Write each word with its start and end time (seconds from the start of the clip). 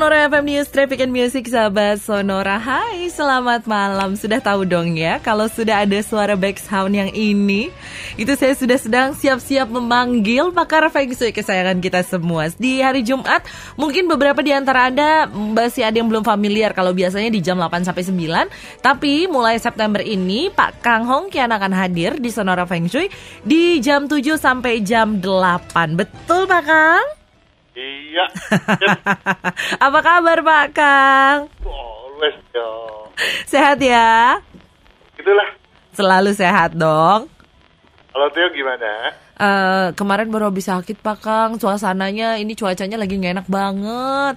Sonora 0.00 0.32
FM 0.32 0.48
News 0.48 0.72
Traffic 0.72 1.04
and 1.04 1.12
Music 1.12 1.44
sahabat 1.44 2.00
Sonora. 2.00 2.56
Hai 2.56 3.12
selamat 3.12 3.68
malam. 3.68 4.16
Sudah 4.16 4.40
tahu 4.40 4.64
dong 4.64 4.96
ya 4.96 5.20
Kalau 5.20 5.44
sudah 5.44 5.84
ada 5.84 6.00
suara 6.00 6.40
background 6.40 6.96
yang 6.96 7.12
ini 7.12 7.68
Itu 8.16 8.32
saya 8.32 8.56
sudah 8.56 8.80
sedang 8.80 9.12
siap-siap 9.12 9.68
memanggil 9.68 10.56
Pakar 10.56 10.88
Feng 10.88 11.12
Shui 11.12 11.36
kesayangan 11.36 11.84
kita 11.84 12.00
semua. 12.00 12.48
Di 12.56 12.80
hari 12.80 13.04
Jumat 13.04 13.44
Mungkin 13.76 14.08
beberapa 14.08 14.40
di 14.40 14.56
antara 14.56 14.88
Anda 14.88 15.28
Masih 15.28 15.84
ada 15.84 16.00
yang 16.00 16.08
belum 16.08 16.24
familiar 16.24 16.72
Kalau 16.72 16.96
biasanya 16.96 17.28
di 17.28 17.44
jam 17.44 17.60
8 17.60 17.84
sampai 17.84 18.00
9 18.00 18.80
Tapi 18.80 19.28
mulai 19.28 19.60
September 19.60 20.00
ini 20.00 20.48
Pak 20.48 20.80
Kang 20.80 21.04
Hong 21.04 21.28
Kian 21.28 21.52
akan 21.52 21.76
hadir 21.76 22.16
di 22.16 22.32
Sonora 22.32 22.64
Feng 22.64 22.88
Shui 22.88 23.12
Di 23.44 23.76
jam 23.84 24.08
7 24.08 24.16
sampai 24.40 24.80
jam 24.80 25.20
8 25.20 25.92
Betul 25.92 26.48
Pak 26.48 26.64
Kang? 26.64 27.19
Iya. 27.80 28.24
Apa 29.88 29.98
kabar 30.04 30.38
Pak 30.44 30.66
Kang? 30.76 31.38
Always 31.64 32.36
yo. 32.52 32.68
Sehat 33.48 33.80
ya? 33.80 34.36
Itulah. 35.16 35.48
Selalu 35.96 36.30
sehat 36.36 36.76
dong. 36.76 37.32
Kalau 38.12 38.28
Theo 38.36 38.52
gimana? 38.52 39.16
Eh 39.40 39.86
kemarin 39.96 40.28
baru 40.28 40.52
habis 40.52 40.68
sakit 40.68 41.00
Pak 41.00 41.18
Kang. 41.24 41.50
Suasananya 41.56 42.36
ini 42.36 42.52
cuacanya 42.52 43.00
lagi 43.00 43.16
nggak 43.16 43.40
enak 43.40 43.48
banget. 43.48 44.36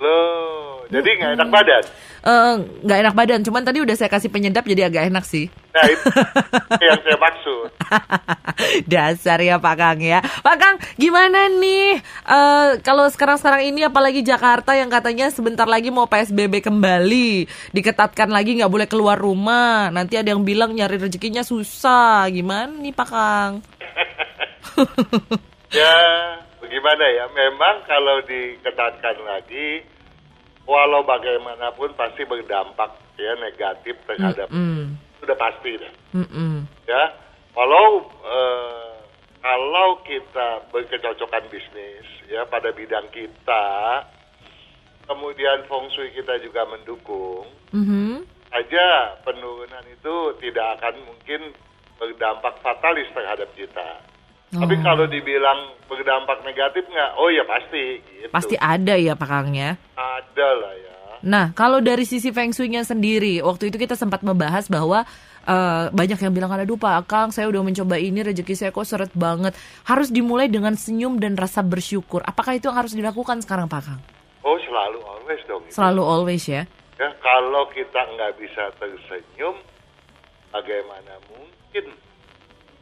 Loh, 0.00 0.80
jadi 0.88 1.08
nggak 1.20 1.32
enak 1.36 1.48
badan? 1.52 1.84
Eh, 2.20 2.54
nggak 2.84 2.98
enak 3.04 3.14
badan. 3.16 3.40
Cuman 3.44 3.64
tadi 3.64 3.84
udah 3.84 3.96
saya 3.96 4.08
kasih 4.08 4.32
penyedap 4.32 4.64
jadi 4.64 4.88
agak 4.88 5.12
enak 5.12 5.24
sih. 5.28 5.52
Nah, 5.76 5.84
itu 5.88 6.08
yang 6.88 7.00
saya 7.04 7.18
maksud. 7.20 7.68
Dasar 8.88 9.38
ya 9.44 9.60
Pak 9.60 9.74
Kang 9.76 10.00
ya. 10.00 10.20
Pak 10.20 10.56
Kang, 10.56 10.76
gimana 10.96 11.52
nih? 11.52 12.00
Eh 12.28 12.70
kalau 12.80 13.08
sekarang-sekarang 13.12 13.68
ini 13.68 13.84
apalagi 13.84 14.24
Jakarta 14.24 14.72
yang 14.72 14.88
katanya 14.88 15.28
sebentar 15.28 15.68
lagi 15.68 15.92
mau 15.92 16.08
PSBB 16.08 16.64
kembali, 16.64 17.48
diketatkan 17.76 18.32
lagi 18.32 18.60
nggak 18.60 18.72
boleh 18.72 18.88
keluar 18.88 19.20
rumah. 19.20 19.92
Nanti 19.92 20.16
ada 20.16 20.32
yang 20.32 20.44
bilang 20.44 20.72
nyari 20.72 20.96
rezekinya 20.96 21.44
susah. 21.44 22.24
Gimana 22.32 22.72
nih 22.72 22.92
Pak 22.96 23.08
Kang? 23.08 23.52
Ya, 25.70 25.94
bagaimana 26.70 27.02
ya? 27.10 27.26
Memang 27.34 27.82
kalau 27.82 28.22
diketatkan 28.22 29.18
lagi, 29.26 29.82
walau 30.70 31.02
bagaimanapun 31.02 31.98
pasti 31.98 32.22
berdampak 32.22 32.94
ya 33.18 33.34
negatif 33.42 33.98
terhadap 34.06 34.46
Hmm, 34.54 34.94
sudah 35.18 35.34
pasti 35.34 35.74
deh. 35.74 35.92
mm-mm. 36.14 36.62
Ya, 36.86 37.10
walau 37.58 38.06
eh, 38.22 38.94
kalau 39.42 39.98
kita 40.06 40.70
berkecocokan 40.70 41.50
bisnis 41.50 42.06
ya 42.30 42.46
pada 42.46 42.70
bidang 42.70 43.10
kita, 43.10 43.66
kemudian 45.10 45.66
feng 45.66 45.90
shui 45.90 46.14
kita 46.14 46.38
juga 46.38 46.70
mendukung, 46.70 47.50
Mhm. 47.74 48.22
aja 48.54 49.18
penurunan 49.26 49.84
itu 49.90 50.14
tidak 50.38 50.78
akan 50.78 51.02
mungkin 51.02 51.50
berdampak 51.98 52.62
fatalis 52.62 53.10
terhadap 53.10 53.50
kita. 53.58 54.06
Tapi 54.50 54.74
Oh. 54.76 54.82
kalau 54.82 55.06
dibilang 55.06 55.58
berdampak 55.86 56.42
negatif 56.42 56.82
nggak? 56.84 57.10
Oh 57.16 57.30
ya 57.30 57.46
pasti. 57.46 58.02
Gitu. 58.02 58.30
Pasti 58.30 58.58
ada 58.58 58.98
ya 58.98 59.14
Pak 59.14 59.28
Kang 59.28 59.54
ya. 59.54 59.78
ada 59.94 60.48
lah 60.58 60.74
ya. 60.74 60.88
Nah, 61.20 61.52
kalau 61.52 61.78
dari 61.78 62.02
sisi 62.02 62.32
feng 62.32 62.48
shui-nya 62.48 62.80
sendiri, 62.80 63.44
waktu 63.44 63.68
itu 63.68 63.76
kita 63.76 63.92
sempat 63.92 64.24
membahas 64.24 64.66
bahwa 64.66 65.04
eh, 65.40 65.84
banyak 65.88 66.18
yang 66.18 66.32
bilang, 66.32 66.50
aduh 66.50 66.76
Pak 66.76 67.06
Kang, 67.06 67.28
saya 67.30 67.46
udah 67.46 67.60
mencoba 67.60 67.96
ini, 67.96 68.20
rezeki 68.20 68.54
saya 68.56 68.70
kok 68.70 68.84
seret 68.84 69.12
banget. 69.12 69.52
Harus 69.84 70.08
dimulai 70.08 70.48
dengan 70.48 70.74
senyum 70.74 71.16
dan 71.16 71.36
rasa 71.36 71.60
bersyukur. 71.60 72.20
Apakah 72.24 72.56
itu 72.56 72.68
yang 72.68 72.76
harus 72.76 72.92
dilakukan 72.92 73.40
sekarang 73.40 73.64
Pak 73.64 73.82
Kang? 73.84 74.00
Oh 74.42 74.56
selalu 74.58 74.98
always 75.00 75.40
dong. 75.46 75.62
itu. 75.64 75.72
Selalu 75.76 76.02
always 76.02 76.44
ya? 76.44 76.64
Ya, 76.96 77.08
kalau 77.20 77.64
kita 77.70 78.00
nggak 78.04 78.32
bisa 78.36 78.68
tersenyum, 78.76 79.56
bagaimana 80.50 81.12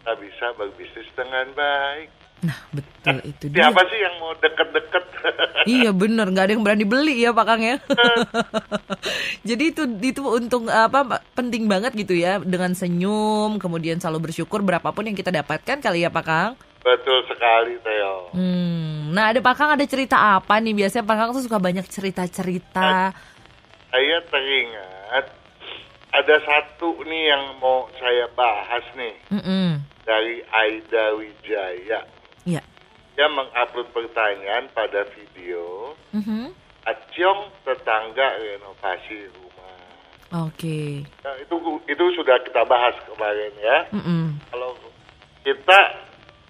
kita 0.08 0.24
bisa 0.24 0.46
berbisnis 0.56 1.04
dengan 1.12 1.52
baik? 1.52 2.08
Nah, 2.40 2.56
betul 2.72 3.20
itu 3.28 3.44
dia. 3.52 3.68
Siapa 3.68 3.82
sih 3.92 3.98
yang 4.00 4.16
mau 4.24 4.32
deket-deket? 4.40 5.04
Iya 5.68 5.92
bener, 5.92 6.32
nggak 6.32 6.44
ada 6.48 6.52
yang 6.56 6.64
berani 6.64 6.88
beli 6.88 7.20
ya 7.20 7.36
Pak 7.36 7.44
Kang 7.44 7.60
ya. 7.60 7.76
Jadi 9.52 9.64
itu 9.68 9.84
itu 10.00 10.24
untung 10.24 10.64
apa 10.72 11.20
penting 11.36 11.68
banget 11.68 11.92
gitu 11.92 12.16
ya 12.16 12.40
dengan 12.40 12.72
senyum, 12.72 13.60
kemudian 13.60 14.00
selalu 14.00 14.32
bersyukur 14.32 14.64
berapapun 14.64 15.12
yang 15.12 15.18
kita 15.18 15.28
dapatkan 15.28 15.84
kali 15.84 16.08
ya 16.08 16.08
Pak 16.08 16.24
Kang. 16.24 16.50
Betul 16.80 17.20
sekali, 17.28 17.76
Theo. 17.84 18.32
Hmm, 18.32 19.12
nah 19.12 19.28
ada 19.28 19.44
Pak 19.44 19.54
Kang 19.60 19.76
ada 19.76 19.84
cerita 19.84 20.40
apa 20.40 20.56
nih? 20.56 20.72
Biasanya 20.72 21.04
Pak 21.04 21.16
Kang 21.20 21.30
tuh 21.36 21.44
suka 21.44 21.60
banyak 21.60 21.84
cerita-cerita. 21.84 23.12
Saya 23.92 24.16
teringat 24.24 25.26
ada 26.18 26.36
satu 26.42 26.98
nih 27.06 27.30
yang 27.30 27.62
mau 27.62 27.86
saya 28.02 28.26
bahas 28.34 28.82
nih 28.98 29.14
Mm-mm. 29.30 29.78
dari 30.02 30.42
Aida 30.50 31.14
Wijaya. 31.14 32.00
Iya. 32.42 32.62
Dia 33.14 33.26
mengupload 33.30 33.94
pertanyaan 33.94 34.66
pada 34.74 35.06
video 35.14 35.94
Mhm. 36.14 36.50
Acyong 36.88 37.52
tetangga 37.68 38.40
renovasi 38.40 39.28
rumah. 39.36 39.76
Oke. 40.48 41.04
Nah, 41.20 41.36
itu 41.36 41.54
itu 41.84 42.04
sudah 42.16 42.40
kita 42.40 42.64
bahas 42.64 42.96
kemarin 43.04 43.52
ya. 43.60 43.78
Mm-mm. 43.92 44.40
Kalau 44.48 44.72
kita 45.44 45.80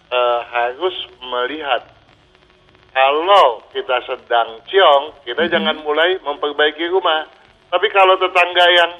eh, 0.08 0.40
harus 0.54 0.94
melihat 1.18 1.82
kalau 2.94 3.62
kita 3.74 3.98
sedang 4.06 4.62
ciong, 4.66 5.04
kita 5.26 5.50
jangan 5.50 5.82
mulai 5.82 6.18
memperbaiki 6.22 6.86
rumah. 6.90 7.26
Tapi 7.68 7.86
kalau 7.90 8.14
tetangga 8.16 8.66
yang 8.78 8.92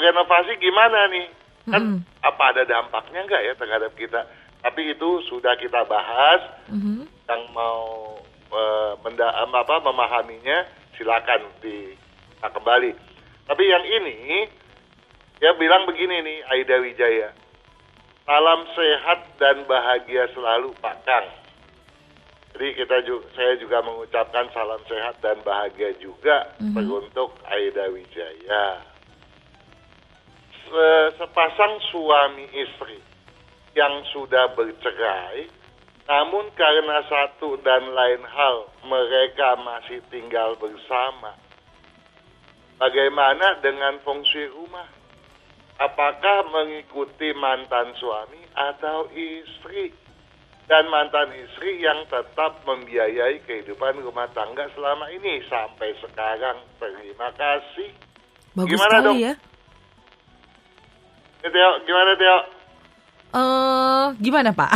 renovasi 0.00 0.56
gimana 0.62 1.10
nih? 1.12 1.26
Kan 1.68 1.82
Mm-mm. 1.84 2.00
apa 2.24 2.42
ada 2.56 2.62
dampaknya 2.64 3.28
nggak 3.28 3.42
ya 3.44 3.52
terhadap 3.58 3.92
kita? 3.98 4.24
Tapi 4.64 4.96
itu 4.96 5.08
sudah 5.28 5.54
kita 5.60 5.84
bahas. 5.84 6.40
Mhm. 6.72 7.06
Yang 7.28 7.42
mau 7.52 8.16
eh, 8.48 8.92
menda- 9.04 9.36
apa 9.44 9.76
memahaminya 9.84 10.64
silakan 10.96 11.44
di 11.60 11.92
nah, 12.40 12.48
kembali. 12.48 12.90
Tapi 13.44 13.64
yang 13.68 13.84
ini 13.84 14.48
dia 15.38 15.52
bilang 15.54 15.86
begini 15.86 16.24
nih 16.24 16.38
Aida 16.50 16.80
Wijaya. 16.82 17.30
Salam 18.28 18.60
sehat 18.76 19.40
dan 19.40 19.64
bahagia 19.64 20.28
selalu 20.36 20.74
Pak 20.84 20.96
Kang. 21.06 21.26
Jadi 22.52 22.74
kita 22.74 22.96
juga, 23.06 23.24
saya 23.38 23.54
juga 23.56 23.78
mengucapkan 23.86 24.50
salam 24.50 24.82
sehat 24.90 25.22
dan 25.22 25.38
bahagia 25.46 25.94
juga 26.02 26.52
untuk 27.04 27.38
Aida 27.46 27.86
Wijaya. 27.88 28.82
Se- 30.68 31.10
Sepasang 31.18 31.80
suami 31.90 32.44
istri 32.52 33.00
yang 33.74 34.04
sudah 34.12 34.52
bercerai, 34.52 35.48
namun 36.06 36.48
karena 36.54 37.02
satu 37.08 37.56
dan 37.60 37.88
lain 37.90 38.22
hal 38.24 38.68
mereka 38.84 39.56
masih 39.60 40.00
tinggal 40.08 40.54
bersama. 40.56 41.34
Bagaimana 42.78 43.58
dengan 43.58 43.98
feng 44.06 44.22
shui 44.22 44.46
rumah? 44.54 44.86
Apakah 45.78 46.46
mengikuti 46.50 47.30
mantan 47.34 47.94
suami 47.98 48.42
atau 48.54 49.06
istri? 49.14 49.90
Dan 50.68 50.84
mantan 50.92 51.32
istri 51.32 51.80
yang 51.80 52.04
tetap 52.12 52.60
membiayai 52.68 53.40
kehidupan 53.48 54.04
rumah 54.04 54.28
tangga 54.36 54.68
selama 54.76 55.08
ini 55.08 55.40
sampai 55.48 55.96
sekarang. 55.96 56.60
Terima 56.76 57.32
kasih. 57.32 57.88
Bagus 58.52 58.76
Gimana 58.76 59.00
sekali 59.00 59.06
dong? 59.08 59.16
ya. 59.16 59.34
Ini 61.48 61.56
Teo, 61.56 61.72
gimana 61.88 62.12
Teo? 62.12 62.38
Eh, 63.28 64.06
gimana 64.20 64.50
Pak? 64.52 64.68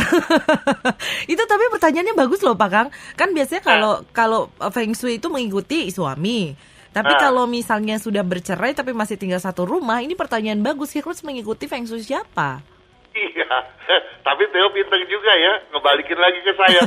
itu 1.33 1.43
tapi 1.45 1.69
pertanyaannya 1.69 2.17
bagus 2.17 2.41
loh 2.41 2.57
Pak 2.57 2.69
Kang. 2.73 2.89
Kan 3.13 3.29
biasanya 3.37 3.61
kalau 3.61 4.01
kalau 4.09 4.41
feng 4.73 4.97
shui 4.97 5.21
itu 5.21 5.29
mengikuti 5.29 5.93
suami. 5.93 6.57
Tapi 6.89 7.13
Ah. 7.13 7.29
kalau 7.29 7.45
misalnya 7.45 8.01
sudah 8.01 8.25
bercerai 8.25 8.73
tapi 8.73 8.89
masih 8.89 9.21
tinggal 9.21 9.37
satu 9.37 9.69
rumah, 9.69 10.01
ini 10.01 10.17
pertanyaan 10.17 10.65
bagus. 10.65 10.89
Kira 10.89 11.13
harus 11.13 11.21
mengikuti 11.21 11.69
feng 11.69 11.85
shui 11.85 12.01
siapa? 12.01 12.65
Iya, 13.13 13.45
tapi 14.25 14.49
Teo 14.49 14.73
pinter 14.73 14.97
juga 15.05 15.29
ya, 15.29 15.53
ngebalikin 15.69 16.17
lagi 16.17 16.39
ke 16.41 16.53
saya. 16.57 16.81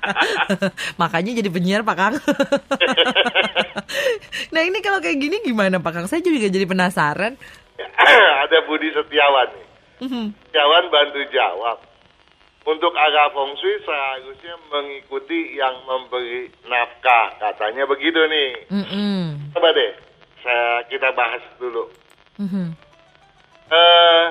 Makanya 1.04 1.36
jadi 1.36 1.52
penyiar 1.52 1.84
Pak 1.84 1.96
Kang. 2.00 2.16
nah 4.56 4.64
ini 4.64 4.80
kalau 4.80 5.04
kayak 5.04 5.20
gini 5.20 5.36
gimana 5.44 5.84
Pak 5.84 5.92
Kang? 5.92 6.06
Saya 6.08 6.24
juga 6.24 6.48
jadi 6.48 6.64
penasaran. 6.64 7.36
Ada 8.44 8.58
Budi 8.64 8.88
Setiawan 8.92 9.48
nih. 9.52 9.68
Mhm. 10.06 10.24
Setiawan 10.48 10.84
bantu 10.92 11.20
jawab. 11.32 11.78
Untuk 12.66 12.90
arah 12.98 13.30
feng 13.30 13.54
shui 13.62 13.78
seharusnya 13.86 14.58
mengikuti 14.74 15.54
yang 15.54 15.86
memberi 15.86 16.50
nafkah. 16.66 17.38
Katanya 17.38 17.86
begitu 17.86 18.18
nih. 18.26 18.50
Mm-mm. 18.74 19.54
Coba 19.54 19.70
deh, 19.70 19.94
saya 20.42 20.82
kita 20.90 21.14
bahas 21.14 21.42
dulu. 21.62 21.86
Mhm. 22.42 22.74
Eh, 23.70 24.26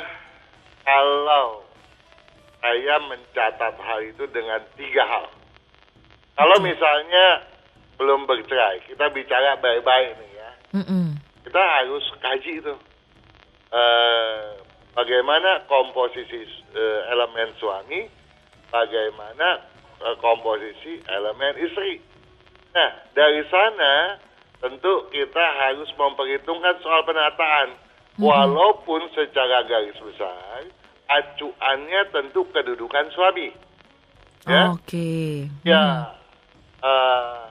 kalau 0.83 1.63
saya 2.59 2.95
mencatat 3.07 3.75
hal 3.79 3.99
itu 4.03 4.27
dengan 4.35 4.59
tiga 4.75 5.07
hal. 5.07 5.31
Kalau 6.35 6.59
misalnya 6.59 7.47
belum 7.95 8.27
bercerai, 8.27 8.83
kita 8.83 9.07
bicara 9.15 9.55
baik-baik 9.63 10.19
nih 10.19 10.31
ya. 10.35 10.51
Mm-mm. 10.75 11.15
Kita 11.47 11.61
harus 11.63 12.03
kaji 12.19 12.51
itu. 12.59 12.75
Eh, 13.75 14.43
bagaimana 14.95 15.67
komposisi 15.67 16.47
eh, 16.71 17.01
elemen 17.11 17.51
suami, 17.59 18.07
bagaimana 18.71 19.67
eh, 19.99 20.15
komposisi 20.23 21.03
elemen 21.03 21.59
istri. 21.59 21.99
Nah, 22.71 23.03
dari 23.11 23.43
sana 23.51 24.15
tentu 24.63 25.11
kita 25.11 25.43
harus 25.59 25.91
memperhitungkan 25.99 26.79
soal 26.79 27.03
penataan. 27.03 27.75
Walaupun 28.15 29.11
secara 29.11 29.67
garis 29.67 29.99
besar, 29.99 30.63
acuannya 31.11 32.01
tentu 32.15 32.47
kedudukan 32.55 33.11
suami. 33.11 33.51
Ya. 34.47 34.71
Oke. 34.71 35.51
Ya. 35.67 36.15
eh, 36.79 37.43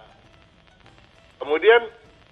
kemudian 1.36 1.84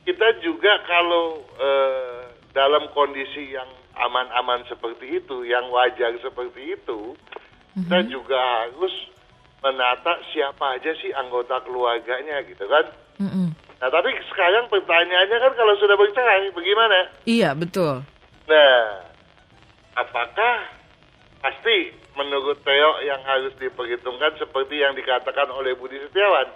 kita 0.09 0.41
juga 0.41 0.81
kalau 0.89 1.45
eh, 1.61 2.33
dalam 2.57 2.89
kondisi 2.97 3.53
yang 3.53 3.82
aman-aman 3.97 4.65
seperti 4.69 5.21
itu, 5.21 5.45
yang 5.45 5.69
wajar 5.69 6.17
seperti 6.21 6.77
itu, 6.77 7.17
kita 7.77 7.99
juga 8.09 8.37
harus 8.37 8.93
menata 9.63 10.19
siapa 10.35 10.77
aja 10.77 10.93
sih 10.99 11.15
anggota 11.15 11.63
keluarganya 11.63 12.43
gitu 12.45 12.67
kan. 12.67 12.85
Mm-mm. 13.23 13.55
Nah 13.79 13.89
tapi 13.91 14.11
sekarang 14.31 14.67
pertanyaannya 14.67 15.39
kan 15.39 15.53
kalau 15.55 15.75
sudah 15.79 15.95
bercerai 15.95 16.51
bagaimana? 16.51 16.99
Iya 17.25 17.55
betul. 17.55 18.03
Nah, 18.51 19.07
apakah 19.95 20.55
pasti 21.39 21.95
menurut 22.19 22.59
Theo 22.67 22.91
yang 23.07 23.23
harus 23.23 23.55
diperhitungkan 23.57 24.35
seperti 24.37 24.83
yang 24.83 24.99
dikatakan 24.99 25.49
oleh 25.51 25.79
Budi 25.79 25.99
Setiawan 26.03 26.51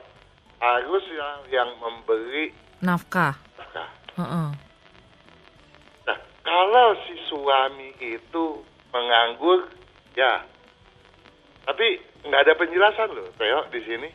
harus 0.61 1.05
yang, 1.13 1.39
yang 1.53 1.71
memberi 1.79 2.53
Nafkah. 2.83 3.39
nafkah. 3.57 3.89
Heeh. 4.21 4.49
Kalau 6.47 6.95
si 7.11 7.15
suami 7.27 7.91
itu 7.99 8.63
menganggur, 8.95 9.67
ya, 10.15 10.47
tapi 11.67 11.99
nggak 12.23 12.43
ada 12.47 12.55
penjelasan 12.55 13.11
loh, 13.19 13.27
Theo 13.35 13.67
di 13.75 13.83
sini. 13.83 14.09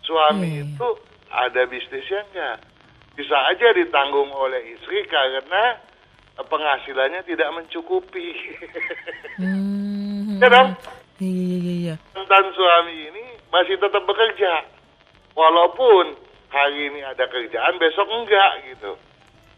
Suami 0.00 0.48
Hmm. 0.48 0.72
itu 0.72 0.88
ada 1.28 1.68
bisnisnya 1.68 2.24
nggak? 2.32 2.56
Bisa 3.14 3.36
aja 3.52 3.76
ditanggung 3.76 4.32
oleh 4.32 4.72
istri 4.72 5.04
karena 5.04 5.78
penghasilannya 6.40 7.22
tidak 7.28 7.52
mencukupi. 7.52 8.28
Hmm. 9.34 10.38
Ya 10.38 10.46
dong? 10.46 10.78
Iya 11.18 11.26
iya 11.26 11.58
iya. 11.58 11.74
iya. 11.74 11.94
mantan 12.14 12.54
suami 12.54 12.94
ini 13.10 13.24
masih 13.50 13.74
tetap 13.82 14.06
bekerja. 14.06 14.62
Walaupun 15.34 16.14
hari 16.54 16.86
ini 16.86 17.02
ada 17.02 17.26
kerjaan, 17.26 17.74
besok 17.82 18.06
enggak 18.14 18.62
gitu. 18.70 18.94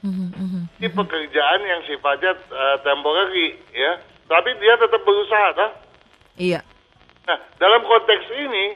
Mhm, 0.06 0.26
mhm. 0.38 0.62
Ini 0.78 0.88
pekerjaan 0.94 1.60
yang 1.66 1.82
sifatnya 1.90 2.32
eh, 2.38 2.76
temporary 2.86 3.58
ya. 3.74 3.98
Tapi 4.26 4.54
dia 4.62 4.74
tetap 4.78 5.02
berusaha, 5.02 5.54
toh? 5.54 5.70
Iya. 6.38 6.62
Nah, 7.26 7.38
dalam 7.58 7.82
konteks 7.82 8.26
ini 8.30 8.74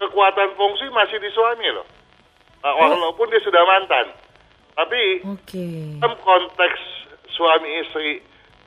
kekuatan 0.00 0.56
fungsi 0.56 0.88
masih 0.88 1.20
di 1.20 1.28
suami 1.36 1.68
loh. 1.68 1.84
Nah, 2.64 2.72
walaupun 2.76 3.28
dia 3.28 3.40
sudah 3.44 3.60
mantan. 3.64 4.12
Tapi 4.76 5.24
Oke. 5.28 6.00
dalam 6.00 6.16
konteks 6.20 6.80
suami 7.32 7.68
istri 7.84 8.20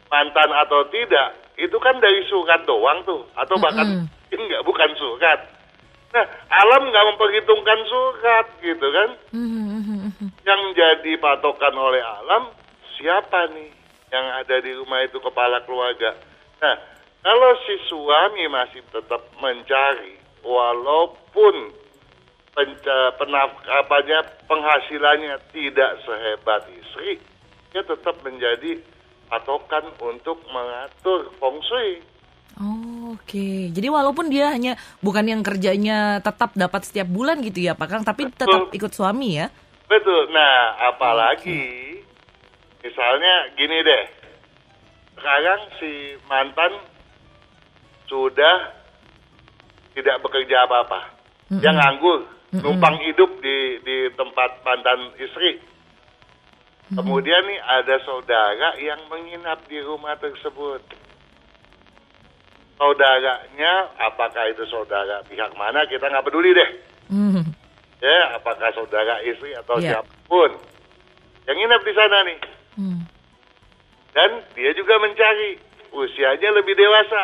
mantan 0.10 0.50
atau 0.54 0.86
tidak 0.94 1.34
itu 1.58 1.78
kan 1.78 1.98
dari 2.02 2.26
surat 2.30 2.66
doang 2.66 3.02
tuh 3.06 3.26
atau 3.38 3.58
bahkan 3.62 3.86
Mm-mm. 3.86 4.06
mungkin 4.10 4.40
nggak 4.50 4.66
bukan 4.66 4.90
surat 4.98 5.40
nah 6.14 6.26
alam 6.54 6.88
nggak 6.94 7.08
memperhitungkan 7.14 7.80
surat 7.90 8.48
gitu 8.62 8.88
kan? 8.94 9.10
Yang 10.46 10.62
jadi 10.78 11.12
patokan 11.18 11.74
oleh 11.74 12.00
alam 12.06 12.54
siapa 12.96 13.50
nih 13.52 13.74
yang 14.14 14.26
ada 14.38 14.62
di 14.62 14.72
rumah 14.78 15.02
itu 15.02 15.18
kepala 15.18 15.66
keluarga? 15.66 16.14
Nah 16.62 16.76
kalau 17.24 17.52
si 17.66 17.76
suami 17.90 18.46
masih 18.52 18.86
tetap 18.94 19.26
mencari 19.42 20.22
walaupun 20.44 21.72
penca, 22.54 22.98
penaf, 23.18 23.50
apanya, 23.82 24.22
penghasilannya 24.46 25.42
tidak 25.50 25.92
sehebat 26.06 26.70
istri, 26.78 27.18
dia 27.74 27.82
tetap 27.82 28.22
menjadi 28.22 28.78
patokan 29.28 29.90
untuk 29.98 30.38
mengatur 30.54 31.34
feng 31.42 31.58
shui. 31.66 32.06
Oh, 32.62 32.93
Oke, 33.14 33.70
jadi 33.70 33.88
walaupun 33.94 34.34
dia 34.34 34.50
hanya 34.50 34.74
bukan 35.06 35.30
yang 35.30 35.42
kerjanya 35.46 36.18
tetap 36.26 36.58
dapat 36.58 36.82
setiap 36.82 37.06
bulan 37.06 37.46
gitu 37.46 37.62
ya 37.62 37.78
Pak 37.78 37.88
Kang, 37.90 38.04
tapi 38.04 38.26
tetap 38.34 38.70
Betul. 38.70 38.78
ikut 38.78 38.92
suami 38.92 39.38
ya? 39.38 39.54
Betul. 39.86 40.34
Nah, 40.34 40.82
apalagi 40.90 41.62
misalnya 42.82 43.54
gini 43.54 43.78
deh. 43.86 44.04
Sekarang 45.14 45.62
si 45.78 46.18
mantan 46.26 46.74
sudah 48.10 48.74
tidak 49.94 50.18
bekerja 50.26 50.66
apa-apa. 50.66 51.00
Dia 51.54 51.70
nganggur, 51.70 52.26
numpang 52.66 52.98
hidup 53.06 53.30
di 53.40 53.78
di 53.86 53.98
tempat 54.18 54.66
mantan 54.66 55.14
istri. 55.22 55.62
Kemudian 56.94 57.42
nih 57.46 57.62
ada 57.62 57.96
saudara 58.06 58.78
yang 58.78 59.00
menginap 59.10 59.66
di 59.70 59.82
rumah 59.82 60.18
tersebut. 60.18 60.82
Saudaranya, 62.84 63.74
apakah 63.98 64.44
itu 64.46 64.68
saudara 64.68 65.24
pihak 65.24 65.56
mana 65.56 65.88
kita 65.88 66.04
nggak 66.04 66.20
peduli 66.22 66.52
deh 66.52 66.70
Hmm. 67.08 67.48
ya 67.98 68.36
apakah 68.36 68.68
saudara 68.72 69.24
istri 69.24 69.56
atau 69.56 69.80
Iya. 69.80 70.04
siapa 70.04 70.12
pun 70.26 70.52
yang 71.46 71.56
nginep 71.56 71.82
di 71.82 71.94
sana 71.94 72.18
nih 72.24 72.40
Hmm. 72.76 73.00
dan 74.12 74.30
dia 74.52 74.72
juga 74.74 75.00
mencari 75.00 75.56
usianya 75.92 76.50
lebih 76.54 76.76
dewasa 76.76 77.22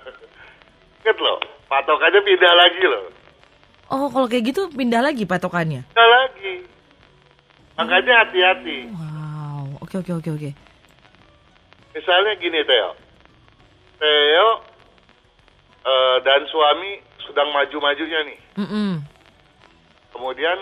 inget 1.00 1.18
loh 1.18 1.36
patokannya 1.66 2.20
pindah 2.22 2.54
lagi 2.56 2.80
loh 2.82 3.04
Oh, 3.90 4.08
kalau 4.08 4.24
kayak 4.24 4.48
gitu 4.48 4.64
pindah 4.70 5.02
lagi 5.02 5.28
patokannya? 5.28 5.84
pindah 5.84 6.08
lagi 6.08 6.54
makanya 7.76 8.24
hati-hati 8.24 8.88
Wow, 8.88 9.76
oke 9.78 9.96
oke 9.98 10.12
oke 10.14 10.30
oke. 10.30 10.50
misalnya 11.92 12.32
gini 12.34 12.64
Theo 12.64 12.96
Theo 13.98 14.48
eh, 15.84 16.16
dan 16.24 16.44
suami 16.48 17.00
sedang 17.24 17.48
maju-majunya 17.54 18.20
nih 18.26 18.40
Mm-mm. 18.58 18.90
kemudian 20.12 20.58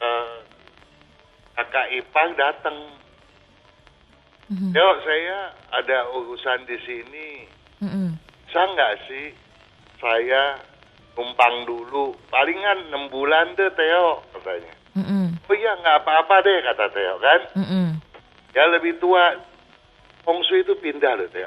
eh, 0.00 0.36
kakak 1.60 1.92
ipar 1.92 2.32
datang. 2.40 2.76
Yo, 4.50 4.88
saya 5.06 5.54
ada 5.70 6.10
urusan 6.10 6.66
di 6.66 6.74
sini. 6.82 7.28
Bisa 8.48 8.66
nggak 8.66 8.94
sih 9.06 9.30
saya 10.02 10.58
numpang 11.14 11.68
dulu? 11.68 12.16
Palingan 12.32 12.90
enam 12.90 13.12
bulan 13.12 13.54
deh, 13.54 13.70
Theo, 13.76 14.24
katanya. 14.34 14.72
Mm-mm. 14.98 15.38
Oh 15.46 15.54
iya, 15.54 15.76
nggak 15.84 16.02
apa-apa 16.02 16.42
deh, 16.42 16.58
kata 16.66 16.86
Theo, 16.90 17.14
kan? 17.22 17.40
Mm-mm. 17.60 17.86
Ya 18.56 18.66
lebih 18.74 18.98
tua, 18.98 19.38
Feng 20.26 20.40
Shui 20.48 20.66
itu 20.66 20.74
pindah 20.82 21.14
loh, 21.14 21.28
Theo. 21.30 21.46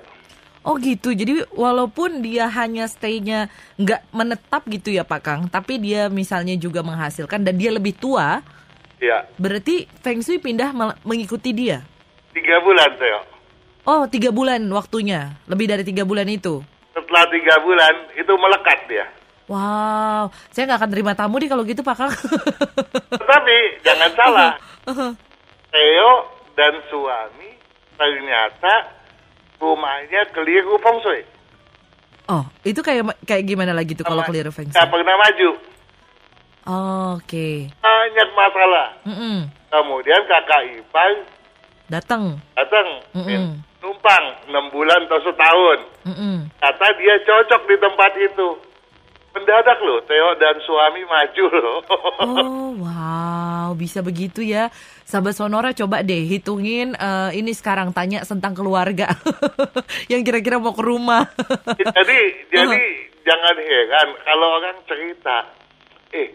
Oh 0.63 0.79
gitu, 0.79 1.12
jadi 1.12 1.43
walaupun 1.51 2.24
dia 2.24 2.48
hanya 2.48 2.88
stay-nya 2.88 3.51
nggak 3.75 4.08
menetap 4.15 4.63
gitu 4.72 4.96
ya 4.96 5.03
Pak 5.03 5.22
Kang, 5.22 5.41
tapi 5.51 5.75
dia 5.75 6.08
misalnya 6.08 6.55
juga 6.55 6.79
menghasilkan 6.79 7.43
dan 7.43 7.60
dia 7.60 7.67
lebih 7.67 7.91
tua, 7.93 8.39
Ya, 9.03 9.27
berarti 9.36 9.84
Feng 10.00 10.24
Shui 10.24 10.39
pindah 10.39 10.72
mengikuti 11.03 11.51
dia. 11.51 11.84
tiga 12.32 12.63
bulan, 12.63 12.88
Theo. 12.96 13.20
Oh 13.84 14.08
tiga 14.08 14.32
bulan 14.32 14.63
waktunya, 14.72 15.36
lebih 15.43 15.67
dari 15.67 15.84
tiga 15.84 16.08
bulan 16.08 16.24
itu. 16.32 16.63
Setelah 16.96 17.27
tiga 17.27 17.60
bulan, 17.60 17.93
itu 18.15 18.32
melekat 18.32 18.79
dia. 18.88 19.05
Wow, 19.51 20.32
saya 20.55 20.72
nggak 20.72 20.79
akan 20.79 20.91
terima 20.96 21.12
tamu 21.20 21.36
nih 21.36 21.51
kalau 21.51 21.67
gitu 21.67 21.84
Pak 21.84 21.96
Kang. 22.00 22.13
Tetapi, 23.20 23.58
jangan 23.84 24.10
salah. 24.15 24.51
Theo 25.67 26.12
dan 26.55 26.74
suami 26.88 27.60
ternyata 28.00 29.02
rumahnya 29.63 30.27
keliru 30.29 30.75
Feng 30.77 31.00
Shui. 31.00 31.24
oh, 32.27 32.43
itu 32.62 32.79
kayak 32.79 33.08
kayak 33.24 33.43
gimana 33.43 33.72
lagi 33.72 33.96
tuh 33.96 34.03
kalau 34.03 34.24
keliru 34.24 34.51
Feng 34.51 34.67
Shui? 34.67 34.75
Nggak 34.75 34.91
pernah 34.91 35.15
maju. 35.15 35.50
Oh, 36.63 37.20
Oke, 37.20 37.67
Banyak 37.79 38.29
masalah. 38.34 38.88
Mm-mm. 39.03 39.51
Kemudian 39.67 40.24
kakak 40.24 40.63
ipar 40.74 41.12
datang. 41.88 42.39
datang 42.55 42.88
Mm-mm. 43.12 43.60
numpang 43.84 44.25
enam 44.48 44.72
bulan 44.72 45.03
atau 45.03 45.20
setahun. 45.22 45.79
Mm-mm. 46.08 46.48
Kata 46.55 46.88
dia 46.96 47.15
cocok 47.20 47.62
di 47.67 47.75
tempat 47.75 48.12
itu. 48.15 48.48
Mendadak 49.34 49.82
loh, 49.82 49.98
Theo 50.05 50.38
dan 50.38 50.55
suami 50.62 51.01
maju 51.03 51.46
loh. 51.51 51.77
Oh 52.22 52.70
wow, 52.79 53.74
bisa 53.74 54.00
begitu 54.00 54.39
ya. 54.39 54.70
Sahabat 55.03 55.36
Sonora 55.36 55.75
coba 55.75 56.00
deh 56.01 56.25
hitungin 56.25 56.95
eh, 56.95 57.29
ini 57.36 57.51
sekarang 57.51 57.91
tanya 57.91 58.24
tentang 58.24 58.55
keluarga 58.55 59.12
yang 60.12 60.24
kira-kira 60.24 60.57
mau 60.57 60.72
ke 60.72 60.83
rumah. 60.83 61.27
jadi 61.77 62.19
jadi 62.50 62.79
jangan 63.24 63.55
heran 63.60 64.07
kalau 64.24 64.48
orang 64.57 64.77
cerita, 64.88 65.48
eh 66.12 66.31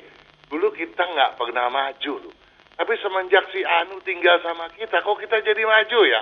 dulu 0.49 0.73
kita 0.73 1.01
nggak 1.01 1.37
pernah 1.37 1.67
maju 1.69 2.29
loh. 2.29 2.35
Tapi 2.79 2.95
semenjak 3.03 3.43
si 3.51 3.59
Anu 3.67 3.99
tinggal 4.07 4.39
sama 4.39 4.71
kita, 4.71 5.03
kok 5.03 5.19
kita 5.19 5.43
jadi 5.43 5.63
maju 5.67 5.99
ya? 6.07 6.21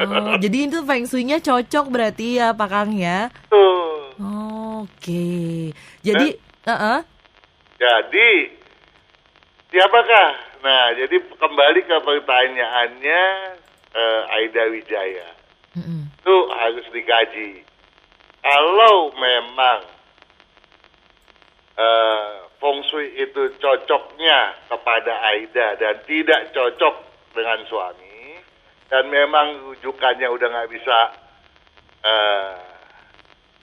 Oh, 0.00 0.38
jadi 0.44 0.58
itu 0.64 0.80
feng 0.88 1.04
shui-nya 1.04 1.36
cocok 1.36 1.92
berarti 1.92 2.40
ya 2.40 2.56
Pak 2.56 2.68
Kang 2.72 2.96
ya? 2.96 3.28
Tuh. 3.52 4.08
Oke. 4.82 5.68
Jadi, 6.00 6.32
Eh? 6.64 6.70
uh-uh. 6.70 7.00
Jadi, 7.76 8.30
siapakah? 9.68 10.51
Nah, 10.62 10.94
jadi 10.94 11.16
kembali 11.42 11.80
ke 11.82 11.96
pertanyaannya 12.06 13.22
eh, 13.92 14.22
Aida 14.38 14.62
Wijaya. 14.70 15.28
Mm-mm. 15.74 16.06
Itu 16.22 16.36
harus 16.54 16.86
dikaji. 16.94 17.66
Kalau 18.42 19.10
memang 19.18 19.80
eh, 21.74 22.30
feng 22.62 22.78
shui 22.86 23.10
itu 23.18 23.58
cocoknya 23.58 24.70
kepada 24.70 25.12
Aida 25.34 25.74
dan 25.82 25.98
tidak 26.06 26.54
cocok 26.54 26.94
dengan 27.34 27.58
suami, 27.66 28.38
dan 28.86 29.08
memang 29.10 29.66
rujukannya 29.66 30.28
udah 30.30 30.46
nggak 30.46 30.70
bisa 30.70 30.98
eh, 32.06 32.54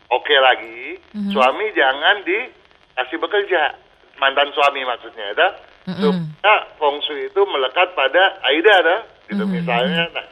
oke 0.09 0.35
lagi, 0.35 0.99
Mhm. 1.15 1.31
suami 1.31 1.65
jangan 1.75 2.23
dikasih 2.27 3.17
bekerja, 3.23 3.77
mantan 4.19 4.51
suami 4.51 4.83
maksudnya, 4.83 5.31
ya. 5.37 5.49
Mhm. 5.87 6.35
Supaya 6.39 6.55
feng 6.75 6.97
shui 7.07 7.29
itu 7.29 7.41
melekat 7.45 7.95
pada 7.95 8.39
Aida, 8.43 8.75
dah. 8.83 9.01
Gitu 9.29 9.43
Mhm. 9.45 9.53
misalnya, 9.53 10.09
nah 10.11 10.25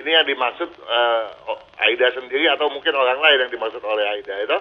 ini 0.00 0.10
yang 0.10 0.26
dimaksud 0.26 0.70
o- 1.48 1.62
Aida 1.80 2.08
sendiri 2.14 2.46
atau 2.48 2.70
mungkin 2.70 2.94
orang 2.94 3.18
lain 3.20 3.38
yang 3.46 3.52
dimaksud 3.52 3.82
oleh 3.84 4.04
Aida, 4.08 4.34
itu. 4.40 4.58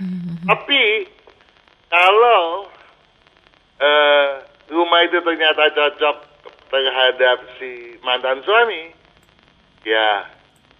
Mhm. 0.00 0.46
Tapi 0.46 0.82
kalau 1.90 2.70
eh, 3.76 4.28
rumah 4.72 5.04
itu 5.04 5.20
ternyata 5.20 5.68
cocok 5.68 6.16
terhadap 6.72 7.44
si 7.60 8.00
mantan 8.00 8.40
suami, 8.40 8.88
ya 9.84 10.24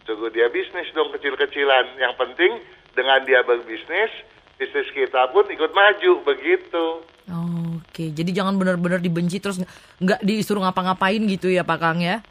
suruh 0.09 0.33
dia 0.33 0.49
bisnis 0.49 0.89
dong 0.97 1.13
kecil-kecilan. 1.13 2.01
Yang 2.01 2.15
penting 2.17 2.53
dengan 2.97 3.21
dia 3.29 3.45
berbisnis, 3.45 4.09
bisnis 4.57 4.89
kita 4.97 5.29
pun 5.29 5.45
ikut 5.45 5.77
maju 5.77 6.25
begitu. 6.25 7.05
Oke, 7.27 8.11
jadi 8.11 8.31
jangan 8.33 8.55
benar-benar 8.55 8.99
dibenci 8.99 9.39
terus 9.39 9.59
nggak- 9.99 10.23
disuruh 10.23 10.63
ngapa-ngapain 10.63 11.19
gitu 11.27 11.51
ya 11.51 11.63
Pak 11.63 11.79
Kang 11.79 11.99
ya? 11.99 12.23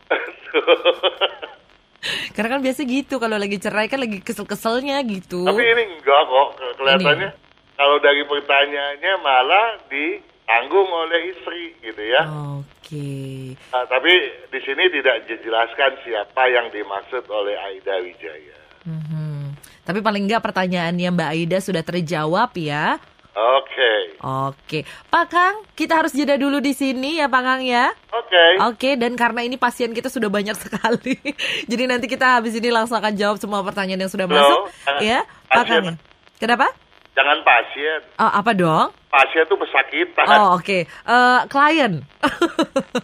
Karena 2.32 2.48
kan 2.50 2.62
biasa 2.62 2.86
gitu 2.86 3.18
kalau 3.18 3.36
lagi 3.36 3.58
cerai 3.58 3.88
kan 3.88 3.98
lagi 3.98 4.22
kesel-keselnya 4.22 5.02
gitu. 5.04 5.44
Tapi 5.44 5.64
ini 5.64 5.84
enggak 5.92 6.22
kok 6.24 6.48
Ke- 6.54 6.74
kelihatannya. 6.78 7.30
Kalau 7.76 7.98
dari 8.00 8.24
pertanyaannya 8.24 9.14
malah 9.20 9.68
ditanggung 9.90 10.88
oleh 10.88 11.34
istri 11.34 11.76
gitu 11.82 12.00
ya. 12.00 12.24
Oke. 12.56 13.52
Nah, 13.68 13.84
tapi 13.84 14.12
di 14.48 14.60
sini 14.62 14.88
tidak 14.88 15.28
dijelaskan 15.28 15.92
siapa 16.06 16.44
yang 16.48 16.70
dimaksud 16.70 17.26
oleh 17.26 17.58
Aida 17.58 18.00
Wijaya. 18.00 18.60
Mhm. 18.86 19.58
Tapi 19.84 20.00
paling 20.00 20.24
nggak 20.24 20.40
pertanyaannya 20.40 21.10
Mbak 21.10 21.30
Aida 21.32 21.58
sudah 21.60 21.82
terjawab 21.82 22.54
ya. 22.56 22.96
Oke, 23.36 24.16
Oke, 24.24 24.80
Pak 25.06 25.26
Kang, 25.28 25.56
kita 25.74 26.00
harus 26.00 26.12
jeda 26.12 26.36
dulu 26.36 26.58
di 26.58 26.72
sini 26.72 27.20
ya 27.20 27.28
Pak 27.28 27.42
Kang 27.42 27.62
ya. 27.62 27.92
oke. 28.10 28.46
Oke, 28.66 28.96
dan 28.96 29.14
karena 29.14 29.44
ini 29.44 29.56
pasien 29.56 29.92
kita 29.92 30.08
sudah 30.08 30.28
banyak 30.28 30.56
sekali, 30.64 31.20
jadi 31.64 31.84
nanti 31.86 32.08
kita 32.08 32.40
habis 32.40 32.56
ini 32.56 32.72
langsung 32.72 32.96
akan 32.96 33.12
jawab 33.12 33.36
semua 33.36 33.60
pertanyaan 33.60 34.02
yang 34.02 34.10
sudah 34.10 34.24
Halo, 34.24 34.40
masuk, 34.40 34.62
jangan- 34.82 35.04
ya, 35.04 35.20
Pak. 35.46 35.64
Kang. 35.66 35.84
ya? 35.84 35.94
Kenapa? 36.36 36.68
Jangan 37.12 37.38
pasien. 37.44 38.00
Oh, 38.16 38.28
apa 38.30 38.52
dong? 38.52 38.88
Pasien 39.08 39.44
itu 39.44 39.56
pesakitan. 39.56 40.26
Oh, 40.30 40.56
oke. 40.56 40.80
Eh, 40.84 41.40
klien. 41.48 41.94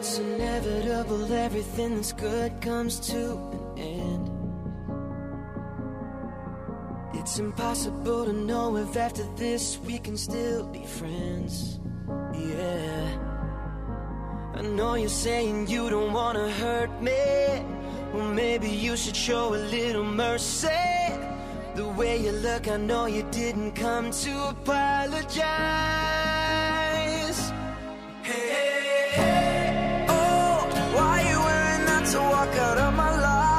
It's 0.00 0.16
inevitable, 0.16 1.28
everything 1.28 2.00
that's 2.00 2.16
good 2.16 2.56
comes 2.64 2.96
to 3.12 3.36
an 3.76 4.00
end. 4.00 4.29
It's 7.12 7.38
impossible 7.38 8.24
to 8.24 8.32
know 8.32 8.76
if 8.76 8.96
after 8.96 9.24
this 9.36 9.78
we 9.84 9.98
can 9.98 10.16
still 10.16 10.66
be 10.66 10.84
friends. 10.84 11.80
Yeah. 12.32 13.18
I 14.54 14.62
know 14.62 14.94
you're 14.94 15.08
saying 15.08 15.68
you 15.68 15.90
don't 15.90 16.12
wanna 16.12 16.50
hurt 16.50 16.90
me. 17.02 17.64
Well, 18.14 18.32
maybe 18.32 18.68
you 18.68 18.96
should 18.96 19.16
show 19.16 19.54
a 19.54 19.60
little 19.76 20.04
mercy. 20.04 20.68
The 21.74 21.88
way 21.96 22.16
you 22.18 22.32
look, 22.32 22.68
I 22.68 22.76
know 22.76 23.06
you 23.06 23.24
didn't 23.30 23.72
come 23.72 24.10
to 24.10 24.48
apologize. 24.48 25.40
Hey, 28.22 28.48
hey, 29.14 30.06
oh, 30.08 30.66
why 30.94 31.22
you 31.28 31.38
wearing 31.38 31.86
that 31.86 32.06
to 32.12 32.18
walk 32.18 32.54
out 32.56 32.78
of 32.78 32.94
my 32.94 33.20
life? 33.20 33.49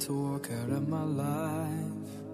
To 0.00 0.12
walk 0.12 0.50
out 0.52 0.70
of 0.70 0.88
my 0.88 1.02
life? 1.02 2.25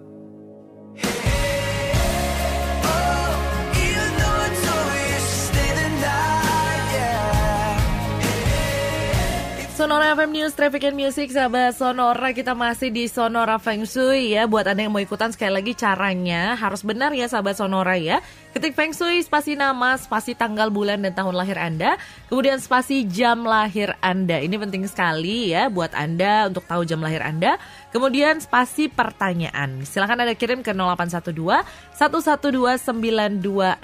Sonora 9.83 10.15
FM 10.15 10.31
News, 10.31 10.55
Traffic 10.55 10.87
and 10.87 10.95
Music, 10.95 11.27
sahabat 11.35 11.75
Sonora 11.75 12.31
kita 12.31 12.55
masih 12.55 12.87
di 12.87 13.03
Sonora 13.11 13.59
Feng 13.59 13.83
Shui 13.83 14.31
ya. 14.31 14.47
Buat 14.47 14.71
anda 14.71 14.87
yang 14.87 14.95
mau 14.95 15.03
ikutan 15.03 15.27
sekali 15.35 15.59
lagi 15.59 15.75
caranya 15.75 16.55
harus 16.55 16.87
benar 16.87 17.11
ya 17.11 17.27
sahabat 17.27 17.59
Sonora 17.59 17.99
ya. 17.99 18.23
Ketik 18.55 18.79
Feng 18.79 18.95
Shui, 18.95 19.19
spasi 19.19 19.59
nama, 19.59 19.99
spasi 19.99 20.39
tanggal, 20.39 20.71
bulan, 20.71 21.03
dan 21.03 21.11
tahun 21.11 21.35
lahir 21.35 21.59
anda. 21.59 21.99
Kemudian 22.31 22.63
spasi 22.63 23.03
jam 23.03 23.43
lahir 23.43 23.91
anda. 23.99 24.39
Ini 24.39 24.55
penting 24.55 24.87
sekali 24.87 25.51
ya 25.51 25.67
buat 25.67 25.91
anda 25.91 26.47
untuk 26.47 26.63
tahu 26.63 26.87
jam 26.87 27.03
lahir 27.03 27.19
anda. 27.19 27.59
Kemudian 27.91 28.39
spasi 28.39 28.87
pertanyaan. 28.87 29.83
Silahkan 29.83 30.15
anda 30.15 30.31
kirim 30.31 30.63
ke 30.63 30.71
0812 30.71 31.59
112 31.91 32.87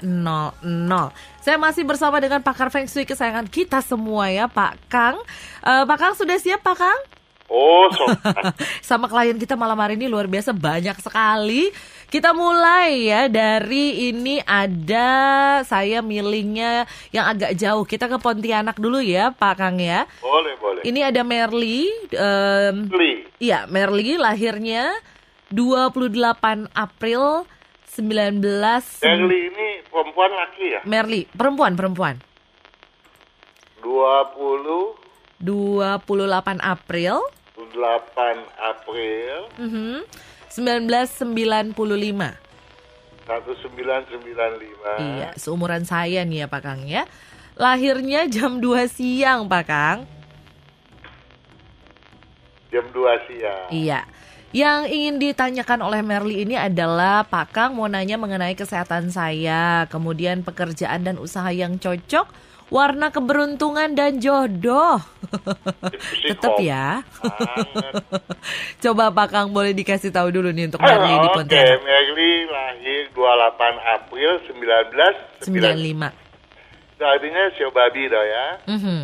Saya 1.40 1.56
masih 1.56 1.88
bersama 1.88 2.20
dengan 2.20 2.44
pakar 2.44 2.68
Feng 2.68 2.84
Shui 2.84 3.08
kesayangan 3.08 3.48
kita 3.48 3.80
semua 3.80 4.28
ya 4.28 4.44
Pak 4.44 4.76
Kang. 4.92 5.16
Uh, 5.64 5.88
Pak 5.88 5.96
Kang 5.96 6.12
sudah 6.12 6.36
siap 6.36 6.60
Pak 6.60 6.76
Kang? 6.76 7.00
Oh, 7.48 7.88
so. 7.96 8.04
Sama 8.88 9.08
klien 9.08 9.40
kita 9.40 9.56
malam 9.56 9.80
hari 9.80 9.96
ini 9.96 10.04
luar 10.04 10.28
biasa 10.28 10.52
banyak 10.52 11.00
sekali. 11.00 11.72
Kita 12.12 12.36
mulai 12.36 13.08
ya 13.08 13.32
dari 13.32 14.12
ini 14.12 14.36
ada 14.44 15.08
saya 15.64 16.04
milihnya 16.04 16.84
yang 17.08 17.24
agak 17.32 17.56
jauh. 17.56 17.88
Kita 17.88 18.04
ke 18.04 18.20
Pontianak 18.20 18.76
dulu 18.76 19.00
ya 19.00 19.32
Pak 19.32 19.54
Kang 19.56 19.80
ya. 19.80 20.04
Boleh, 20.20 20.54
boleh. 20.60 20.84
Ini 20.84 21.08
ada 21.08 21.24
Merly. 21.24 21.88
Um, 22.20 22.92
Iya, 23.40 23.64
Merly 23.64 24.20
lahirnya 24.20 24.92
28 25.48 26.68
April 26.76 27.48
19 27.90 28.38
Merly 29.02 29.50
ini 29.50 29.82
perempuan 29.90 30.30
laki 30.30 30.78
ya? 30.78 30.80
Merly, 30.86 31.26
perempuan, 31.34 31.74
perempuan. 31.74 32.22
20 33.82 35.42
28 35.42 36.62
April. 36.62 37.18
8 37.58 38.46
April. 38.62 39.50
Mm 39.58 39.70
-hmm, 39.74 40.06
1995 40.54 41.74
1995 43.26 45.02
Iya, 45.02 45.34
seumuran 45.34 45.82
saya 45.82 46.22
nih 46.22 46.46
ya 46.46 46.50
Pak 46.50 46.62
Kang 46.62 46.86
ya. 46.86 47.10
Lahirnya 47.58 48.30
jam 48.30 48.62
2 48.62 48.86
siang 48.86 49.50
Pak 49.50 49.64
Kang. 49.66 50.06
Jam 52.70 52.86
2 52.94 53.26
siang. 53.26 53.66
Iya 53.74 54.06
yang 54.50 54.82
ingin 54.90 55.22
ditanyakan 55.22 55.78
oleh 55.86 56.02
Merly 56.02 56.42
ini 56.42 56.58
adalah 56.58 57.22
Pak 57.22 57.54
Kang 57.54 57.78
mau 57.78 57.86
nanya 57.86 58.18
mengenai 58.18 58.58
kesehatan 58.58 59.14
saya, 59.14 59.86
kemudian 59.86 60.42
pekerjaan 60.42 61.06
dan 61.06 61.22
usaha 61.22 61.46
yang 61.54 61.78
cocok, 61.78 62.26
warna 62.66 63.14
keberuntungan 63.14 63.94
dan 63.94 64.18
jodoh. 64.18 64.98
Tetap 66.26 66.58
ya. 66.58 67.06
Coba 68.82 69.14
Pak 69.14 69.28
Kang 69.30 69.54
boleh 69.54 69.70
dikasih 69.70 70.10
tahu 70.10 70.34
dulu 70.34 70.50
nih 70.50 70.66
untuk 70.66 70.82
Merly 70.82 71.14
oh, 71.14 71.22
di 71.22 71.28
Pontianak. 71.30 71.70
Oke, 71.70 71.86
Merly 71.86 72.32
lahir 72.50 73.02
28 73.14 73.94
April 74.02 74.30
1995. 75.46 75.46
95. 75.46 76.98
Itu 76.98 77.04
artinya 77.06 77.42
Sio 77.54 77.70
Babi 77.70 78.02
dong 78.10 78.26
ya. 78.26 78.46
Mm 78.66 78.78
-hmm. 78.82 79.00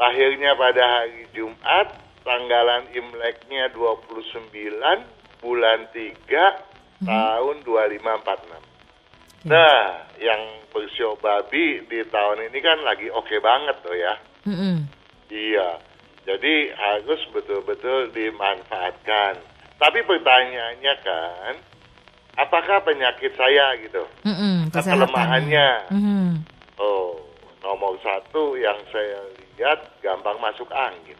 Lahirnya 0.00 0.56
pada 0.56 0.82
hari 0.82 1.28
Jumat 1.36 2.01
tanggalan 2.22 2.90
Imleknya 2.94 3.70
29 3.74 4.50
bulan 5.42 5.80
3 5.90 7.02
hmm. 7.02 7.06
tahun 7.06 7.56
2546. 7.66 8.02
Hmm. 9.42 9.50
Nah, 9.50 10.06
yang 10.22 10.42
bersio 10.70 11.18
babi 11.18 11.82
di 11.90 12.00
tahun 12.06 12.46
ini 12.46 12.58
kan 12.62 12.78
lagi 12.86 13.10
oke 13.10 13.26
okay 13.26 13.38
banget 13.42 13.76
tuh 13.82 13.96
ya. 13.98 14.14
Hmm. 14.46 14.86
Iya. 15.26 15.82
Jadi 16.22 16.70
harus 16.70 17.18
betul-betul 17.34 18.14
dimanfaatkan. 18.14 19.42
Tapi 19.82 19.98
pertanyaannya 20.06 20.94
kan, 21.02 21.54
apakah 22.38 22.78
penyakit 22.86 23.34
saya 23.34 23.74
gitu? 23.82 24.06
Mm 24.22 24.70
kelemahannya? 24.70 25.90
Mm 25.90 26.30
Oh, 26.78 27.18
nomor 27.66 27.98
satu 27.98 28.54
yang 28.54 28.78
saya 28.94 29.26
lihat 29.34 29.98
gampang 29.98 30.38
masuk 30.38 30.70
angin. 30.70 31.18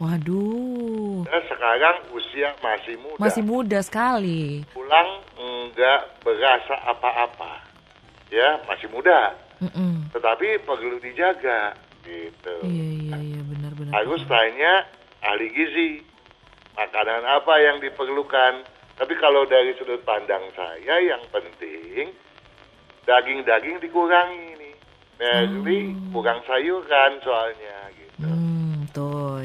Waduh. 0.00 1.28
Dan 1.28 1.42
sekarang 1.52 1.96
usia 2.16 2.56
masih 2.64 2.96
muda. 2.96 3.18
Masih 3.20 3.42
muda 3.44 3.78
sekali. 3.84 4.64
Pulang 4.72 5.20
enggak 5.36 6.16
berasa 6.24 6.76
apa-apa. 6.88 7.60
Ya, 8.32 8.64
masih 8.64 8.88
muda. 8.88 9.36
Mm 9.60 9.68
-mm. 9.68 9.94
Tetapi 10.16 10.64
perlu 10.64 10.96
dijaga 10.96 11.76
gitu. 12.02 12.56
Iya, 12.64 12.86
iya, 12.88 13.16
iya, 13.20 13.40
benar-benar. 13.44 13.92
Harus 13.92 14.24
tanya 14.24 14.88
ahli 15.20 15.52
gizi. 15.52 15.90
Makanan 16.72 17.28
apa 17.28 17.54
yang 17.60 17.76
diperlukan. 17.84 18.64
Tapi 18.96 19.14
kalau 19.20 19.44
dari 19.44 19.76
sudut 19.76 20.00
pandang 20.08 20.48
saya 20.56 20.96
yang 21.04 21.20
penting 21.28 22.16
daging-daging 23.04 23.76
dikurangi 23.82 24.56
nih. 24.56 24.74
Jadi 25.22 25.78
oh. 25.94 26.10
kurang 26.16 26.40
sayuran 26.48 27.12
soalnya 27.22 27.76
gitu. 27.94 28.26
Hmm 28.26 28.51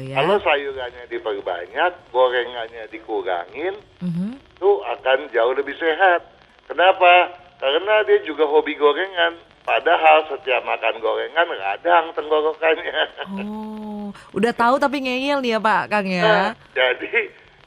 ya. 0.00 0.16
Kalau 0.22 0.36
sayurannya 0.40 1.04
diperbanyak, 1.10 1.92
gorengannya 2.14 2.84
dikurangin, 2.88 3.74
mm-hmm. 4.02 4.30
itu 4.38 4.70
akan 4.98 5.18
jauh 5.34 5.54
lebih 5.54 5.74
sehat. 5.76 6.24
Kenapa? 6.70 7.34
Karena 7.58 8.06
dia 8.06 8.22
juga 8.22 8.46
hobi 8.46 8.78
gorengan. 8.78 9.34
Padahal 9.68 10.24
setiap 10.32 10.64
makan 10.64 10.96
gorengan 11.04 11.44
radang 11.52 12.06
tenggorokannya. 12.16 13.00
Oh, 13.44 14.08
udah 14.32 14.52
tahu 14.56 14.80
tapi 14.80 15.04
ngeyel 15.04 15.44
nih 15.44 15.56
ya 15.56 15.60
Pak 15.60 15.84
Kang 15.92 16.08
ya. 16.08 16.24
Nah, 16.24 16.50
jadi 16.72 17.12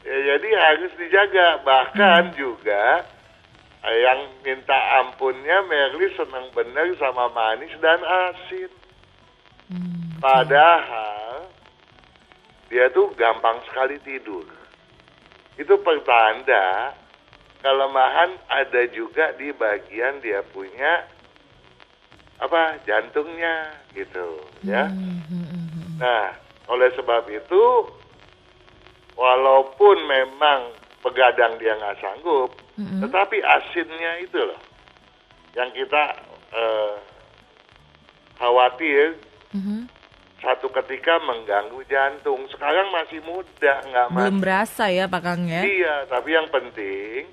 ya, 0.01 0.17
jadi 0.33 0.47
harus 0.57 0.91
dijaga. 0.97 1.61
Bahkan 1.61 2.23
hmm. 2.33 2.37
juga 2.37 3.05
yang 3.85 4.19
minta 4.45 4.77
ampunnya 5.01 5.65
Merly 5.65 6.09
senang 6.13 6.49
benar 6.53 6.89
sama 6.97 7.29
manis 7.33 7.73
dan 7.81 8.01
asin. 8.01 8.71
Hmm, 9.69 10.17
Padahal 10.21 11.10
dia 12.71 12.87
tuh 12.95 13.11
gampang 13.19 13.59
sekali 13.67 13.99
tidur. 13.99 14.47
Itu 15.59 15.75
pertanda 15.83 16.95
kelemahan 17.59 18.39
ada 18.47 18.87
juga 18.89 19.35
di 19.35 19.51
bagian 19.51 20.23
dia 20.23 20.39
punya 20.55 21.03
apa 22.41 22.79
jantungnya 22.87 23.75
gitu 23.91 24.39
ya. 24.63 24.87
Nah, 25.99 26.33
oleh 26.71 26.89
sebab 26.95 27.27
itu 27.29 27.63
walaupun 29.19 29.97
memang 30.07 30.73
begadang 31.03 31.59
dia 31.61 31.77
nggak 31.77 31.99
sanggup, 32.01 32.55
mm-hmm. 32.79 33.03
tetapi 33.05 33.37
asinnya 33.43 34.23
itu 34.23 34.41
loh 34.41 34.61
yang 35.53 35.69
kita 35.75 36.17
uh, 36.55 36.95
khawatir 38.39 39.19
mm-hmm 39.51 40.00
satu 40.41 40.73
ketika 40.73 41.21
mengganggu 41.21 41.85
jantung. 41.85 42.49
Sekarang 42.49 42.89
masih 42.89 43.21
muda, 43.21 43.73
nggak 43.85 44.07
Belum 44.11 44.37
berasa 44.41 44.89
ya 44.89 45.05
Pak 45.05 45.21
Kang 45.21 45.45
ya? 45.45 45.61
Iya, 45.61 46.09
tapi 46.09 46.33
yang 46.33 46.49
penting 46.49 47.29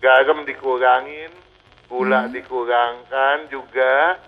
garam 0.00 0.44
dikurangin, 0.44 1.32
gula 1.88 2.28
hmm. 2.28 2.32
dikurangkan 2.32 3.48
juga, 3.48 4.20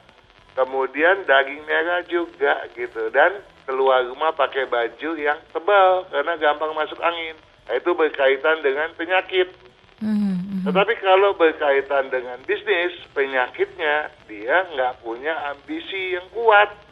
kemudian 0.57 1.25
daging 1.29 1.63
merah 1.65 2.03
juga 2.09 2.69
gitu. 2.73 3.13
Dan 3.13 3.45
keluar 3.69 4.05
rumah 4.09 4.33
pakai 4.33 4.65
baju 4.69 5.11
yang 5.17 5.39
tebal 5.53 6.09
karena 6.09 6.35
gampang 6.41 6.73
masuk 6.73 6.99
angin. 7.01 7.37
Nah, 7.69 7.77
itu 7.77 7.93
berkaitan 7.93 8.65
dengan 8.65 8.89
penyakit. 8.97 9.53
Hmm, 10.01 10.41
hmm. 10.41 10.63
Tetapi 10.65 10.95
kalau 11.05 11.37
berkaitan 11.37 12.09
dengan 12.09 12.41
bisnis, 12.49 12.97
penyakitnya 13.13 14.09
dia 14.25 14.65
nggak 14.73 15.05
punya 15.05 15.37
ambisi 15.53 16.17
yang 16.17 16.25
kuat 16.33 16.88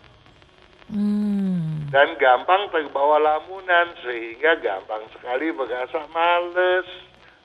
Hmm. 0.87 1.91
Dan 1.91 2.15
gampang 2.19 2.71
terbawa 2.71 3.19
lamunan 3.19 3.89
sehingga 4.07 4.55
gampang 4.63 5.03
sekali 5.15 5.51
berasa 5.51 6.07
males. 6.15 6.87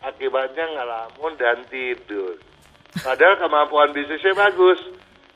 Akibatnya 0.02 0.66
ngelamun 0.66 1.38
dan 1.38 1.62
tidur. 1.70 2.34
Padahal 3.06 3.38
kemampuan 3.38 3.94
bisnisnya 3.94 4.34
bagus. 4.34 4.82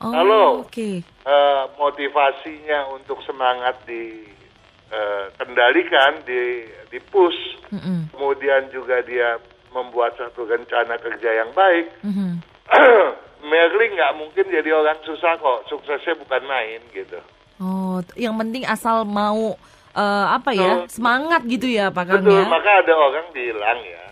Oh, 0.02 0.10
Kalau 0.12 0.66
okay. 0.66 1.00
uh, 1.24 1.30
eh, 1.30 1.62
motivasinya 1.80 2.92
untuk 2.92 3.24
semangat 3.24 3.80
dikendalikan, 3.88 6.20
uh, 6.20 6.24
di, 6.28 6.68
di 6.92 7.00
push, 7.00 7.56
mm 7.72 7.80
-mm. 7.80 8.12
kemudian 8.12 8.68
juga 8.74 9.00
dia 9.06 9.38
membuat 9.72 10.18
satu 10.20 10.44
rencana 10.44 11.00
kerja 11.00 11.32
yang 11.40 11.48
baik, 11.56 11.88
mm 12.04 12.12
-hmm. 12.12 12.36
Merlin 13.48 13.94
nggak 13.94 14.16
mungkin 14.18 14.50
jadi 14.50 14.74
orang 14.74 14.98
susah 15.06 15.38
kok. 15.38 15.70
Suksesnya 15.70 16.18
bukan 16.18 16.42
main 16.44 16.82
gitu. 16.90 17.22
Oh, 17.56 18.04
yang 18.14 18.36
penting 18.36 18.68
asal 18.68 19.02
mau 19.02 19.56
eh, 19.92 20.26
apa 20.28 20.52
ya 20.52 20.84
Betul. 20.84 20.92
semangat 20.92 21.40
gitu 21.48 21.66
ya 21.66 21.88
Pak 21.88 22.04
Kang 22.04 22.20
Betul, 22.20 22.36
ya. 22.36 22.44
maka 22.46 22.70
ada 22.84 22.92
orang 22.92 23.26
bilang 23.32 23.80
ya, 23.80 24.04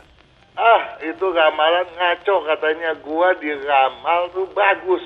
ah 0.57 0.81
itu 1.05 1.25
ramalan 1.29 1.89
ngaco 1.93 2.37
katanya 2.49 2.91
gua 3.05 3.37
diramal 3.37 4.33
tuh 4.33 4.49
bagus. 4.57 5.05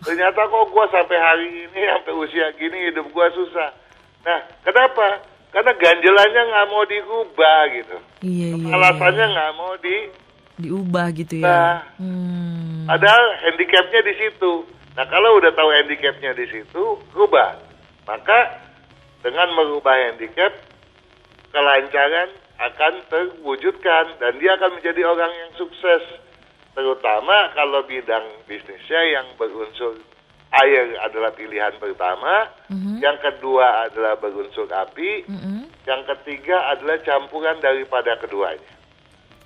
Ternyata 0.00 0.44
kok 0.44 0.68
gua 0.68 0.84
sampai 0.88 1.16
hari 1.16 1.46
ini 1.64 1.80
sampai 1.88 2.12
usia 2.16 2.52
gini 2.56 2.92
hidup 2.92 3.08
gua 3.12 3.32
susah. 3.32 3.72
Nah, 4.20 4.40
kenapa? 4.60 5.24
Karena 5.50 5.72
ganjelannya 5.74 6.42
nggak 6.46 6.66
mau 6.68 6.84
dirubah 6.84 7.60
gitu. 7.72 7.96
Iya 8.20 8.48
iya. 8.54 8.56
iya, 8.60 8.74
Alasannya 8.76 9.24
iya. 9.24 9.34
nggak 9.34 9.52
mau 9.56 9.72
di 9.80 9.96
diubah 10.60 11.06
gitu 11.16 11.40
Nah. 11.40 11.48
ya. 11.48 11.96
Hmm. 11.96 12.84
Padahal 12.84 13.24
handicapnya 13.40 14.00
di 14.04 14.14
situ. 14.14 14.52
Nah 14.92 15.06
kalau 15.08 15.40
udah 15.40 15.48
tahu 15.56 15.68
handicapnya 15.72 16.36
di 16.36 16.44
situ, 16.44 16.82
rubah. 17.16 17.56
Maka 18.08 18.38
dengan 19.20 19.52
merubah 19.52 19.96
handicap, 20.08 20.52
kelancaran 21.52 22.30
akan 22.60 22.94
terwujudkan 23.08 24.16
dan 24.20 24.32
dia 24.40 24.56
akan 24.56 24.80
menjadi 24.80 25.02
orang 25.08 25.32
yang 25.32 25.52
sukses. 25.56 26.02
Terutama 26.72 27.52
kalau 27.52 27.84
bidang 27.84 28.46
bisnisnya 28.46 29.02
yang 29.12 29.26
berunsur 29.36 30.00
air 30.50 30.96
adalah 31.04 31.30
pilihan 31.34 31.76
pertama, 31.78 32.48
yang 33.02 33.18
kedua 33.22 33.90
adalah 33.90 34.18
berunsur 34.18 34.66
api, 34.70 35.26
Mm-mm. 35.26 35.66
yang 35.86 36.02
ketiga 36.06 36.74
adalah 36.74 36.98
campuran 37.02 37.58
daripada 37.62 38.18
keduanya. 38.18 38.79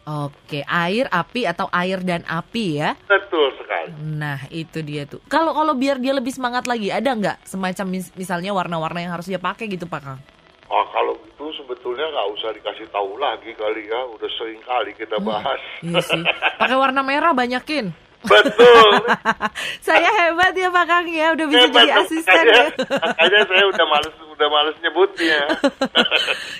Oke, 0.04 0.60
air, 0.68 1.08
api 1.08 1.48
atau 1.48 1.64
air 1.72 1.96
dan 2.04 2.20
api 2.28 2.76
ya. 2.76 2.92
Betul 3.08 3.56
sekali. 3.56 3.88
Nah, 4.04 4.36
itu 4.52 4.84
dia 4.84 5.08
tuh. 5.08 5.24
Kalau 5.32 5.56
kalau 5.56 5.72
biar 5.72 5.96
dia 5.96 6.12
lebih 6.12 6.28
semangat 6.28 6.68
lagi, 6.68 6.92
ada 6.92 7.08
nggak 7.08 7.48
semacam 7.48 7.86
mis- 7.88 8.12
misalnya 8.12 8.52
warna-warna 8.52 9.00
yang 9.00 9.16
harus 9.16 9.24
dia 9.24 9.40
pakai 9.40 9.64
gitu, 9.64 9.88
Pak 9.88 10.00
Kang? 10.04 10.20
Oh 10.68 10.84
kalau 10.92 11.16
itu 11.24 11.44
sebetulnya 11.56 12.04
nggak 12.04 12.28
usah 12.36 12.50
dikasih 12.52 12.88
tahu 12.92 13.16
lagi 13.16 13.56
kali 13.56 13.88
ya, 13.88 14.00
udah 14.12 14.30
sering 14.36 14.60
kali 14.60 14.92
kita 14.92 15.16
bahas. 15.24 15.60
Iya 15.80 16.00
sih. 16.04 16.22
Pakai 16.60 16.76
warna 16.76 17.00
merah 17.00 17.32
banyakin. 17.32 18.03
Betul. 18.24 18.92
Saya 19.86 20.08
hebat 20.08 20.56
ya 20.56 20.68
Pak 20.72 20.84
Kang 20.88 21.06
ya, 21.06 21.36
udah 21.36 21.46
bisa 21.46 21.66
Hebat, 21.68 21.76
jadi 21.84 21.90
asisten 22.00 22.24
makanya, 22.24 22.56
ya. 22.56 22.68
makanya 23.04 23.40
saya 23.44 23.64
udah 23.68 23.86
males 23.86 24.14
udah 24.34 24.48
males 24.50 24.76
nyebutnya. 24.80 25.38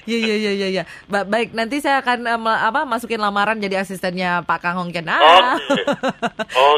Iya 0.05 0.19
iya 0.29 0.35
iya 0.37 0.53
iya. 0.53 0.69
Ya. 0.69 0.83
Ba- 1.09 1.27
baik, 1.27 1.57
nanti 1.57 1.81
saya 1.81 2.05
akan 2.05 2.39
ma- 2.39 2.63
apa 2.69 2.85
masukin 2.85 3.19
lamaran 3.19 3.59
jadi 3.59 3.81
asistennya 3.81 4.45
Pak 4.45 4.59
Kang 4.61 4.77
Hongkian. 4.79 5.09
Ah. 5.09 5.57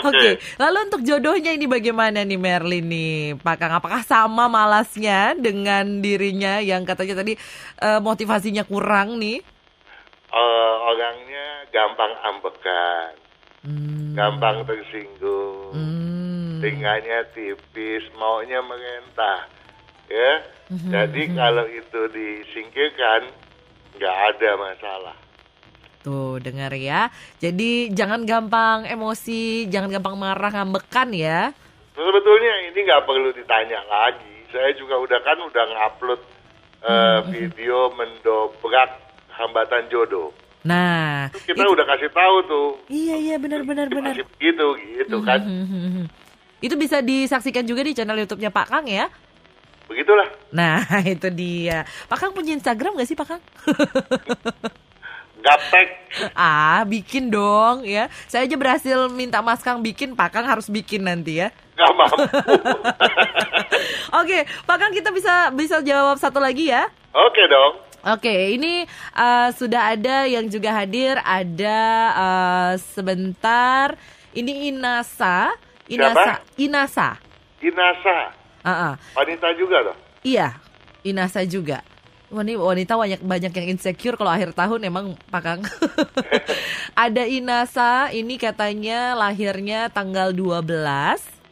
Oke. 0.01 0.07
Oke. 0.09 0.31
Lalu 0.57 0.79
untuk 0.89 1.01
jodohnya 1.03 1.53
ini 1.53 1.67
bagaimana 1.67 2.23
nih 2.23 2.39
Merlin 2.39 2.87
nih, 2.87 3.17
Pak 3.43 3.57
Kang? 3.59 3.73
Apakah 3.77 4.01
sama 4.07 4.47
malasnya 4.47 5.35
dengan 5.37 6.01
dirinya 6.01 6.63
yang 6.63 6.87
katanya 6.87 7.21
tadi 7.21 7.35
eh, 7.83 8.01
motivasinya 8.01 8.63
kurang 8.65 9.19
nih? 9.19 9.43
Eh, 10.27 10.75
orangnya 10.85 11.65
gampang 11.73 12.13
ambekan, 12.25 13.15
Hmm. 13.67 14.15
gampang 14.15 14.63
tersinggung, 14.63 15.75
Hmm. 15.75 16.63
tinggalnya 16.63 17.27
tipis, 17.35 18.07
maunya 18.15 18.63
merentah, 18.63 19.51
ya. 20.07 20.33
Mhm, 20.71 20.91
Jadi 20.95 21.23
kalau 21.35 21.67
itu 21.67 22.01
disingkirkan, 22.15 23.27
nggak 23.99 24.17
ada 24.31 24.51
masalah. 24.55 25.17
Tuh, 26.07 26.39
dengar 26.39 26.71
ya. 26.79 27.11
Jadi 27.43 27.91
jangan 27.91 28.23
gampang 28.23 28.87
emosi, 28.87 29.67
jangan 29.67 29.91
gampang 29.99 30.15
marah, 30.15 30.55
ngambekan 30.55 31.11
ya. 31.11 31.51
Sebetulnya 31.99 32.71
ini 32.71 32.79
nggak 32.87 33.03
perlu 33.03 33.35
ditanya 33.35 33.83
lagi. 33.91 34.47
Saya 34.55 34.71
juga 34.79 34.95
udah 35.03 35.19
kan 35.27 35.43
udah 35.43 35.65
ngupload 35.67 36.23
eh, 36.87 37.19
video 37.35 37.91
mendobrak 37.99 38.95
hambatan 39.35 39.91
jodoh. 39.91 40.31
Nah, 40.67 41.31
Kita 41.31 41.57
itu- 41.57 41.71
udah 41.71 41.87
kasih 41.87 42.11
tahu 42.11 42.37
tuh. 42.45 42.69
iya 42.89 43.15
iya 43.15 43.37
benar 43.39 43.63
benar 43.63 43.87
benar. 43.87 44.13
Begitu 44.19 44.67
gitu 44.99 45.17
kan. 45.23 45.39
Hmm, 45.39 46.05
Itu 46.59 46.75
bisa 46.75 46.99
disaksikan 46.99 47.63
juga 47.63 47.81
di 47.81 47.93
channel 47.93 48.17
YouTube-nya 48.19 48.51
Pak 48.51 48.67
Kang 48.67 48.85
ya. 48.85 49.07
Begitulah. 49.87 50.27
Nah, 50.51 50.83
itu 51.07 51.31
dia. 51.31 51.87
Pak 52.05 52.19
Kang 52.19 52.33
punya 52.35 52.51
Instagram 52.53 52.99
gak 52.99 53.07
sih 53.07 53.15
Pak 53.15 53.27
Kang? 53.29 53.43
Gaptek. 55.37 55.89
ah, 56.35 56.83
bikin 56.83 57.31
dong 57.31 57.87
ya. 57.87 58.11
Saya 58.27 58.43
aja 58.43 58.57
berhasil 58.59 59.07
minta 59.07 59.39
Mas 59.39 59.63
Kang 59.63 59.79
bikin, 59.79 60.19
Pak 60.19 60.35
Kang 60.35 60.43
harus 60.43 60.67
bikin 60.67 61.07
nanti 61.07 61.39
ya. 61.39 61.55
Gak 61.77 61.93
mampu. 61.95 62.19
Oke, 64.19 64.43
Pak 64.67 64.77
Kang 64.77 64.91
kita 64.91 65.15
bisa 65.15 65.55
bisa 65.55 65.79
jawab 65.81 66.19
satu 66.19 66.43
lagi 66.43 66.67
ya. 66.67 66.91
Oke 67.15 67.47
dong. 67.47 67.86
Oke, 68.07 68.55
ini 68.55 68.87
uh, 69.19 69.51
sudah 69.51 69.99
ada 69.99 70.31
yang 70.31 70.47
juga 70.47 70.71
hadir. 70.71 71.19
Ada 71.27 71.83
uh, 72.15 72.73
sebentar. 72.79 73.99
Ini 74.31 74.71
Inasa. 74.71 75.51
Inasa. 75.91 76.39
Inasa. 76.55 77.09
Inasa. 77.59 78.19
Ah, 78.63 78.71
ah. 78.71 78.93
Wanita 79.19 79.51
juga 79.59 79.91
loh. 79.91 79.97
Iya, 80.23 80.55
Inasa 81.03 81.43
juga. 81.43 81.83
Wah, 82.31 82.47
ini 82.47 82.55
wanita 82.55 82.95
banyak 82.95 83.27
banyak 83.27 83.53
yang 83.59 83.67
insecure 83.75 84.15
kalau 84.15 84.31
akhir 84.31 84.55
tahun 84.55 84.87
emang 84.87 85.19
Pak 85.27 85.43
Kang. 85.43 85.61
Ada 87.07 87.27
Inasa, 87.27 88.15
ini 88.15 88.39
katanya 88.39 89.19
lahirnya 89.19 89.91
tanggal 89.91 90.31
12 90.31 90.63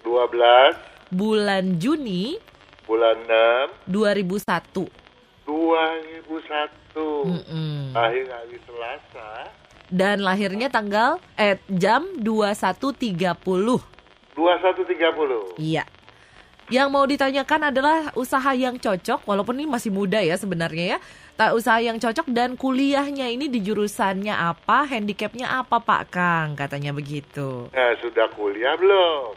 12 0.07 1.11
bulan 1.11 1.83
Juni 1.83 2.39
bulan 2.87 3.19
6 3.91 3.91
2001. 3.91 5.04
2001. 5.47 6.97
Mm-mm. 6.97 7.93
Lahir 7.93 8.27
hari 8.29 8.59
Selasa. 8.65 9.49
Dan 9.93 10.25
lahirnya 10.25 10.73
tanggal 10.73 11.21
eh 11.37 11.61
jam 11.69 12.09
21.30. 12.19 13.37
21.30. 14.35 15.61
Iya. 15.61 15.85
Yang 16.73 16.89
mau 16.89 17.05
ditanyakan 17.05 17.69
adalah 17.69 18.09
usaha 18.17 18.57
yang 18.57 18.81
cocok, 18.81 19.29
walaupun 19.29 19.61
ini 19.61 19.69
masih 19.69 19.93
muda 19.93 20.17
ya 20.25 20.33
sebenarnya 20.41 20.97
ya. 20.97 20.99
Tak 21.37 21.53
usaha 21.53 21.77
yang 21.77 22.01
cocok 22.01 22.25
dan 22.33 22.57
kuliahnya 22.57 23.29
ini 23.29 23.53
di 23.53 23.61
jurusannya 23.61 24.33
apa, 24.33 24.89
handicapnya 24.89 25.61
apa 25.61 25.77
Pak 25.85 26.03
Kang, 26.09 26.57
katanya 26.57 26.97
begitu. 26.97 27.69
Nah, 27.69 27.93
sudah 28.01 28.33
kuliah 28.33 28.81
belum? 28.81 29.37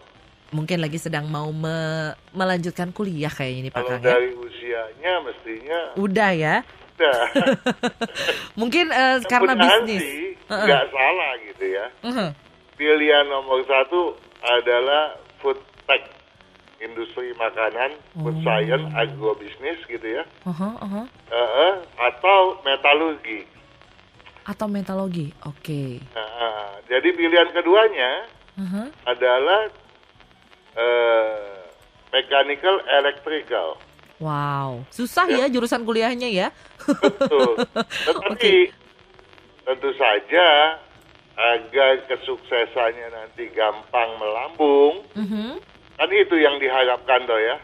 Mungkin 0.49 0.79
lagi 0.79 0.95
sedang 0.95 1.27
mau 1.27 1.49
me- 1.49 2.15
melanjutkan 2.31 2.89
kuliah 2.89 3.27
kayaknya 3.27 3.59
ini 3.59 3.69
Pak 3.69 3.77
Kalau 3.77 3.89
Kang 3.89 3.99
ya. 3.99 4.07
dari 4.09 4.29
usianya 4.33 5.13
mestinya 5.21 5.79
Udah 5.95 6.31
ya. 6.31 6.55
udah. 6.93 7.19
Mungkin 8.59 8.85
eh, 8.89 9.17
karena 9.23 9.53
bisnis. 9.53 10.01
sih 10.01 10.33
Heeh. 10.47 10.65
nggak 10.65 10.85
salah 10.87 11.31
gitu 11.43 11.65
ya. 11.67 11.85
Mhm. 12.01 12.29
Pilihan 12.73 13.25
nomor 13.27 13.61
satu 13.63 14.15
adalah 14.39 15.13
food 15.37 15.57
tech, 15.83 16.07
industri 16.79 17.33
makanan, 17.35 17.93
food 18.15 18.33
Oh. 18.33 18.41
science, 18.41 18.85
agrobisnis 18.93 19.77
gitu 19.83 20.07
ya. 20.07 20.23
Aha, 20.43 20.69
aha. 20.79 21.01
Eh, 21.27 21.73
atau 21.99 22.39
metalurgi. 22.61 23.45
Atau 24.41 24.65
metalogi. 24.65 25.33
Oke. 25.43 25.99
Nah, 26.13 26.79
jadi 26.87 27.09
pilihan 27.11 27.51
keduanya 27.51 28.25
Aha. 28.55 28.83
adalah 29.05 29.67
eh, 30.77 31.65
mechanical 32.09 32.79
electrical. 32.87 33.75
Wow, 34.17 34.81
susah 34.89 35.29
ya 35.29 35.45
jurusan 35.45 35.85
kuliahnya 35.85 36.25
ya. 36.25 36.47
Betul. 36.81 37.61
Tetapi 38.07 38.33
Oke. 38.33 38.73
tentu 39.61 39.89
saja 39.93 40.77
agar 41.37 42.01
kesuksesannya 42.09 43.13
nanti 43.13 43.45
gampang 43.53 44.09
melambung, 44.17 45.05
Mhm. 45.13 45.61
kan 46.01 46.09
itu 46.09 46.33
yang 46.33 46.57
diharapkan 46.57 47.29
toh 47.29 47.37
ya. 47.37 47.57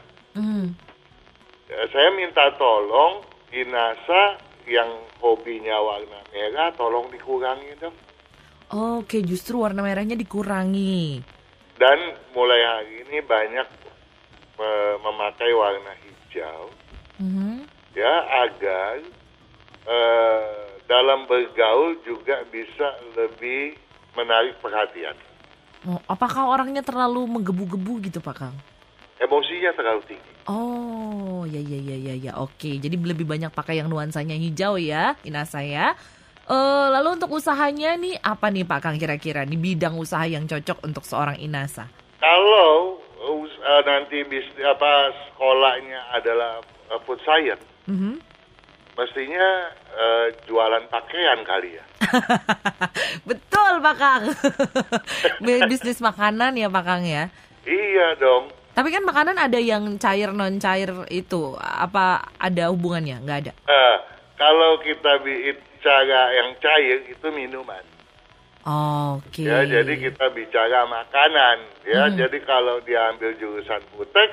Ya, 1.65 1.81
Saya 1.89 2.13
minta 2.13 2.53
tolong 2.53 3.25
Inasa 3.49 4.37
yang 4.65 4.89
hobinya 5.17 5.77
warna 5.77 6.21
merah 6.29 6.69
tolong 6.73 7.09
dikurangi 7.09 7.77
dong. 7.77 7.93
Oke, 8.73 9.21
justru 9.21 9.61
warna 9.61 9.81
merahnya 9.81 10.13
dikurangi. 10.13 11.21
Dan 11.83 11.99
mulai 12.31 12.63
hari 12.63 13.03
ini 13.03 13.19
banyak 13.19 13.67
memakai 15.03 15.51
warna 15.51 15.91
hijau 15.99 16.71
Mhm. 17.19 17.67
ya 17.91 18.13
agar 18.47 19.03
eh, 19.83 20.63
dalam 20.87 21.27
bergaul 21.27 21.99
juga 22.07 22.39
bisa 22.47 22.87
lebih 23.19 23.75
menarik 24.15 24.55
perhatian. 24.63 25.11
Oh, 25.83 25.99
apakah 26.07 26.47
orangnya 26.47 26.79
terlalu 26.79 27.27
menggebu-gebu 27.27 28.07
gitu, 28.07 28.23
Pak 28.23 28.35
Kang? 28.39 28.55
Emosinya 29.19 29.75
terlalu 29.75 30.07
tinggi. 30.07 30.31
Oh, 30.47 31.43
ya 31.43 31.59
ya 31.59 31.79
ya 31.83 31.97
ya 31.99 32.15
ya. 32.15 32.31
Oke, 32.39 32.79
jadi 32.79 32.95
lebih 32.95 33.27
banyak 33.27 33.51
pakai 33.51 33.83
yang 33.83 33.91
nuansanya 33.91 34.39
hijau 34.39 34.79
ya, 34.79 35.19
Inasa 35.27 35.59
ya. 35.59 35.99
Eh, 36.43 36.87
lalu 36.91 37.15
untuk 37.15 37.31
usahanya 37.31 37.95
nih 37.95 38.19
apa 38.19 38.51
nih 38.51 38.67
Pak 38.67 38.79
Kang 38.83 38.97
kira-kira 38.99 39.47
di 39.47 39.55
bidang 39.55 39.95
usaha 39.95 40.27
yang 40.27 40.43
cocok 40.43 40.83
untuk 40.83 41.07
seorang 41.07 41.39
Inasa? 41.39 41.87
Kalau 42.19 42.99
eh, 43.63 43.81
nanti 43.87 44.27
bis 44.27 44.43
apa 44.59 45.07
sekolahnya 45.31 46.11
adalah 46.11 46.59
eh, 46.91 46.99
food 47.07 47.23
science, 47.23 47.63
Mhm. 47.87 48.19
mestinya 48.99 49.47
eh, 49.95 50.35
jualan 50.43 50.83
pakaian 50.91 51.39
kali 51.47 51.79
ya. 51.79 51.85
Betul 53.29 53.79
Pak 53.79 53.95
Kang. 53.95 54.23
Bisnis 55.71 56.03
makanan 56.03 56.59
ya 56.59 56.67
Pak 56.67 56.83
Kang 56.83 57.07
ya. 57.07 57.31
Iya 57.63 58.19
dong. 58.19 58.51
Tapi 58.75 58.91
kan 58.91 59.07
makanan 59.07 59.39
ada 59.39 59.63
yang 59.63 59.95
cair 59.95 60.35
non 60.35 60.59
cair 60.59 60.91
itu 61.07 61.55
apa 61.55 62.27
ada 62.35 62.67
hubungannya? 62.67 63.23
Nggak 63.23 63.39
ada. 63.47 63.53
Eh, 63.63 63.95
kalau 64.35 64.75
kita 64.83 65.23
bicara 65.83 66.31
yang 66.31 66.49
cair 66.63 67.03
itu 67.11 67.27
minuman. 67.35 67.83
Oke. 69.19 69.43
Ya, 69.43 69.67
jadi 69.67 69.99
kita 69.99 70.31
bicara 70.31 70.87
makanan. 70.87 71.57
Ya, 71.83 72.07
Hmm. 72.07 72.15
jadi 72.15 72.39
kalau 72.47 72.79
diambil 72.87 73.35
jurusan 73.35 73.83
putek, 73.91 74.31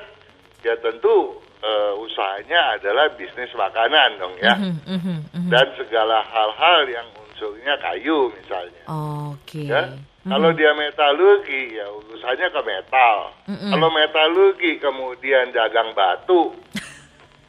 ya 0.63 0.79
tentu 0.79 1.43
eh, 1.61 1.93
usahanya 1.93 2.73
adalah 2.79 3.13
bisnis 3.13 3.53
makanan 3.53 4.17
dong 4.17 4.33
ya. 4.41 4.55
Mhm, 4.57 4.81
mhm, 4.81 5.17
mhm. 5.29 5.49
Dan 5.53 5.67
segala 5.77 6.25
hal-hal 6.25 6.89
yang 6.89 7.05
unsurnya 7.21 7.77
kayu 7.77 8.33
misalnya. 8.33 8.81
Oke. 8.89 9.69
Ya, 9.69 9.93
kalau 10.25 10.57
dia 10.57 10.73
metalurgi 10.73 11.77
ya 11.77 11.85
urusannya 11.85 12.49
ke 12.49 12.61
metal. 12.65 13.17
Mm-mm. 13.45 13.77
Kalau 13.77 13.89
metalurgi 13.93 14.81
kemudian 14.81 15.53
dagang 15.53 15.93
batu, 15.93 16.57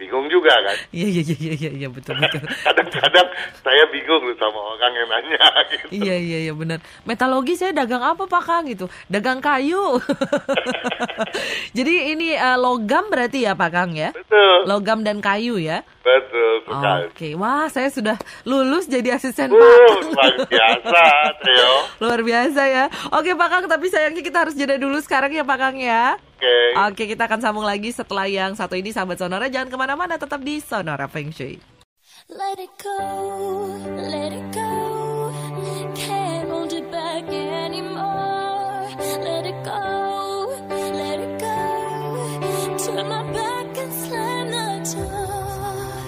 bingung 0.03 0.27
juga 0.27 0.51
kan? 0.51 0.77
Iya 0.91 1.07
iya 1.09 1.23
iya 1.23 1.53
iya 1.55 1.71
iya 1.79 1.89
betul 1.89 2.19
betul. 2.19 2.43
Kadang-kadang 2.67 3.29
saya 3.63 3.87
bingung 3.89 4.27
sama 4.35 4.59
orang 4.75 4.93
yang 4.93 5.09
nanya 5.09 5.47
gitu. 5.71 5.87
Iya 5.95 6.15
iya 6.19 6.39
iya 6.51 6.53
benar. 6.53 6.83
Metalogi 7.07 7.55
saya 7.55 7.71
dagang 7.71 8.03
apa 8.03 8.27
Pak 8.27 8.43
Kang 8.43 8.67
gitu? 8.67 8.91
Dagang 9.07 9.39
kayu. 9.39 10.03
Jadi 11.79 11.95
ini 12.13 12.35
eh, 12.35 12.59
logam 12.59 13.07
berarti 13.09 13.47
ya 13.47 13.55
Pak 13.55 13.71
Kang 13.71 13.91
ya? 13.95 14.11
Betul, 14.11 14.67
Logam 14.67 15.07
dan 15.07 15.23
kayu 15.23 15.57
ya? 15.57 15.87
betul 16.03 16.67
sekali. 16.67 17.03
Oke, 17.15 17.29
wah 17.39 17.71
saya 17.71 17.87
sudah 17.87 18.19
lulus 18.43 18.91
jadi 18.91 19.15
asisten 19.15 19.55
Pak 19.55 19.63
Uh, 19.63 19.87
Kang. 19.87 20.03
luar 20.11 20.35
biasa, 20.51 21.05
Theo. 21.39 21.73
Luar 22.03 22.21
biasa 22.27 22.63
ya. 22.67 22.85
Oke 23.15 23.31
Pak 23.33 23.49
Kang, 23.49 23.65
tapi 23.71 23.87
sayangnya 23.87 24.19
kita 24.19 24.43
harus 24.43 24.59
jeda 24.59 24.75
dulu 24.77 24.99
sekarang 24.99 25.31
ya 25.31 25.47
Pak 25.47 25.59
Kang 25.59 25.79
ya. 25.79 26.19
Oke. 26.43 26.59
Oke, 26.75 27.05
kita 27.15 27.31
akan 27.31 27.39
sambung 27.39 27.63
lagi 27.63 27.95
setelah 27.95 28.27
yang 28.27 28.59
satu 28.59 28.75
ini 28.75 28.91
sahabat 28.91 29.15
Sonora. 29.15 29.47
Jangan 29.47 29.71
ke 29.71 29.79
mana-mana, 29.79 30.19
tetap 30.19 30.43
di 30.43 30.59
Sonora 30.59 31.07
Feng 31.07 31.31
Shui. 31.31 31.55
Let 32.27 32.59
it 32.59 32.75
go, 32.83 32.99
let 34.11 34.35
it 34.35 34.49
go. 34.51 34.75
Can't 35.95 36.51
hold 36.51 36.75
it 36.75 36.91
back 36.91 37.31
anymore. 37.31 38.91
Let 39.23 39.47
it 39.47 39.59
go, 39.63 39.87
let 40.99 41.19
it 41.23 41.35
go. 41.39 41.59
Turn 42.83 43.07
my 43.07 43.23
back 43.31 43.79
and 43.79 43.93
slam 44.03 44.47
the 44.51 44.67
door. 44.99 46.03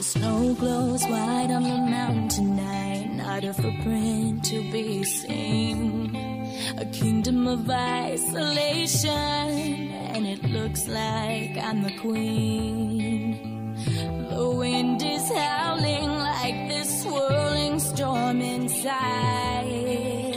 The 0.00 0.04
snow 0.08 0.56
glows 0.56 1.04
white 1.04 1.52
on 1.52 1.68
the 1.68 1.80
mountain 1.84 2.28
tonight. 2.32 3.12
Not 3.12 3.44
a 3.44 3.52
footprint 3.52 4.40
to 4.48 4.56
be 4.72 5.04
seen. 5.04 6.25
A 6.78 6.84
kingdom 6.92 7.46
of 7.46 7.70
isolation, 7.70 9.10
and 9.10 10.26
it 10.26 10.44
looks 10.44 10.86
like 10.86 11.56
I'm 11.56 11.82
the 11.82 11.96
queen. 11.98 13.74
The 14.28 14.50
wind 14.50 15.02
is 15.02 15.26
howling 15.32 16.18
like 16.18 16.68
this 16.68 17.02
swirling 17.02 17.80
storm 17.80 18.42
inside. 18.42 20.36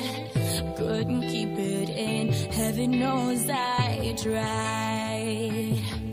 Couldn't 0.78 1.28
keep 1.28 1.58
it 1.60 1.90
in, 1.90 2.32
heaven 2.52 3.00
knows 3.00 3.50
I 3.50 4.16
tried. 4.18 6.09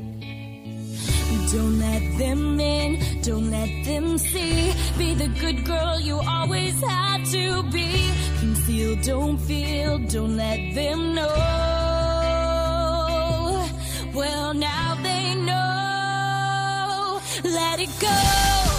Don't 1.52 1.78
let 1.78 2.02
them 2.18 2.58
in, 2.58 2.98
don't 3.22 3.50
let 3.52 3.70
them 3.84 4.18
see. 4.18 4.72
Be 4.98 5.14
the 5.14 5.28
good 5.40 5.64
girl 5.64 6.00
you 6.00 6.18
always 6.28 6.74
had 6.82 7.24
to 7.26 7.62
be. 7.70 8.10
Conceal, 8.40 8.96
don't 8.96 9.38
feel, 9.38 9.98
don't 9.98 10.36
let 10.36 10.74
them 10.74 11.14
know. 11.14 11.32
Well, 14.12 14.54
now 14.54 14.96
they 15.02 15.34
know. 15.36 17.20
Let 17.44 17.78
it 17.78 17.90
go, 18.00 18.75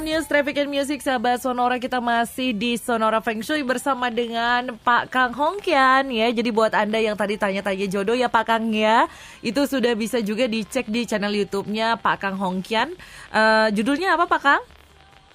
FM 0.00 0.16
News, 0.16 0.32
Traffic 0.32 0.56
and 0.56 0.72
Music, 0.72 1.04
sahabat 1.04 1.44
Sonora 1.44 1.76
kita 1.76 2.00
masih 2.00 2.56
di 2.56 2.80
Sonora 2.80 3.20
Feng 3.20 3.44
Shui 3.44 3.60
bersama 3.60 4.08
dengan 4.08 4.72
Pak 4.80 5.12
Kang 5.12 5.36
Hongkian 5.36 6.08
ya. 6.08 6.32
Jadi 6.32 6.48
buat 6.48 6.72
Anda 6.72 7.04
yang 7.04 7.20
tadi 7.20 7.36
tanya-tanya 7.36 7.84
jodoh 7.84 8.16
ya 8.16 8.32
Pak 8.32 8.48
Kang 8.48 8.72
ya, 8.72 9.04
itu 9.44 9.60
sudah 9.68 9.92
bisa 9.92 10.24
juga 10.24 10.48
dicek 10.48 10.88
di 10.88 11.04
channel 11.04 11.36
YouTube-nya 11.36 12.00
Pak 12.00 12.16
Kang 12.16 12.40
Hongkian. 12.40 12.96
Eh, 13.28 13.68
judulnya 13.76 14.16
apa 14.16 14.24
Pak 14.24 14.40
Kang? 14.40 14.62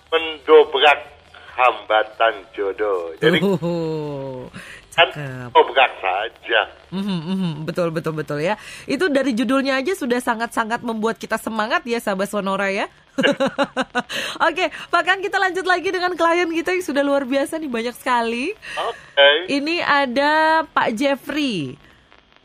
Mendobrak 0.09 1.13
hambatan 1.53 2.33
jodoh. 2.57 3.13
Jadi 3.21 3.45
Uhuh, 3.45 4.49
kan 4.95 5.11
cakep. 5.11 5.51
dobrak 5.51 5.91
saja. 5.99 6.61
Mhm, 6.95 7.19
mhm, 7.27 7.51
betul 7.67 7.91
betul 7.91 8.15
betul 8.15 8.39
ya. 8.39 8.55
Itu 8.87 9.11
dari 9.11 9.35
judulnya 9.35 9.75
aja 9.83 9.91
sudah 9.91 10.23
sangat-sangat 10.23 10.79
membuat 10.79 11.19
kita 11.19 11.35
semangat 11.35 11.83
ya 11.83 11.99
sahabat 11.99 12.31
Sonora 12.31 12.71
ya. 12.71 12.87
Oke, 14.47 14.71
Pak 14.71 15.03
Kang 15.03 15.19
kita 15.19 15.35
lanjut 15.39 15.67
lagi 15.67 15.91
dengan 15.91 16.15
klien 16.15 16.47
kita 16.47 16.71
yang 16.71 16.83
sudah 16.83 17.03
luar 17.03 17.27
biasa 17.27 17.59
nih 17.59 17.71
banyak 17.71 17.95
sekali. 17.95 18.55
Oke. 18.79 19.51
Ini 19.51 19.83
ada 19.83 20.63
Pak 20.67 20.95
Jeffrey. 20.95 21.75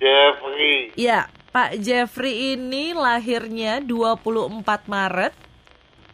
Jeffrey. 0.02 0.90
Ya, 0.98 1.30
Pak 1.54 1.78
Jeffrey 1.78 2.58
ini 2.58 2.94
lahirnya 2.94 3.78
24 3.82 4.86
Maret 4.90 5.34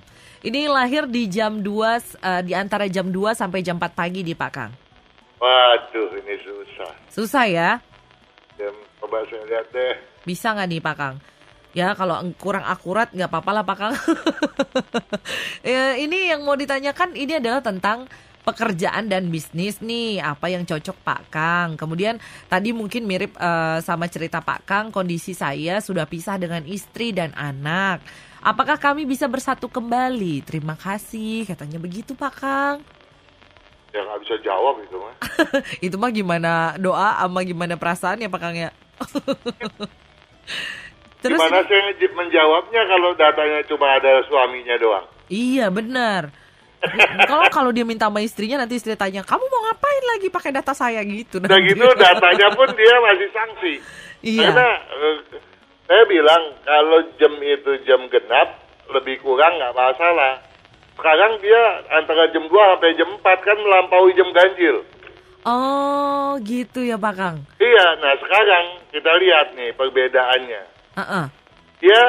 Ini 0.45 0.69
lahir 0.69 1.09
di 1.09 1.25
jam 1.31 1.63
2 1.63 2.21
eh, 2.21 2.43
di 2.45 2.53
antara 2.53 2.85
jam 2.91 3.09
2 3.09 3.33
sampai 3.33 3.65
jam 3.65 3.81
4 3.81 3.95
pagi 3.95 4.21
di 4.27 4.35
Pak 4.37 4.51
Kang. 4.53 4.73
Waduh 5.41 6.11
ini 6.25 6.35
susah 6.41 6.93
Susah 7.13 7.45
ya? 7.47 7.81
Jam, 8.57 8.75
Coba 9.03 9.21
saya 9.29 9.45
lihat 9.45 9.67
deh 9.75 9.95
Bisa 10.25 10.57
nggak 10.57 10.69
nih 10.73 10.81
Pak 10.81 10.97
Kang? 10.97 11.21
Ya 11.75 11.91
kalau 11.99 12.23
kurang 12.39 12.63
akurat 12.63 13.11
nggak 13.11 13.27
apa-apa 13.27 13.51
lah 13.51 13.65
Pak 13.67 13.77
Kang. 13.77 13.95
ya, 15.67 15.99
ini 15.99 16.31
yang 16.31 16.47
mau 16.47 16.55
ditanyakan 16.55 17.19
ini 17.19 17.43
adalah 17.43 17.67
tentang 17.67 18.07
pekerjaan 18.45 19.09
dan 19.09 19.33
bisnis 19.33 19.81
nih 19.81 20.21
apa 20.21 20.53
yang 20.53 20.69
cocok 20.69 20.97
Pak 21.01 21.23
Kang. 21.33 21.69
Kemudian 21.81 22.21
tadi 22.47 22.71
mungkin 22.77 23.09
mirip 23.09 23.35
eh, 23.35 23.79
sama 23.81 24.07
cerita 24.07 24.45
Pak 24.45 24.61
Kang 24.69 24.87
kondisi 24.93 25.33
saya 25.33 25.81
sudah 25.81 26.05
pisah 26.05 26.37
dengan 26.37 26.63
istri 26.69 27.11
dan 27.11 27.33
anak. 27.35 28.05
Apakah 28.45 28.77
kami 28.77 29.09
bisa 29.09 29.25
bersatu 29.25 29.73
kembali? 29.73 30.45
Terima 30.45 30.77
kasih 30.77 31.49
katanya 31.49 31.81
begitu 31.81 32.13
Pak 32.13 32.35
Kang. 32.37 32.77
Ya 33.97 34.05
nggak 34.05 34.21
bisa 34.27 34.35
jawab 34.45 34.83
itu 34.83 34.99
mah 34.99 35.15
Itu 35.87 35.97
mah 35.97 36.11
gimana 36.11 36.75
doa 36.77 37.15
sama 37.25 37.41
gimana 37.47 37.81
perasaan 37.81 38.21
ya 38.21 38.29
Pak 38.29 38.41
Kang 38.43 38.53
ya? 38.53 38.69
Terus 41.25 41.41
Gimana 41.41 41.65
ini- 41.65 41.69
saya 41.73 42.13
menjawabnya 42.13 42.83
kalau 42.85 43.11
datanya 43.17 43.65
cuma 43.65 43.97
ada 43.97 44.21
suaminya 44.29 44.77
doang? 44.77 45.07
Iya 45.33 45.73
benar. 45.73 46.44
Kalau 47.31 47.45
kalau 47.49 47.71
dia 47.73 47.85
minta 47.87 48.07
sama 48.07 48.21
istrinya 48.21 48.61
nanti 48.63 48.77
istri 48.77 48.95
tanya, 48.95 49.25
kamu 49.25 49.45
mau 49.47 49.61
ngapain 49.71 50.05
lagi 50.15 50.29
pakai 50.29 50.51
data 50.53 50.73
saya 50.77 51.01
gitu? 51.05 51.41
Udah 51.41 51.49
nanti. 51.49 51.73
gitu 51.73 51.87
datanya 51.97 52.49
pun 52.53 52.69
dia 52.77 52.95
masih 53.01 53.29
sanksi. 53.33 53.75
Iya. 54.25 54.49
Karena 54.53 54.69
eh, 54.93 55.17
saya 55.85 56.03
bilang 56.09 56.43
kalau 56.65 57.01
jam 57.21 57.33
itu 57.41 57.73
jam 57.85 58.01
genap 58.09 58.49
lebih 58.93 59.21
kurang 59.25 59.57
nggak 59.57 59.77
masalah. 59.77 60.41
Sekarang 60.95 61.43
dia 61.43 61.63
antara 61.91 62.31
jam 62.31 62.47
2 62.47 62.55
sampai 62.55 62.95
jam 62.95 63.11
4 63.19 63.21
kan 63.21 63.59
melampaui 63.59 64.15
jam 64.15 64.31
ganjil. 64.31 64.87
Oh 65.45 66.39
gitu 66.41 66.81
ya 66.81 66.97
Pak 66.97 67.15
Kang. 67.19 67.37
Iya, 67.61 67.87
nah 68.01 68.17
sekarang 68.17 68.65
kita 68.89 69.13
lihat 69.21 69.47
nih 69.53 69.77
perbedaannya. 69.77 70.63
Heeh. 70.97 71.25
Dia 71.85 72.03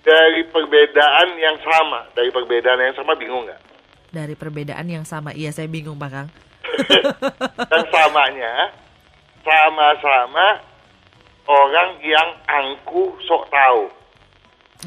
dari 0.00 0.40
perbedaan 0.48 1.28
yang 1.36 1.60
sama, 1.60 2.08
dari 2.16 2.32
perbedaan 2.32 2.80
yang 2.80 2.96
sama 2.96 3.12
bingung 3.20 3.44
nggak? 3.44 3.67
Dari 4.08 4.32
perbedaan 4.32 4.88
yang 4.88 5.04
sama, 5.04 5.36
iya 5.36 5.52
saya 5.52 5.68
bingung 5.68 6.00
Pak 6.00 6.10
Kang. 6.10 6.28
Dan 7.70 7.84
samanya 7.92 8.72
sama-sama 9.44 10.60
orang 11.48 11.90
yang 12.04 12.28
angkuh 12.48 13.12
sok 13.24 13.48
tahu. 13.48 13.82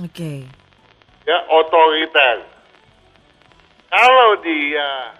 Oke. 0.06 0.48
ya 1.28 1.38
otoriter. 1.52 2.48
Kalau 3.92 4.40
dia 4.40 5.12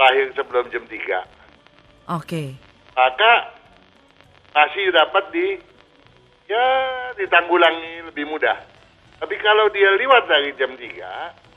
lahir 0.00 0.32
sebelum 0.32 0.64
jam 0.72 0.82
3, 0.88 2.16
Oke. 2.16 2.56
maka 2.96 3.32
masih 4.56 4.88
dapat 4.90 5.24
di 5.28 5.46
ya 6.48 6.64
ditanggulangi 7.20 8.08
lebih 8.08 8.24
mudah. 8.24 8.56
Tapi 9.20 9.34
kalau 9.44 9.68
dia 9.68 9.92
lewat 9.98 10.24
dari 10.24 10.50
jam 10.56 10.72
3, 10.72 10.88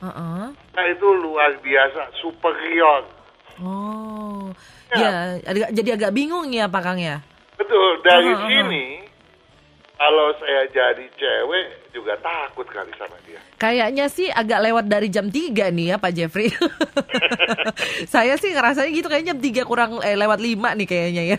Heeh. 0.02 0.44
nah 0.50 0.84
itu 0.90 1.06
luar 1.14 1.54
biasa 1.62 2.10
superior. 2.18 3.06
Oh. 3.62 4.50
Ya. 4.90 5.38
Ya, 5.38 5.70
jadi 5.70 5.94
agak 5.94 6.12
bingung 6.12 6.50
ya 6.50 6.66
Pak 6.66 6.82
Kang 6.82 6.98
ya. 6.98 7.22
Betul, 7.54 8.02
dari 8.02 8.34
aha. 8.34 8.42
sini 8.50 8.84
kalau 9.94 10.34
saya 10.42 10.66
jadi 10.74 11.06
cewek 11.14 11.94
juga 11.94 12.18
takut 12.18 12.66
kali 12.66 12.90
sama 12.98 13.14
dia. 13.22 13.38
Kayaknya 13.62 14.10
sih 14.10 14.26
agak 14.26 14.58
lewat 14.58 14.90
dari 14.90 15.06
jam 15.06 15.30
3 15.30 15.70
nih 15.70 15.94
ya 15.94 15.96
Pak 16.02 16.10
Jeffrey. 16.10 16.50
Saya 18.12 18.34
sih 18.34 18.50
ngerasanya 18.50 18.90
gitu 18.90 19.06
kayaknya 19.06 19.38
jam 19.38 19.62
3 19.62 19.62
kurang 19.62 19.90
eh, 20.02 20.18
lewat 20.18 20.42
5 20.42 20.58
nih 20.82 20.86
kayaknya 20.90 21.22
ya. 21.36 21.38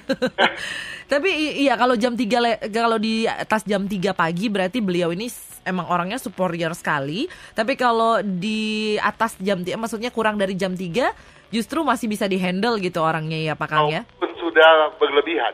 Tapi 1.11 1.59
iya 1.59 1.75
kalau 1.75 1.99
jam 1.99 2.15
3 2.15 2.23
le- 2.39 2.61
kalau 2.71 2.95
di 2.95 3.27
atas 3.27 3.67
jam 3.67 3.83
3 3.83 4.15
pagi 4.15 4.47
berarti 4.47 4.79
beliau 4.79 5.11
ini 5.11 5.27
emang 5.63 5.87
orangnya 5.87 6.15
superior 6.17 6.71
sekali. 6.73 7.25
Tapi 7.51 7.73
kalau 7.73 8.19
di 8.19 8.95
atas 8.97 9.35
jam 9.39 9.59
3 9.59 9.75
maksudnya 9.75 10.09
kurang 10.09 10.35
dari 10.35 10.53
jam 10.53 10.71
3 10.71 11.11
justru 11.49 11.81
masih 11.81 12.07
bisa 12.07 12.25
dihandle 12.25 12.79
gitu 12.79 12.99
orangnya 12.99 13.37
ya 13.37 13.53
Pak 13.53 13.67
Kang 13.67 13.87
ya. 13.89 14.01
Walaupun 14.03 14.31
sudah 14.39 14.71
berlebihan. 14.95 15.53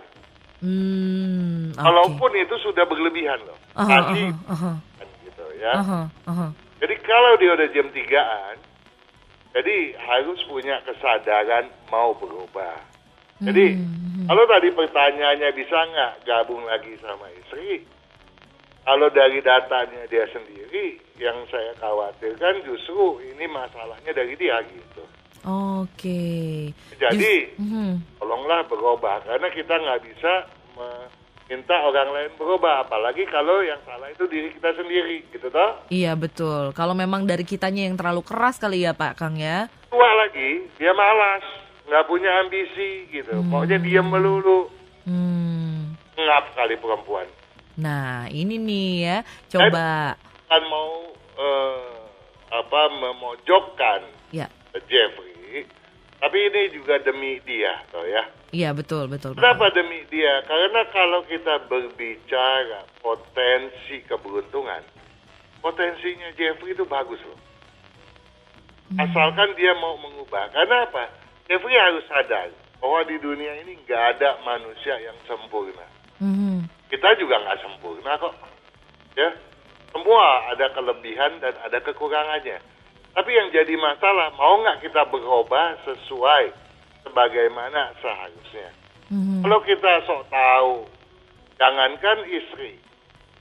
Hmm, 0.59 1.71
oke. 1.71 1.85
Walaupun 1.87 2.31
itu 2.35 2.55
sudah 2.59 2.83
berlebihan 2.83 3.39
loh. 3.47 3.55
Aha, 3.73 3.87
Pasti 3.87 4.23
aha, 4.27 4.51
aha, 4.51 4.71
kan 4.99 5.07
gitu 5.23 5.45
ya. 5.55 5.71
aha, 5.71 6.01
aha. 6.27 6.47
Jadi 6.79 6.95
kalau 6.99 7.31
dia 7.39 7.51
udah 7.55 7.67
jam 7.71 7.87
3-an, 7.87 8.57
jadi 9.55 9.75
harus 9.97 10.39
punya 10.47 10.83
kesadaran 10.83 11.71
mau 11.87 12.11
berubah. 12.15 12.75
Jadi 13.39 13.79
Hmm, 13.79 14.27
kalau 14.27 14.43
tadi 14.45 14.67
pertanyaannya 14.75 15.49
bisa 15.55 15.77
nggak 15.79 16.13
gabung 16.27 16.59
lagi 16.67 16.91
sama 16.99 17.31
istri? 17.39 17.87
Kalau 18.89 19.05
dari 19.13 19.37
datanya 19.37 20.01
dia 20.09 20.25
sendiri, 20.33 20.97
yang 21.21 21.45
saya 21.45 21.77
khawatirkan 21.77 22.65
justru 22.65 23.21
ini 23.21 23.45
masalahnya 23.45 24.09
dari 24.09 24.33
dia 24.33 24.57
gitu. 24.65 25.05
Oke. 25.45 26.73
Jadi 26.97 27.53
Just- 27.53 27.61
mhm. 27.61 28.01
tolonglah 28.17 28.65
berubah 28.65 29.21
karena 29.21 29.45
kita 29.53 29.77
nggak 29.77 30.01
bisa 30.01 30.33
meminta 30.73 31.77
orang 31.85 32.09
lain 32.09 32.31
berubah, 32.33 32.81
apalagi 32.81 33.29
kalau 33.29 33.61
yang 33.61 33.77
salah 33.85 34.09
itu 34.09 34.25
diri 34.25 34.49
kita 34.57 34.73
sendiri, 34.73 35.21
gitu 35.29 35.53
toh? 35.53 35.85
Iya 35.93 36.17
betul. 36.17 36.73
Kalau 36.73 36.97
memang 36.97 37.29
dari 37.29 37.45
kitanya 37.45 37.85
yang 37.85 37.93
terlalu 37.93 38.25
keras 38.25 38.57
kali 38.57 38.89
ya 38.89 38.97
Pak 38.97 39.21
Kang 39.21 39.37
ya. 39.37 39.69
tua 39.89 40.09
lagi 40.17 40.65
dia 40.77 40.93
malas 40.93 41.45
nggak 41.85 42.05
punya 42.05 42.29
ambisi 42.41 43.05
gitu 43.09 43.37
maunya 43.41 43.77
diem 43.77 44.05
melulu 44.05 44.69
Hmm. 45.01 45.97
ngap 46.13 46.53
kali 46.53 46.77
perempuan 46.77 47.25
Nah 47.79 48.27
ini 48.27 48.59
nih 48.59 48.91
ya. 49.07 49.17
Coba. 49.47 50.19
kan 50.49 50.61
mau 50.67 51.13
eh, 51.39 51.99
apa 52.51 52.81
memojokkan 52.89 54.01
Ya. 54.29 54.45
Jeffrey 54.85 55.65
tapi 56.19 56.37
ini 56.51 56.69
juga 56.75 56.99
demi 57.01 57.39
dia 57.47 57.79
toh 57.89 58.03
ya 58.05 58.27
Iya 58.49 58.73
betul 58.73 59.05
betul. 59.07 59.37
Kenapa 59.37 59.69
demi 59.73 60.01
dia 60.09 60.41
karena 60.45 60.81
kalau 60.89 61.21
kita 61.25 61.69
berbicara 61.69 62.85
potensi 63.01 64.01
keberuntungan 64.05 64.81
potensinya 65.61 66.29
Jeffrey 66.37 66.73
itu 66.77 66.85
bagus 66.85 67.21
loh 67.25 67.39
asalkan 68.97 69.53
dia 69.53 69.73
mau 69.77 69.97
mengubah 70.01 70.49
karena 70.49 70.85
apa 70.89 71.09
Jeffrey 71.45 71.77
harus 71.77 72.05
sadar 72.09 72.49
bahwa 72.81 73.01
di 73.05 73.17
dunia 73.21 73.53
ini 73.65 73.77
nggak 73.85 74.03
ada 74.17 74.37
manusia 74.45 74.97
yang 75.01 75.17
sempurna 75.29 75.85
Kang. 76.19 76.65
Kita 76.89 77.13
juga 77.15 77.37
nggak 77.37 77.59
sempurna 77.61 78.17
kok 78.17 78.33
ya 79.13 79.29
semua 79.89 80.25
ada 80.47 80.69
kelebihan 80.69 81.37
dan 81.37 81.53
ada 81.59 81.77
kekurangannya 81.79 82.61
tapi 83.09 83.29
yang 83.29 83.49
jadi 83.49 83.73
masalah 83.75 84.29
mau 84.33 84.57
nggak 84.59 84.81
kita 84.81 85.01
berubah 85.05 85.75
sesuai 85.83 86.53
sebagaimana 87.03 87.93
seharusnya 87.97 88.69
Mhm. 89.09 89.41
kalau 89.41 89.59
kita 89.61 89.91
sok 90.05 90.29
tahu 90.29 90.85
jangankan 91.57 92.21
istri 92.27 92.77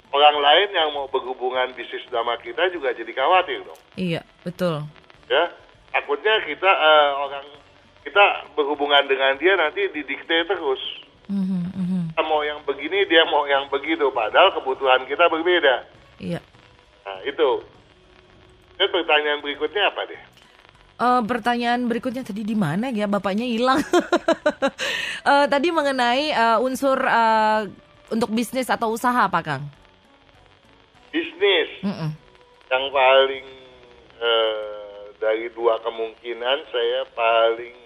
orang 0.08 0.36
lain 0.36 0.68
yang 0.72 0.88
mau 0.90 1.04
berhubungan 1.06 1.68
bisnis 1.72 2.00
sama 2.08 2.40
kita 2.40 2.68
juga 2.68 2.90
jadi 2.90 3.12
khawatir 3.12 3.60
dong 3.60 3.80
Iya 3.94 4.24
betul. 4.40 4.88
ya 5.28 5.52
takutnya 5.90 6.42
kita 6.42 6.70
eh, 6.70 7.10
orang 7.14 7.44
kita 8.02 8.24
berhubungan 8.56 9.04
dengan 9.04 9.36
dia 9.36 9.52
nanti 9.54 9.84
didikte 9.88 10.44
terus 10.44 10.80
Mhm, 11.28 11.60
mhm. 11.76 11.87
Kita 12.08 12.22
mau 12.22 12.40
yang 12.40 12.60
begini 12.62 13.04
dia 13.04 13.22
mau 13.24 13.44
yang 13.44 13.68
begitu 13.68 14.08
padahal 14.10 14.52
kebutuhan 14.52 15.04
kita 15.04 15.26
berbeda 15.26 15.84
Iya. 16.18 16.40
nah 17.02 17.18
itu 17.22 17.50
dan 18.74 18.88
pertanyaan 18.88 19.40
berikutnya 19.40 19.84
apa 19.86 20.02
deh 20.04 20.22
Eh, 20.98 21.22
pertanyaan 21.22 21.86
berikutnya 21.86 22.26
tadi 22.26 22.42
di 22.42 22.58
mana 22.58 22.90
ya 22.90 23.06
bapaknya 23.06 23.46
hilang. 23.46 23.78
Eh, 25.22 25.44
tadi 25.46 25.68
mengenai 25.68 26.32
eh, 26.32 26.58
unsur 26.58 26.96
eh, 26.98 27.68
untuk 28.08 28.32
bisnis 28.32 28.66
atau 28.66 28.90
usaha 28.90 29.28
Pak 29.28 29.42
Kang. 29.44 29.62
bisnis 31.08 31.68
Mm-mm. 31.84 32.10
yang 32.66 32.84
paling 32.88 33.46
eh, 34.18 34.98
dari 35.16 35.46
dua 35.52 35.76
kemungkinan 35.78 36.58
saya 36.66 37.04
paling 37.12 37.76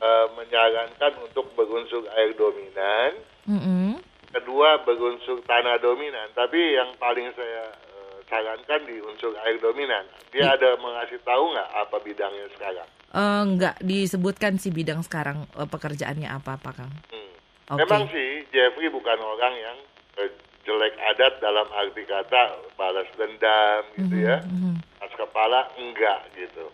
eh, 0.00 0.26
menyarankan 0.36 1.12
untuk 1.22 1.52
berunsur 1.56 2.04
air 2.16 2.32
dominan 2.36 3.12
Mm-mm. 3.48 4.00
kedua 4.32 4.82
berunsur 4.84 5.40
tanah 5.44 5.80
dominan 5.80 6.28
tapi 6.34 6.76
yang 6.76 6.92
paling 7.00 7.30
saya 7.36 7.70
eh, 7.70 8.16
sarankan 8.26 8.82
di 8.84 9.00
unsur 9.00 9.32
air 9.46 9.56
dominan 9.58 10.04
dia 10.32 10.52
ada 10.52 10.76
mengasih 10.80 11.20
tahu 11.22 11.52
nggak 11.54 11.70
apa 11.72 11.96
bidangnya 12.02 12.48
sekarang 12.56 12.88
Eh, 13.16 13.42
nggak 13.56 13.80
disebutkan 13.80 14.60
sih 14.60 14.68
bidang 14.68 15.00
sekarang 15.00 15.48
eh, 15.56 15.64
pekerjaannya 15.64 16.28
apa 16.28 16.60
Pak 16.60 16.74
Kang. 16.76 16.92
Hmm. 17.08 17.32
Oke. 17.72 17.80
Memang 17.80 18.12
sih 18.12 18.44
Jeffrey 18.52 18.92
bukan 18.92 19.16
orang 19.16 19.54
yang 19.56 19.78
eh, 20.20 20.30
jelek 20.68 20.92
adat 21.00 21.40
dalam 21.40 21.64
arti 21.70 22.04
kata 22.04 22.60
balas 22.76 23.08
dendam 23.16 23.88
gitu 23.96 24.16
ya. 24.20 24.44
Mhm. 24.44 25.00
Mas 25.00 25.12
kepala 25.16 25.64
enggak 25.80 26.28
gitu. 26.36 26.68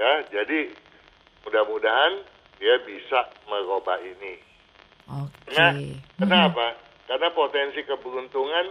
Ya, 0.00 0.24
jadi 0.30 0.72
mudah-mudahan 1.44 2.22
dia 2.58 2.74
bisa 2.84 3.26
merubah 3.46 3.98
ini. 4.02 4.34
Oke. 5.08 5.48
Karena 5.48 5.72
Mhm. 5.72 6.20
kenapa? 6.20 6.66
Karena 7.08 7.28
potensi 7.32 7.80
keberuntungan, 7.82 8.66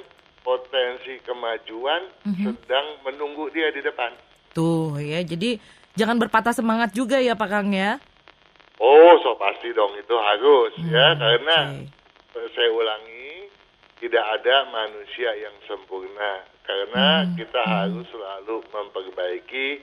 potensi 0.45 1.17
kemajuan 1.25 2.01
Mhm. 2.23 2.43
sedang 2.45 2.88
menunggu 3.01 3.49
dia 3.49 3.73
di 3.73 3.81
depan. 3.81 4.13
Tuh 4.53 5.01
ya, 5.01 5.23
jadi 5.23 5.57
jangan 5.97 6.21
berpatah 6.21 6.53
semangat 6.53 6.93
juga 6.93 7.17
ya 7.17 7.33
Pak 7.33 7.49
Kang 7.49 7.73
ya. 7.73 7.97
Oh, 8.77 9.17
so 9.25 9.33
pasti 9.41 9.73
dong 9.73 9.97
itu 9.97 10.13
harus 10.13 10.69
ya 10.85 11.17
Hmm, 11.17 11.17
karena 11.17 11.57
oke. 12.38 12.47
saya 12.53 12.69
ulangi 12.69 13.49
tidak 13.97 14.21
ada 14.21 14.69
manusia 14.69 15.33
yang 15.33 15.57
sempurna 15.65 16.45
karena 16.61 17.25
Hmm, 17.25 17.33
kita 17.33 17.57
harus 17.57 18.05
selalu 18.13 18.61
memperbaiki 18.69 19.81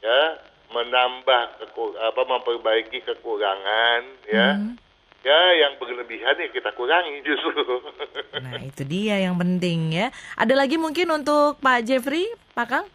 ya 0.00 0.40
menambah 0.70 1.42
keku- 1.58 1.94
apa 1.94 2.22
memperbaiki 2.22 3.02
kekurangan 3.02 4.02
ya 4.26 4.48
Hmm. 4.54 4.74
ya 5.20 5.40
yang 5.58 5.76
berlebihan 5.76 6.34
ya 6.34 6.48
kita 6.48 6.70
kurangi 6.72 7.20
justru. 7.20 7.52
Nah, 8.40 8.56
itu 8.58 8.82
dia 8.82 9.20
yang 9.20 9.36
penting 9.36 9.92
ya. 9.92 10.08
Ada 10.34 10.54
lagi 10.56 10.74
mungkin 10.74 11.10
untuk 11.12 11.58
Pak 11.58 11.84
Jeffrey, 11.84 12.24
Pak 12.50 12.66
Kang? 12.66 12.86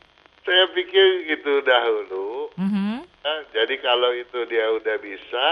Saya 0.42 0.66
pikir 0.72 1.06
itu 1.30 1.62
dahulu. 1.62 2.50
Mhm. 2.56 3.06
Ya, 3.22 3.34
jadi 3.54 3.76
kalau 3.80 4.10
itu 4.12 4.46
dia 4.46 4.70
udah 4.70 4.98
bisa 4.98 5.48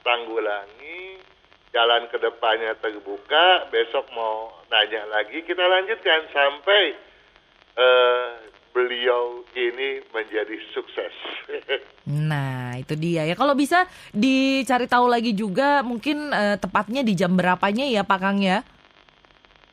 tanggulangi, 0.00 1.20
jalan 1.70 2.06
ke 2.06 2.16
depannya 2.16 2.72
terbuka, 2.76 3.68
besok 3.68 4.08
mau 4.10 4.50
nanya 4.66 5.04
lagi, 5.06 5.42
kita 5.42 5.60
lanjutkan 5.60 6.28
sampai 6.30 6.96
eh, 7.76 8.28
beliau 8.76 9.40
ini 9.56 10.04
menjadi 10.12 10.56
sukses. 10.76 11.14
Nah, 12.06 12.78
itu 12.78 12.94
dia 12.94 13.26
ya. 13.26 13.34
Kalau 13.34 13.58
bisa 13.58 13.82
dicari 14.14 14.86
tahu 14.86 15.10
lagi 15.10 15.34
juga 15.34 15.82
mungkin 15.82 16.30
eh, 16.30 16.54
tepatnya 16.54 17.02
di 17.02 17.18
jam 17.18 17.34
berapanya 17.34 17.82
ya 17.82 18.06
Pak 18.06 18.18
Kang 18.22 18.38
ya? 18.38 18.62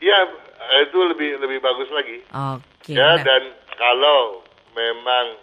ya, 0.01 0.18
itu 0.82 0.97
lebih 0.97 1.38
lebih 1.38 1.62
bagus 1.62 1.93
lagi. 1.93 2.26
Oke. 2.34 2.97
ya, 2.97 3.06
nah. 3.06 3.22
dan 3.22 3.43
kalau 3.78 4.41
memang 4.74 5.38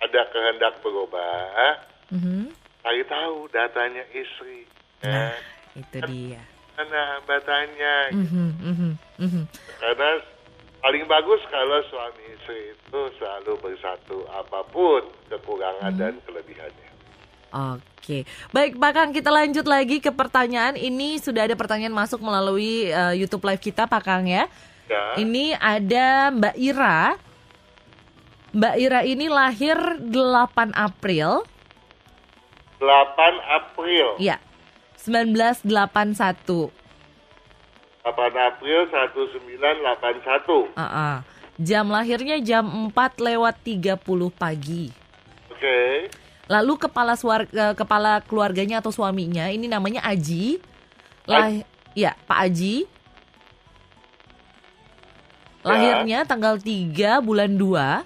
ada 0.00 0.22
kehendak 0.32 0.80
berubah, 0.80 1.76
Mhm. 2.08 2.56
cari 2.80 3.04
tahu 3.04 3.44
datanya 3.52 4.08
istri. 4.16 4.64
Nah, 5.04 5.36
Ya, 5.76 5.76
itu 5.76 5.98
dia. 6.08 6.40
mana 6.72 7.20
hambatannya? 7.20 7.96
Mhm, 8.16 8.48
mhm, 8.64 8.90
mhm. 9.20 9.42
Karena 9.76 10.10
paling 10.80 11.04
bagus 11.06 11.40
kalau 11.48 11.80
suami 11.88 12.24
istri 12.34 12.72
itu 12.72 13.00
selalu 13.16 13.52
bersatu 13.60 14.24
apa 14.32 14.64
pun 14.68 15.04
kekurangan 15.28 15.92
dan 15.94 16.16
kelebihannya. 16.24 16.88
Oke, 17.50 18.24
baik 18.54 18.78
Pak 18.78 18.92
Kang 18.94 19.10
kita 19.10 19.28
lanjut 19.28 19.66
lagi 19.66 19.98
ke 19.98 20.08
pertanyaan. 20.08 20.78
Ini 20.78 21.18
sudah 21.18 21.50
ada 21.50 21.58
pertanyaan 21.58 21.92
masuk 21.92 22.22
melalui 22.22 22.88
eh, 22.88 23.14
YouTube 23.18 23.42
Live 23.42 23.60
kita 23.60 23.84
Pak 23.84 24.02
Kang 24.02 24.24
ya. 24.24 24.46
Ya, 24.86 25.02
Ini 25.18 25.54
ada 25.54 26.34
Mbak 26.34 26.56
Ira. 26.58 27.14
Mbak 28.50 28.74
Ira 28.82 29.00
ini 29.06 29.30
lahir 29.30 29.78
8 30.02 30.74
April, 30.74 31.46
8 32.82 33.38
April. 33.46 34.18
ya, 34.18 34.42
1981. 34.98 36.74
8 38.00 38.32
April 38.32 38.88
1981. 38.88 40.72
Uh-uh. 40.76 41.14
Jam 41.60 41.86
lahirnya 41.92 42.40
jam 42.40 42.64
4 42.88 43.20
lewat 43.20 43.60
30 43.60 44.00
pagi. 44.32 44.88
Oke. 45.52 46.08
Lalu 46.48 46.72
kepala 46.80 47.14
suarga, 47.14 47.76
kepala 47.76 48.24
keluarganya 48.24 48.80
atau 48.80 48.88
suaminya 48.90 49.52
ini 49.52 49.68
namanya 49.68 50.00
Aji. 50.02 50.58
Lah, 51.28 51.52
ya, 51.92 52.16
Pak 52.24 52.38
Aji. 52.48 52.88
Lahirnya 55.60 56.24
tanggal 56.24 56.56
3 56.56 57.20
bulan 57.20 57.52
2 57.52 58.00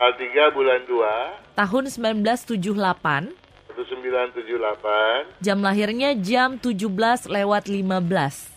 Tanggal 0.00 0.12
3 0.16 0.56
bulan 0.56 0.80
2 0.88 1.44
tahun 1.54 1.84
1978. 1.92 3.36
1978. 3.74 5.44
Jam 5.44 5.58
lahirnya 5.62 6.14
jam 6.18 6.58
17 6.58 7.28
lewat 7.28 7.68
15. 7.68 8.53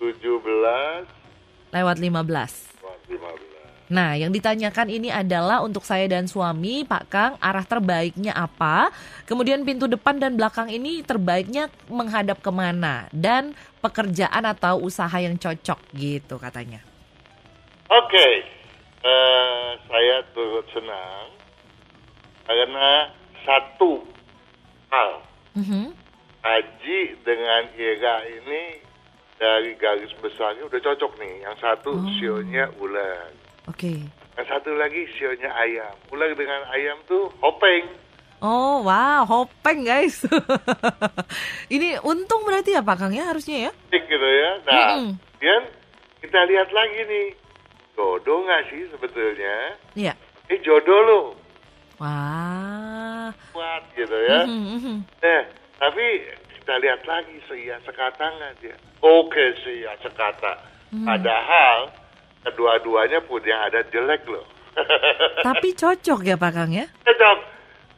17 0.00 1.06
Lewat 1.68 1.96
15. 2.00 2.08
15. 3.10 3.48
Nah, 3.88 4.12
yang 4.20 4.28
ditanyakan 4.28 4.88
ini 4.92 5.08
adalah 5.08 5.64
untuk 5.64 5.80
saya 5.80 6.04
dan 6.04 6.28
suami, 6.28 6.84
Pak 6.84 7.04
Kang, 7.08 7.32
arah 7.40 7.64
terbaiknya 7.64 8.36
apa? 8.36 8.92
Kemudian 9.24 9.64
pintu 9.64 9.88
depan 9.88 10.20
dan 10.20 10.36
belakang 10.36 10.68
ini 10.68 11.00
terbaiknya 11.00 11.72
menghadap 11.88 12.44
ke 12.44 12.52
mana? 12.52 13.08
Dan 13.16 13.56
pekerjaan 13.80 14.44
atau 14.44 14.84
usaha 14.84 15.16
yang 15.16 15.40
cocok 15.40 15.80
gitu 15.96 16.36
katanya. 16.36 16.84
Oke, 17.88 18.28
eh, 19.00 19.68
saya 19.88 20.20
turut 20.36 20.68
senang 20.68 21.32
karena 22.44 23.08
satu 23.44 24.04
hal, 24.92 25.24
Mhm. 25.56 25.96
Haji 26.38 27.00
dengan 27.26 27.62
Ira 27.74 28.16
ini 28.30 28.87
dari 29.38 29.72
garis 29.74 30.10
besarnya 30.18 30.66
udah 30.66 30.78
cocok 30.78 31.12
nih. 31.16 31.34
Yang 31.42 31.56
satu 31.58 31.90
Oh. 31.94 32.04
sionya 32.18 32.68
ular, 32.76 33.30
Oke. 33.66 34.02
yang 34.34 34.46
satu 34.46 34.74
lagi 34.74 35.06
sionya 35.14 35.48
ayam. 35.54 35.94
Ular 36.10 36.34
dengan 36.34 36.66
ayam 36.68 36.98
tuh 37.06 37.30
hopeng. 37.38 37.86
Oh, 38.38 38.82
wow, 38.82 39.22
hopeng 39.24 39.82
guys. 39.82 40.22
ini 41.74 41.98
untung 42.00 42.42
berarti 42.42 42.70
ya 42.70 42.82
Pak 42.82 42.96
Kang 42.96 43.10
ya 43.10 43.26
harusnya 43.26 43.66
ya? 43.66 43.72
Gitu 43.90 44.14
ya. 44.30 44.50
Nah, 44.62 44.78
Mm-mm. 44.94 45.18
kemudian 45.34 45.62
kita 46.18 46.38
lihat 46.46 46.70
lagi 46.70 47.00
nih, 47.02 47.26
jodoh 47.94 48.42
nggak 48.42 48.62
sih 48.70 48.86
sebetulnya? 48.90 49.74
Iya. 49.94 50.14
Eh 50.46 50.58
jodoh 50.62 51.00
lo, 51.02 51.20
Wah. 51.98 53.34
kuat 53.50 53.82
gitu 53.92 54.14
ya. 54.16 54.46
Mhm, 54.46 54.70
mhm. 54.78 54.96
Eh, 55.18 55.42
tapi 55.76 56.06
kita 56.68 56.84
lihat 56.84 57.00
lagi 57.08 57.32
seia 57.48 57.80
sekata 57.80 58.28
nggak 58.28 58.60
dia? 58.60 58.76
Oke 59.00 59.56
seia 59.64 59.96
sekata. 60.04 60.60
Padahal 61.00 61.88
kedua-duanya 62.44 63.24
punya 63.24 63.56
ada 63.64 63.80
jelek 63.88 64.28
loh. 64.28 64.44
Tapi 65.48 65.72
cocok 65.72 66.28
ya 66.28 66.36
Pak 66.36 66.52
Kang 66.52 66.68
ya? 66.68 66.84
Cocok. 67.08 67.38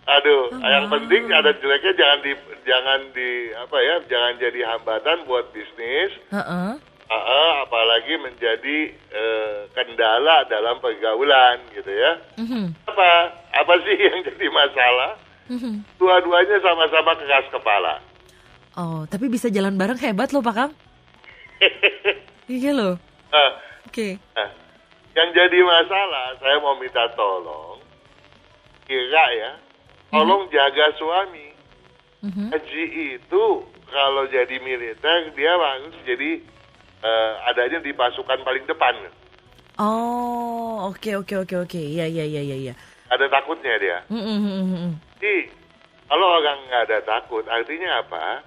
Aduh, 0.07 0.55
Oh, 0.55 0.71
yang 0.71 0.87
wow. 0.87 1.03
penting 1.03 1.27
ada 1.35 1.51
jeleknya 1.59 1.99
jangan 1.99 2.19
di 2.23 2.33
jangan 2.63 3.01
di 3.11 3.31
apa 3.59 3.77
ya, 3.83 3.95
jangan 4.07 4.33
jadi 4.39 4.61
hambatan 4.63 5.19
buat 5.27 5.51
bisnis. 5.51 6.15
Heeh. 6.31 6.71
Ah, 7.11 7.15
ah, 7.27 7.53
apalagi 7.67 8.23
menjadi 8.23 8.79
eh, 9.11 9.59
kendala 9.75 10.47
dalam 10.47 10.79
pergaulan 10.79 11.59
gitu 11.75 11.91
ya. 11.91 12.23
Mhm, 12.39 12.71
Apa? 12.87 13.35
Apa 13.51 13.75
sih 13.83 13.99
yang 13.99 14.23
jadi 14.31 14.47
masalah? 14.47 15.19
mhm. 15.51 15.83
Dua-duanya 15.99 16.63
sama-sama 16.63 17.19
keras 17.19 17.51
kepala. 17.51 17.99
Oh, 18.79 19.03
tapi 19.11 19.27
bisa 19.27 19.51
jalan 19.51 19.75
bareng 19.75 19.99
hebat 19.99 20.31
loh 20.31 20.43
Pak 20.45 20.55
Kang. 20.55 20.73
Iya 22.51 22.75
loh. 22.75 22.99
Ah, 23.31 23.55
Oke. 23.87 24.19
Nah, 24.35 24.51
yang 25.15 25.31
jadi 25.31 25.59
masalah, 25.63 26.35
saya 26.43 26.59
mau 26.59 26.75
minta 26.83 27.07
tolong, 27.15 27.79
kira 28.91 29.25
ya, 29.39 29.53
tolong 30.11 30.51
jaga 30.51 30.91
suami. 30.99 31.55
Mhm. 32.27 32.51
Haji 32.51 32.85
itu 33.19 33.45
kalau 33.91 34.27
jadi 34.31 34.57
militer, 34.63 35.31
dia 35.35 35.55
harus 35.55 35.95
jadi 36.03 36.43
eh, 37.07 37.33
adanya 37.51 37.79
di 37.83 37.95
pasukan 37.95 38.43
paling 38.43 38.67
depan. 38.67 38.95
Oh, 39.79 40.91
oke 40.91 41.23
oke 41.23 41.35
oke 41.47 41.55
oke. 41.67 41.81
Iya 41.81 42.05
iya 42.11 42.27
iya 42.27 42.43
iya. 42.45 42.57
iya. 42.71 42.75
Ada 43.11 43.27
takutnya 43.27 43.75
dia. 43.79 43.99
Mhm, 44.07 44.37
mhm, 44.39 44.65
mhm. 44.75 44.93
Jadi, 45.19 45.51
kalau 46.07 46.27
orang 46.39 46.59
nggak 46.69 46.83
ada 46.91 46.99
takut, 47.03 47.43
artinya 47.47 48.03
apa? 48.05 48.43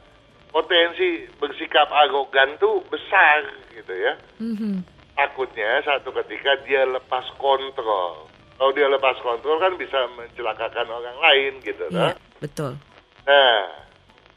Potensi 0.53 1.25
bersikap 1.41 1.89
arogan 1.89 2.55
tuh 2.57 2.85
besar 2.87 3.41
gitu 3.73 3.89
ya. 3.91 4.13
Mhm. 4.37 4.85
takutnya 5.13 5.77
satu 5.81 6.09
ketika 6.11 6.57
dia 6.65 6.85
lepas 6.85 7.21
kontrol. 7.37 8.25
Kalau 8.57 8.73
dia 8.73 8.89
lepas 8.89 9.13
kontrol 9.21 9.61
kan 9.61 9.77
bisa 9.77 10.09
mencelakakan 10.13 10.89
orang 10.89 11.17
lain 11.19 11.61
gitu. 11.61 11.85
Iya, 11.85 11.93
Nah, 11.93 12.13
betul. 12.39 12.73
nah 13.23 13.57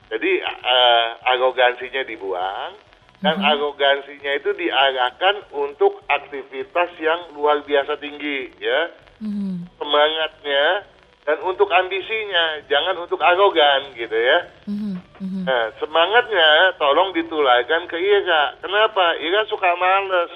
jadi 0.08 0.32
eh, 0.44 1.06
arogansinya 1.32 2.04
dibuang 2.04 2.76
dan 3.18 3.36
Mhm. 3.36 3.48
arogansinya 3.48 4.32
itu 4.36 4.52
diarahkan 4.52 5.48
untuk 5.50 6.04
aktivitas 6.06 6.92
yang 6.96 7.32
luar 7.32 7.64
biasa 7.64 7.96
tinggi 7.96 8.52
ya. 8.60 8.92
Mhm, 9.18 9.80
Semangatnya 9.80 10.84
dan 11.26 11.42
untuk 11.42 11.66
ambisinya, 11.74 12.62
jangan 12.70 13.02
untuk 13.02 13.18
arogan 13.18 13.90
gitu 13.98 14.14
ya. 14.14 14.38
mhm, 14.70 14.94
mhm. 15.18 15.42
Nah, 15.42 15.74
semangatnya 15.82 16.78
tolong 16.78 17.10
ditularkan 17.10 17.90
ke 17.90 17.98
Ira. 17.98 18.54
Kenapa? 18.62 19.18
Ira 19.18 19.42
suka 19.50 19.74
males. 19.74 20.30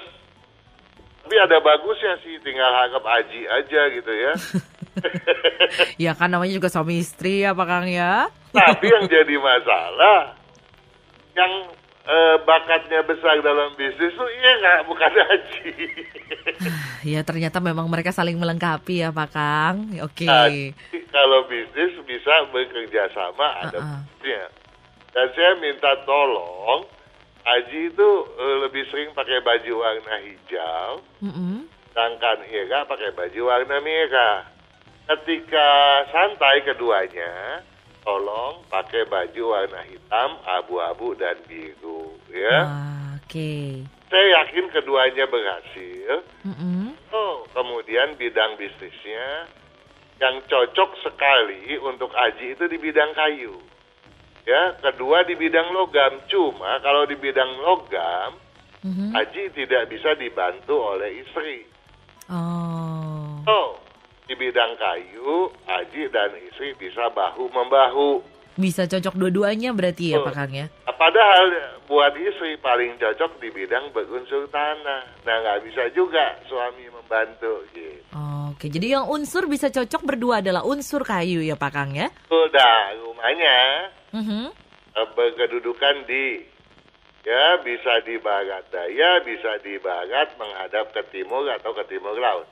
Tapi 1.23 1.35
ada 1.39 1.63
bagusnya 1.63 2.19
sih, 2.27 2.35
tinggal 2.43 2.67
harap 2.75 3.07
aji 3.07 3.47
aja 3.47 3.81
gitu 3.95 4.11
ya. 4.11 4.33
Ya 5.95 6.11
kan 6.11 6.27
namanya 6.27 6.51
juga 6.51 6.67
suami 6.67 6.99
istri 6.99 7.47
ya 7.47 7.55
Pak 7.55 7.63
Kang 7.63 7.87
ya. 7.87 8.27
Tapi 8.51 8.91
yang 8.91 9.07
jadi 9.07 9.35
masalah, 9.39 10.35
yang 11.31 11.71
eh, 12.11 12.35
bakatnya 12.43 12.99
besar 13.01 13.39
dalam 13.39 13.71
bisnis 13.73 14.11
tuh 14.11 14.27
Ira, 14.27 14.83
bukan 14.83 15.11
Haji. 15.11 15.71
Ya 17.01 17.25
ternyata 17.25 17.57
memang 17.57 17.89
mereka 17.89 18.13
saling 18.13 18.37
melengkapi 18.37 19.01
ya 19.01 19.09
Pak 19.09 19.29
Kang. 19.33 19.89
Oke. 19.99 20.29
Nah, 20.29 20.45
jadi 20.45 20.69
kalau 21.09 21.49
bisnis 21.49 21.97
bisa 22.05 22.45
bekerja 22.47 23.09
sama 23.09 23.47
ada 23.59 23.73
Uh-uh. 23.73 23.99
bisnisnya. 24.13 24.43
Dan 25.09 25.27
saya 25.33 25.51
minta 25.57 25.91
tolong, 26.03 26.85
Haji 27.41 27.89
itu 27.89 28.09
eh, 28.37 28.57
lebih 28.61 28.85
sering 28.87 29.09
pakai 29.11 29.41
baju 29.41 29.73
warna 29.81 30.15
hijau, 30.21 31.01
Mhm. 31.19 31.65
sedangkan 31.89 32.37
Ira 32.45 32.85
pakai 32.85 33.09
baju 33.11 33.41
warna 33.43 33.77
merah. 33.81 34.45
Ketika 35.09 35.67
santai 36.07 36.61
keduanya, 36.61 37.65
tolong 38.01 38.65
pakai 38.67 39.05
baju 39.05 39.43
warna 39.47 39.81
hitam, 39.85 40.37
abu-abu 40.43 41.13
dan 41.15 41.37
biru 41.45 42.17
ya. 42.29 42.57
Ah, 42.65 43.11
Oke. 43.21 43.85
Saya 44.11 44.25
yakin 44.43 44.67
keduanya 44.75 45.23
berhasil. 45.23 46.25
Mm-mm. 46.43 46.91
Oh, 47.15 47.47
kemudian 47.55 48.19
bidang 48.19 48.59
bisnisnya 48.59 49.47
yang 50.19 50.43
cocok 50.45 50.99
sekali 50.99 51.79
untuk 51.79 52.11
Aji 52.11 52.53
itu 52.53 52.67
di 52.67 52.75
bidang 52.75 53.15
kayu. 53.15 53.55
Ya, 54.43 54.75
kedua 54.81 55.23
di 55.23 55.37
bidang 55.37 55.71
logam. 55.71 56.19
Cuma 56.27 56.81
kalau 56.81 57.07
di 57.07 57.15
bidang 57.15 57.61
logam, 57.61 58.35
Mhm. 58.81 59.13
Aji 59.13 59.53
tidak 59.53 59.93
bisa 59.93 60.17
dibantu 60.17 60.73
oleh 60.73 61.21
istri. 61.21 61.69
Oh. 62.33 63.37
Oh, 63.45 63.69
di 64.31 64.39
bidang 64.39 64.79
kayu, 64.79 65.51
Aji 65.67 66.07
dan 66.07 66.31
istri 66.39 66.71
bisa 66.79 67.11
bahu 67.11 67.51
membahu. 67.51 68.23
Bisa 68.55 68.87
cocok 68.87 69.19
dua-duanya 69.19 69.75
berarti 69.75 70.15
ya. 70.15 70.23
Pak 70.23 70.31
Kang 70.31 70.55
ya? 70.55 70.71
Nah, 70.87 70.95
Padahal 70.95 71.51
buat 71.83 72.15
istri 72.15 72.55
paling 72.63 72.95
cocok 72.95 73.43
di 73.43 73.51
bidang 73.51 73.91
berunsur 73.91 74.47
tanah. 74.47 75.03
Nah, 75.27 75.35
nggak 75.43 75.67
bisa 75.67 75.83
juga 75.91 76.39
suami 76.47 76.87
membantu 76.87 77.59
gitu. 77.75 77.99
Oke, 78.55 78.71
jadi 78.71 78.95
yang 78.99 79.11
unsur 79.11 79.51
bisa 79.51 79.67
cocok 79.67 79.99
berdua 80.07 80.39
adalah 80.39 80.63
unsur 80.63 81.03
kayu 81.03 81.43
ya 81.43 81.59
Pak 81.59 81.71
Kang 81.75 81.91
ya? 81.91 82.07
Sudah 82.31 82.95
rumahnya 83.03 83.57
Mhm. 84.15 84.47
eh, 84.91 85.07
berkedudukan 85.11 86.07
di 86.07 86.43
ya 87.27 87.59
bisa 87.59 87.99
di 88.07 88.15
barat 88.15 88.63
daya, 88.71 89.19
bisa 89.27 89.59
di 89.59 89.75
barat 89.79 90.31
menghadap 90.39 90.95
ke 90.95 91.03
timur 91.11 91.43
atau 91.51 91.75
ke 91.75 91.83
timur 91.91 92.15
laut. 92.15 92.47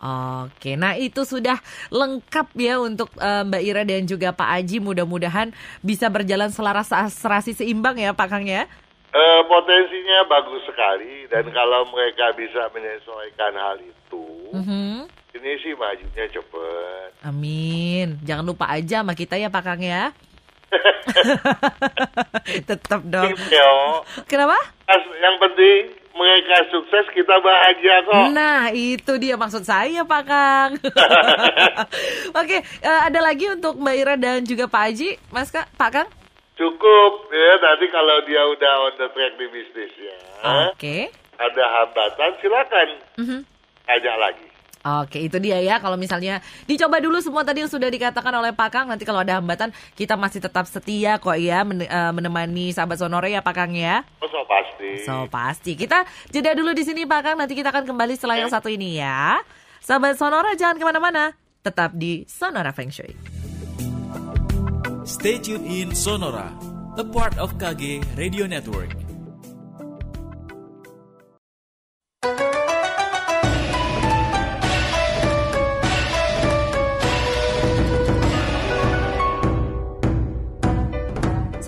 Oke, 0.00 0.80
nah 0.80 0.96
itu 0.96 1.28
sudah 1.28 1.60
lengkap 1.92 2.56
ya 2.56 2.80
untuk 2.80 3.12
eh, 3.20 3.44
Mbak 3.44 3.62
Ira 3.62 3.82
dan 3.84 4.08
juga 4.08 4.32
Pak 4.32 4.48
Aji. 4.48 4.80
Mudah-mudahan 4.80 5.52
bisa 5.84 6.08
berjalan 6.08 6.48
selaras 6.48 6.88
serasi 7.12 7.52
seimbang 7.52 8.00
ya 8.00 8.16
Pak 8.16 8.28
Kang 8.32 8.48
ya. 8.48 8.64
Eh, 9.10 9.40
potensinya 9.44 10.24
bagus 10.24 10.64
sekali 10.64 11.28
dan 11.28 11.52
kalau 11.52 11.84
mereka 11.92 12.32
bisa 12.32 12.72
menyesuaikan 12.72 13.52
hal 13.52 13.76
itu, 13.76 14.24
Mhm. 14.56 15.04
ini 15.36 15.50
sih 15.60 15.76
majunya 15.76 16.24
cepet. 16.30 17.10
Amin. 17.20 18.16
Jangan 18.24 18.46
lupa 18.46 18.72
aja 18.72 19.04
sama 19.04 19.12
kita 19.12 19.36
ya 19.36 19.52
Pak 19.52 19.62
Kang 19.66 19.84
ya. 19.84 20.16
Tetap 22.70 23.04
dong. 23.04 23.34
Yo, 23.36 23.72
Kenapa? 24.24 24.56
yang 25.20 25.36
penting 25.36 25.99
mereka 26.10 26.66
sukses 26.68 27.06
kita 27.10 27.38
bahagia 27.38 28.02
kok. 28.02 28.26
Nah, 28.30 28.68
itu 28.70 29.12
dia 29.16 29.34
maksud 29.34 29.62
saya, 29.62 30.02
Pak 30.02 30.22
Kang. 30.26 30.70
Oke, 32.40 32.58
eh, 32.60 33.00
ada 33.00 33.20
lagi 33.20 33.46
untuk 33.46 33.78
Mbak 33.78 33.94
Ira 33.96 34.14
dan 34.16 34.42
juga 34.42 34.66
Pak 34.66 34.82
Aji, 34.90 35.14
Mas 35.30 35.48
Kak, 35.48 35.70
Pak 35.74 35.90
Kang? 35.90 36.08
Cukup 36.54 37.12
ya 37.30 37.56
nanti 37.56 37.88
kalau 37.88 38.20
dia 38.26 38.42
udah 38.44 38.74
on 38.84 38.94
the 38.98 39.08
track 39.10 39.32
di 39.38 39.46
bisnisnya, 39.48 40.16
Oke. 40.68 41.08
ada 41.38 41.64
hambatan 41.72 42.30
silakan 42.36 42.88
Mhm. 43.16 43.40
ajak 43.88 44.16
lagi. 44.20 44.48
Oke, 44.80 45.20
itu 45.28 45.36
dia 45.36 45.60
ya. 45.60 45.76
Kalau 45.76 46.00
misalnya 46.00 46.40
dicoba 46.64 47.04
dulu 47.04 47.20
semua 47.20 47.44
tadi 47.44 47.60
yang 47.60 47.68
sudah 47.68 47.92
dikatakan 47.92 48.32
oleh 48.32 48.56
Pak 48.56 48.68
Kang, 48.72 48.86
nanti 48.88 49.04
kalau 49.04 49.20
ada 49.20 49.36
hambatan 49.36 49.76
kita 49.92 50.16
masih 50.16 50.40
tetap 50.40 50.64
setia 50.64 51.20
kok 51.20 51.36
ya 51.36 51.60
men- 51.68 51.84
eh, 51.84 52.12
menemani 52.16 52.72
sahabat 52.72 52.96
Sonore 52.96 53.28
ya 53.28 53.44
Pak 53.44 53.52
Kang 53.52 53.76
ya. 53.76 54.00
Oh, 54.24 54.28
so 54.32 54.40
pasti. 54.48 54.90
So 55.04 55.28
pasti 55.28 55.72
kita 55.76 56.08
jeda 56.32 56.56
dulu 56.56 56.72
di 56.72 56.80
sini 56.80 57.04
Pak 57.04 57.20
Kang. 57.20 57.36
Nanti 57.36 57.52
kita 57.52 57.68
akan 57.68 57.84
kembali 57.84 58.16
setelah 58.16 58.40
yang 58.40 58.48
satu 58.48 58.72
ini 58.72 58.96
ya. 58.96 59.36
Sahabat 59.84 60.16
Sonora 60.16 60.56
jangan 60.56 60.80
ke 60.80 60.84
mana-mana. 60.88 61.36
Tetap 61.60 61.92
di 61.92 62.24
Sonora 62.24 62.72
Feng 62.72 62.88
Shui. 62.88 63.12
Stay 65.04 65.36
tuned 65.36 65.68
in 65.68 65.92
Sonora, 65.92 66.48
a 66.96 67.04
part 67.04 67.36
of 67.36 67.52
KG 67.60 68.00
Radio 68.16 68.48
Network. 68.48 69.09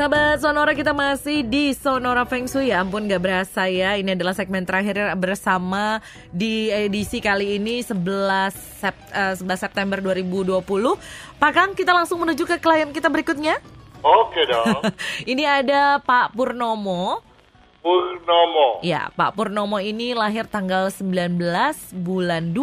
Sahabat 0.03 0.43
Sonora 0.43 0.75
kita 0.75 0.91
masih 0.91 1.47
di 1.47 1.71
Sonora 1.79 2.27
Feng 2.27 2.51
Shui. 2.51 2.75
Ya 2.75 2.83
ampun 2.83 3.07
gak 3.07 3.23
berasa 3.23 3.71
ya. 3.71 3.95
Ini 3.95 4.19
adalah 4.19 4.35
segmen 4.35 4.67
terakhir 4.67 4.99
bersama 5.15 6.03
di 6.35 6.75
edisi 6.75 7.23
kali 7.23 7.55
ini 7.55 7.87
11, 7.87 8.51
Sep- 8.83 9.15
eh, 9.15 9.39
11 9.39 9.63
September 9.63 10.03
2020 10.03 10.59
Pak 11.39 11.53
Kang 11.55 11.71
kita 11.79 11.95
langsung 11.95 12.19
menuju 12.19 12.43
ke 12.51 12.59
klien 12.59 12.91
kita 12.91 13.07
berikutnya. 13.07 13.63
Oke 14.03 14.43
dong. 14.43 14.91
Ini 15.39 15.63
ada 15.63 16.03
Pak 16.03 16.35
Purnomo. 16.35 17.23
Purnomo. 17.79 18.83
Ya 18.83 19.07
Pak 19.15 19.39
Purnomo 19.39 19.79
ini 19.79 20.19
lahir 20.19 20.51
tanggal 20.51 20.91
19 20.91 21.39
bulan 22.03 22.51
2 22.51 22.59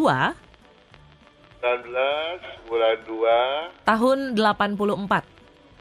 19 1.63 2.67
bulan 2.67 2.97
2 3.07 3.87
tahun 3.87 4.17
84 4.35 5.38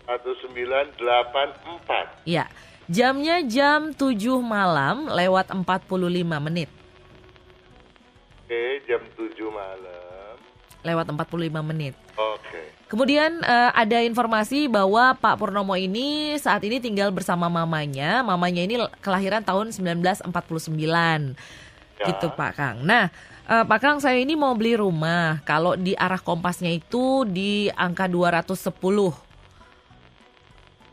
1984. 0.08 2.24
Ya 2.24 2.48
jamnya 2.88 3.44
jam 3.44 3.92
7 3.92 4.16
malam 4.40 5.12
lewat 5.12 5.52
45 5.52 5.84
menit 6.40 6.72
Oke, 8.48 8.80
jam 8.88 9.04
7 9.12 9.28
malam. 9.52 10.34
Lewat 10.80 11.04
45 11.12 11.60
menit 11.60 11.92
Oke. 12.16 12.72
Kemudian 12.88 13.44
eh, 13.44 13.70
ada 13.76 14.00
informasi 14.00 14.72
bahwa 14.72 15.12
Pak 15.20 15.36
Purnomo 15.36 15.76
ini 15.76 16.32
saat 16.40 16.64
ini 16.64 16.80
tinggal 16.80 17.12
bersama 17.12 17.52
mamanya. 17.52 18.24
Mamanya 18.24 18.64
ini 18.64 18.80
kelahiran 19.04 19.44
tahun 19.44 19.76
1949. 19.76 20.32
Gitu 22.00 22.26
Pak 22.32 22.52
Kang. 22.56 22.80
Nah, 22.88 23.12
eh, 23.44 23.64
Pak 23.68 23.78
Kang 23.84 24.00
saya 24.00 24.16
ini 24.16 24.32
mau 24.32 24.56
beli 24.56 24.80
rumah. 24.80 25.44
Kalau 25.44 25.76
di 25.76 25.92
arah 25.92 26.16
kompasnya 26.16 26.72
itu 26.72 27.28
di 27.28 27.68
angka 27.76 28.08
210. 28.08 29.27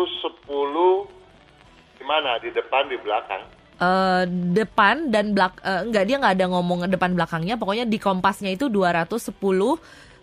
di 1.98 2.04
mana? 2.04 2.38
Di 2.42 2.50
depan, 2.50 2.88
di 2.90 2.98
belakang. 2.98 3.62
Eh, 3.82 4.24
depan 4.54 5.10
dan 5.10 5.34
belak 5.34 5.58
eh, 5.58 5.82
enggak 5.82 6.04
dia 6.06 6.16
nggak 6.22 6.34
ada 6.38 6.46
ngomong 6.54 6.86
depan 6.86 7.18
belakangnya 7.18 7.58
pokoknya 7.58 7.82
di 7.82 7.98
kompasnya 7.98 8.54
itu 8.54 8.70
210 8.70 9.34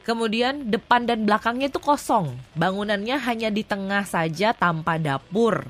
kemudian 0.08 0.64
depan 0.72 1.04
dan 1.04 1.28
belakangnya 1.28 1.68
itu 1.68 1.76
kosong 1.84 2.40
bangunannya 2.56 3.20
hanya 3.20 3.52
di 3.52 3.68
tengah 3.68 4.08
saja 4.08 4.56
tanpa 4.56 4.96
dapur 4.96 5.68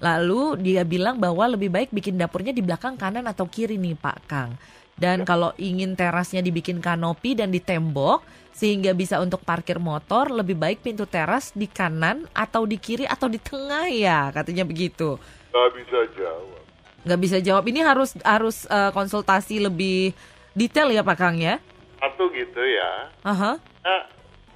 lalu 0.00 0.56
dia 0.64 0.80
bilang 0.88 1.20
bahwa 1.20 1.44
lebih 1.44 1.68
baik 1.68 1.92
bikin 1.92 2.16
dapurnya 2.16 2.56
di 2.56 2.64
belakang 2.64 2.96
kanan 2.96 3.28
atau 3.28 3.44
kiri 3.44 3.76
nih 3.76 4.00
Pak 4.00 4.18
Kang 4.24 4.56
dan 4.96 5.22
kalau 5.22 5.52
ingin 5.56 5.92
terasnya 5.92 6.40
dibikin 6.40 6.80
kanopi 6.80 7.32
dan 7.32 7.48
ditembok 7.48 8.24
sehingga 8.50 8.90
bisa 8.90 9.20
untuk 9.20 9.44
parkir 9.44 9.76
motor 9.76 10.32
lebih 10.32 10.56
baik 10.56 10.80
pintu 10.80 11.04
teras 11.04 11.52
di 11.52 11.68
kanan 11.68 12.24
atau 12.32 12.64
di 12.64 12.76
kiri 12.76 13.04
atau 13.04 13.28
di 13.28 13.36
tengah 13.36 13.86
ya 13.86 14.32
katanya 14.32 14.64
begitu 14.64 15.20
Gak 15.52 15.72
bisa 15.72 15.98
jawab. 16.12 16.60
nggak 17.06 17.20
bisa 17.20 17.38
jawab 17.38 17.64
ini 17.64 17.80
harus 17.80 18.16
harus 18.20 18.64
eh, 18.66 18.90
konsultasi 18.90 19.62
lebih 19.62 20.10
detail 20.52 20.90
ya 20.90 21.00
Pak 21.00 21.16
Kang 21.16 21.36
ya. 21.36 21.60
Satu 21.96 22.28
gitu 22.28 22.60
ya. 22.60 23.08
Aha, 23.22 23.56
Nah, 23.56 24.02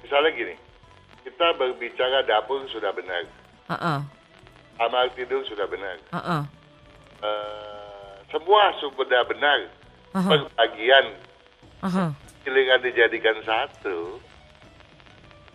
misalnya 0.01 0.29
gini. 0.31 0.55
Kita 1.21 1.53
berbicara 1.55 2.21
dapur 2.21 2.61
sudah 2.67 2.91
benar. 2.91 3.23
aha, 3.65 4.03
Kamar 4.75 5.09
tidur 5.15 5.41
sudah 5.45 5.65
benar. 5.65 5.95
aha, 6.11 6.45
Eh, 7.21 8.13
semua 8.29 8.73
sudah 8.77 9.21
benar. 9.25 9.59
Giliran 12.43 12.81
dijadikan 12.83 13.37
satu. 13.45 14.19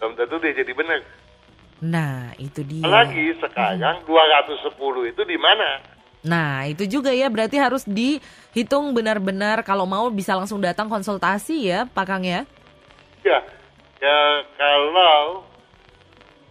Belum 0.00 0.12
tentu 0.16 0.36
dia 0.40 0.52
jadi 0.56 0.72
benar. 0.72 1.00
Nah 1.84 2.32
itu 2.40 2.64
dia. 2.64 2.84
Apalagi 2.84 3.36
sekarang 3.36 4.04
210 4.08 5.12
itu 5.12 5.22
di 5.28 5.36
mana? 5.36 5.80
Nah 6.26 6.66
itu 6.66 6.88
juga 6.88 7.12
ya 7.12 7.28
berarti 7.28 7.60
harus 7.60 7.84
dihitung 7.86 8.96
benar-benar 8.96 9.62
kalau 9.62 9.84
mau 9.84 10.08
bisa 10.08 10.34
langsung 10.34 10.58
datang 10.58 10.88
konsultasi 10.88 11.70
ya 11.70 11.84
Pak 11.86 12.04
Kang 12.08 12.24
ya. 12.24 12.48
Ya, 13.22 13.38
ya 14.00 14.18
kalau 14.56 15.44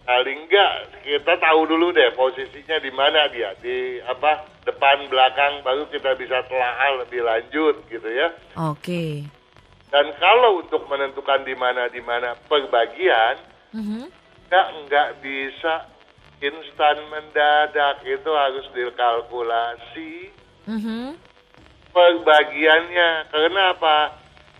paling 0.06 0.46
enggak 0.46 1.02
kita 1.02 1.34
tahu 1.36 1.66
dulu 1.66 1.90
deh 1.90 2.14
posisinya 2.14 2.78
di 2.78 2.94
mana 2.94 3.26
dia 3.28 3.52
di 3.58 3.98
apa 4.06 4.46
depan 4.62 5.10
belakang 5.10 5.66
baru 5.66 5.90
kita 5.90 6.14
bisa 6.14 6.46
telaah 6.46 7.02
lebih 7.02 7.26
lanjut 7.26 7.82
gitu 7.90 8.06
ya. 8.06 8.30
Oke. 8.70 9.26
Dan 9.90 10.06
kalau 10.18 10.62
untuk 10.62 10.86
menentukan 10.86 11.42
di 11.42 11.54
mana 11.58 11.90
di 11.90 11.98
mana 12.02 12.38
perbagian 12.46 13.34
Mhm. 13.74 14.06
enggak 14.46 14.66
enggak 14.78 15.08
bisa 15.18 15.90
instan 16.38 16.96
mendadak 17.10 18.06
itu 18.06 18.30
harus 18.30 18.66
dikalkulasi 18.74 20.30
Mhm. 20.70 21.18
perbagiannya. 21.90 23.10
Karena 23.30 23.62
apa? 23.74 23.98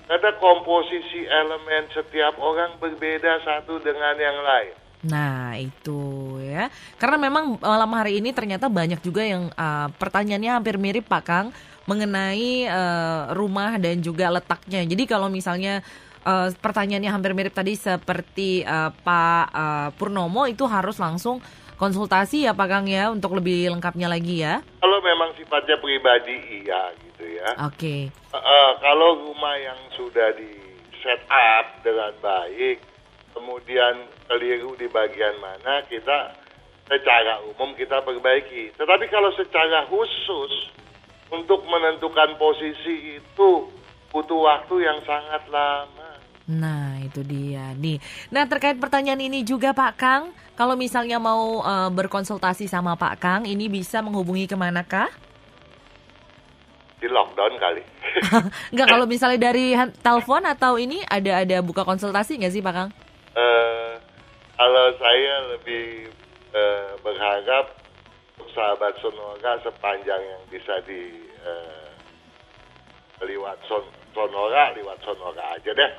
Karena 0.06 0.30
komposisi 0.38 1.26
elemen 1.26 1.90
setiap 1.90 2.38
orang 2.38 2.78
berbeda 2.78 3.42
satu 3.42 3.82
dengan 3.82 4.14
yang 4.14 4.38
lain. 4.38 4.85
Nah 5.06 5.54
itu 5.56 6.36
ya. 6.42 6.68
Karena 6.98 7.16
memang 7.16 7.58
malam 7.62 7.90
hari 7.94 8.18
ini 8.18 8.34
ternyata 8.34 8.66
banyak 8.66 9.00
juga 9.00 9.22
yang 9.22 9.48
uh, 9.54 9.88
pertanyaannya 9.96 10.52
hampir 10.52 10.76
mirip 10.76 11.06
Pak 11.06 11.24
Kang 11.24 11.48
Mengenai 11.86 12.66
uh, 12.66 13.30
rumah 13.30 13.78
dan 13.78 14.02
juga 14.02 14.26
letaknya. 14.26 14.82
Jadi 14.82 15.06
kalau 15.06 15.30
misalnya 15.30 15.86
uh, 16.26 16.50
pertanyaannya 16.50 17.14
hampir 17.14 17.30
mirip 17.30 17.54
tadi 17.54 17.78
seperti 17.78 18.66
uh, 18.66 18.90
Pak 18.90 19.44
uh, 19.54 19.88
Purnomo 19.94 20.50
Itu 20.50 20.66
harus 20.66 20.98
langsung 20.98 21.38
konsultasi 21.78 22.50
ya 22.50 22.58
Pak 22.58 22.66
Kang 22.66 22.86
ya 22.90 23.14
Untuk 23.14 23.38
lebih 23.38 23.70
lengkapnya 23.70 24.10
lagi 24.10 24.42
ya? 24.42 24.66
Kalau 24.82 24.98
memang 24.98 25.30
sifatnya 25.38 25.78
pribadi 25.78 26.34
iya 26.66 26.90
gitu 26.98 27.24
ya. 27.38 27.48
Oke. 27.70 28.10
Uh, 28.34 28.38
uh, 28.38 28.68
kalau 28.82 29.30
rumah 29.30 29.54
yang 29.54 29.78
sudah 29.94 30.34
di 30.34 30.66
set 31.06 31.22
up 31.30 31.86
dengan 31.86 32.10
baik, 32.18 32.82
kemudian 33.46 34.10
keliru 34.26 34.74
di 34.74 34.90
bagian 34.90 35.38
mana 35.38 35.78
kita 35.86 36.34
secara 36.90 37.38
umum 37.46 37.78
kita 37.78 38.02
perbaiki. 38.02 38.74
Tetapi 38.74 39.06
kalau 39.06 39.30
secara 39.38 39.86
khusus 39.86 40.74
untuk 41.30 41.62
menentukan 41.62 42.34
posisi 42.42 43.22
itu 43.22 43.70
butuh 44.10 44.40
waktu 44.50 44.82
yang 44.82 44.98
sangat 45.06 45.46
lama. 45.46 46.18
Nah, 46.50 46.98
itu 46.98 47.22
dia 47.22 47.70
nih. 47.78 48.02
Nah, 48.34 48.50
terkait 48.50 48.82
pertanyaan 48.82 49.22
ini 49.22 49.46
juga 49.46 49.70
Pak 49.70 49.94
Kang, 49.94 50.34
kalau 50.58 50.74
misalnya 50.74 51.22
mau 51.22 51.62
uh, 51.62 51.90
berkonsultasi 51.94 52.66
sama 52.66 52.98
Pak 52.98 53.14
Kang, 53.22 53.42
ini 53.46 53.70
bisa 53.70 54.02
menghubungi 54.02 54.50
ke 54.50 54.58
manakah? 54.58 55.06
Di 56.98 57.06
lockdown 57.06 57.54
kali. 57.62 57.82
Enggak, 58.74 58.88
kalau 58.90 59.06
misalnya 59.06 59.38
dari 59.38 59.74
telepon 60.02 60.42
atau 60.46 60.78
ini 60.82 61.02
ada 61.06 61.46
ada 61.46 61.62
buka 61.62 61.86
konsultasi 61.86 62.42
nggak 62.42 62.54
sih 62.54 62.62
Pak 62.62 62.74
Kang? 62.74 62.90
Eh, 63.36 63.92
kalau 64.56 64.86
saya 64.96 65.34
lebih 65.52 66.08
eh, 66.56 66.90
berharap 67.04 67.76
sahabat 68.56 68.96
Sonora 69.04 69.60
sepanjang 69.60 70.22
yang 70.24 70.42
bisa 70.48 70.80
di 70.88 71.28
eh, 71.44 71.88
lewat 73.20 73.60
son- 73.68 73.92
Sonora, 74.16 74.72
lewat 74.72 74.96
Sonora 75.04 75.60
aja 75.60 75.70
deh. 75.76 75.90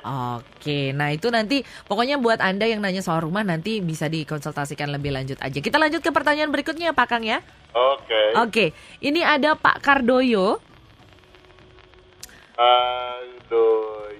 Oke, 0.42 0.90
nah 0.90 1.14
itu 1.14 1.30
nanti 1.30 1.62
pokoknya 1.86 2.18
buat 2.18 2.42
Anda 2.42 2.66
yang 2.66 2.82
nanya 2.82 2.98
soal 2.98 3.22
rumah 3.22 3.46
nanti 3.46 3.78
bisa 3.78 4.10
dikonsultasikan 4.10 4.90
lebih 4.90 5.14
lanjut 5.14 5.38
aja. 5.38 5.62
Kita 5.62 5.78
lanjut 5.78 6.02
ke 6.02 6.10
pertanyaan 6.10 6.50
berikutnya 6.50 6.90
Pak 6.90 7.06
Kang 7.06 7.22
ya. 7.22 7.38
Oke. 7.70 8.22
Oke, 8.34 8.66
ini 8.98 9.22
ada 9.22 9.54
Pak 9.54 9.78
Kardoyo. 9.78 10.58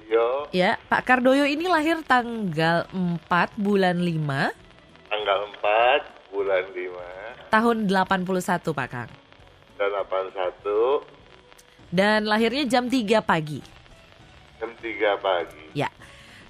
Aldoyo, 0.08 0.48
Ya, 0.56 0.80
Pak 0.88 1.04
Kardoyo 1.04 1.44
ini 1.44 1.68
lahir 1.68 2.00
tanggal 2.00 2.88
4 2.88 3.28
bulan 3.60 4.00
5 4.00 4.56
tanggal 5.04 5.38
4 5.52 6.32
bulan 6.32 6.64
5 6.72 7.52
tahun 7.52 7.76
81 7.84 8.72
Pak 8.72 8.88
Kang. 8.88 9.10
dan 9.76 9.90
81 9.92 11.04
Dan 11.92 12.24
lahirnya 12.24 12.64
jam 12.64 12.88
3 12.88 13.20
pagi. 13.20 13.60
jam 14.56 14.72
3 14.74 15.20
pagi. 15.20 15.76
Ya. 15.76 15.92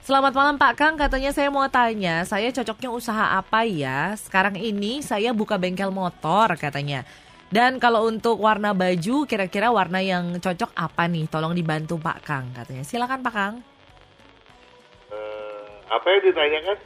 Selamat 0.01 0.33
malam 0.33 0.57
Pak 0.57 0.73
Kang, 0.79 0.95
katanya 0.97 1.35
saya 1.35 1.51
mau 1.51 1.67
tanya, 1.69 2.23
saya 2.25 2.49
cocoknya 2.49 2.89
usaha 2.89 3.37
apa 3.37 3.67
ya? 3.67 4.15
Sekarang 4.17 4.55
ini 4.55 5.03
saya 5.03 5.35
buka 5.35 5.59
bengkel 5.59 5.91
motor 5.91 6.55
katanya. 6.55 7.03
Dan 7.49 7.81
kalau 7.81 8.05
untuk 8.05 8.37
warna 8.37 8.77
baju, 8.77 9.25
kira-kira 9.25 9.73
warna 9.73 10.05
yang 10.05 10.37
cocok 10.37 10.69
apa 10.77 11.09
nih? 11.09 11.25
Tolong 11.33 11.57
dibantu 11.57 11.97
Pak 11.97 12.19
Kang 12.21 12.53
katanya. 12.53 12.85
Silakan 12.85 13.25
Pak 13.25 13.33
Kang. 13.33 13.55
Eh, 15.09 15.67
apa 15.89 16.05
yang 16.05 16.23
ditanyakan? 16.29 16.77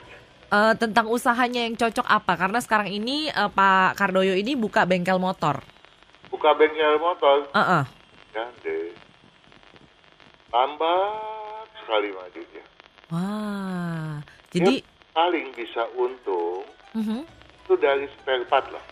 Eh, 0.52 0.74
tentang 0.78 1.06
usahanya 1.10 1.66
yang 1.66 1.74
cocok 1.74 2.06
apa? 2.06 2.38
Karena 2.38 2.62
sekarang 2.62 2.94
ini 2.94 3.26
eh, 3.26 3.50
Pak 3.50 3.98
Kardoyo 3.98 4.38
ini 4.38 4.54
buka 4.54 4.86
bengkel 4.86 5.18
motor. 5.18 5.66
Buka 6.30 6.54
bengkel 6.54 6.94
motor, 7.02 7.50
Heeh. 7.50 7.84
ya 8.30 8.46
deh. 8.62 8.94
Lambat 10.48 11.66
sekali 11.82 12.08
majunya. 12.14 12.64
Wah. 13.10 14.22
Jadi, 14.52 14.78
Dia 14.78 15.10
paling 15.10 15.48
bisa 15.52 15.82
untung 15.92 16.62
Mhm. 16.94 17.24
itu 17.64 17.74
dari 17.76 18.04
spare 18.14 18.44
part 18.46 18.68
lah, 18.68 18.84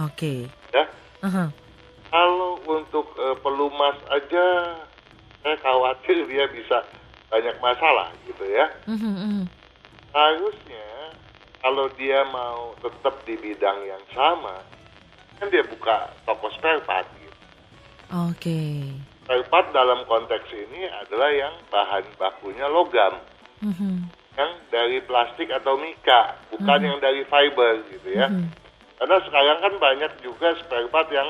oke. 0.00 0.34
ya. 0.72 0.84
Aha. 1.24 1.48
Kalau 2.06 2.60
untuk 2.64 3.12
eh, 3.18 3.36
pelumas 3.42 3.98
aja, 4.08 4.46
saya 5.42 5.56
khawatir 5.58 6.26
dia 6.28 6.46
bisa 6.48 6.84
banyak 7.26 7.56
masalah 7.58 8.14
gitu 8.24 8.44
ya. 8.46 8.66
Mhm. 8.86 9.50
Harusnya 10.14 10.86
kalau 11.60 11.90
dia 11.98 12.22
mau 12.30 12.72
tetap 12.78 13.20
di 13.26 13.34
bidang 13.36 13.82
yang 13.84 14.04
sama, 14.14 14.62
kan 15.36 15.50
dia 15.50 15.66
buka 15.66 16.14
toko 16.24 16.46
spare 16.54 16.80
part. 16.86 17.08
Gitu. 17.18 17.36
Oke. 18.30 18.60
Spare 19.26 19.44
part 19.50 19.74
dalam 19.74 20.06
konteks 20.06 20.46
ini 20.54 20.86
adalah 20.86 21.30
yang 21.34 21.54
bahan 21.68 22.06
bakunya 22.16 22.70
logam, 22.70 23.18
Mhm. 23.66 24.06
yang 24.38 24.52
dari 24.70 25.02
plastik 25.02 25.50
atau 25.50 25.74
mika, 25.74 26.38
bukan 26.54 26.80
yang 26.80 26.98
dari 27.02 27.26
fiber 27.26 27.82
gitu 27.90 28.14
ya. 28.14 28.30
Mhm. 28.30 28.65
Karena 28.96 29.16
sekarang 29.20 29.58
kan 29.60 29.74
banyak 29.76 30.12
juga 30.20 30.56
spare 30.56 30.88
part 30.88 31.08
yang 31.10 31.28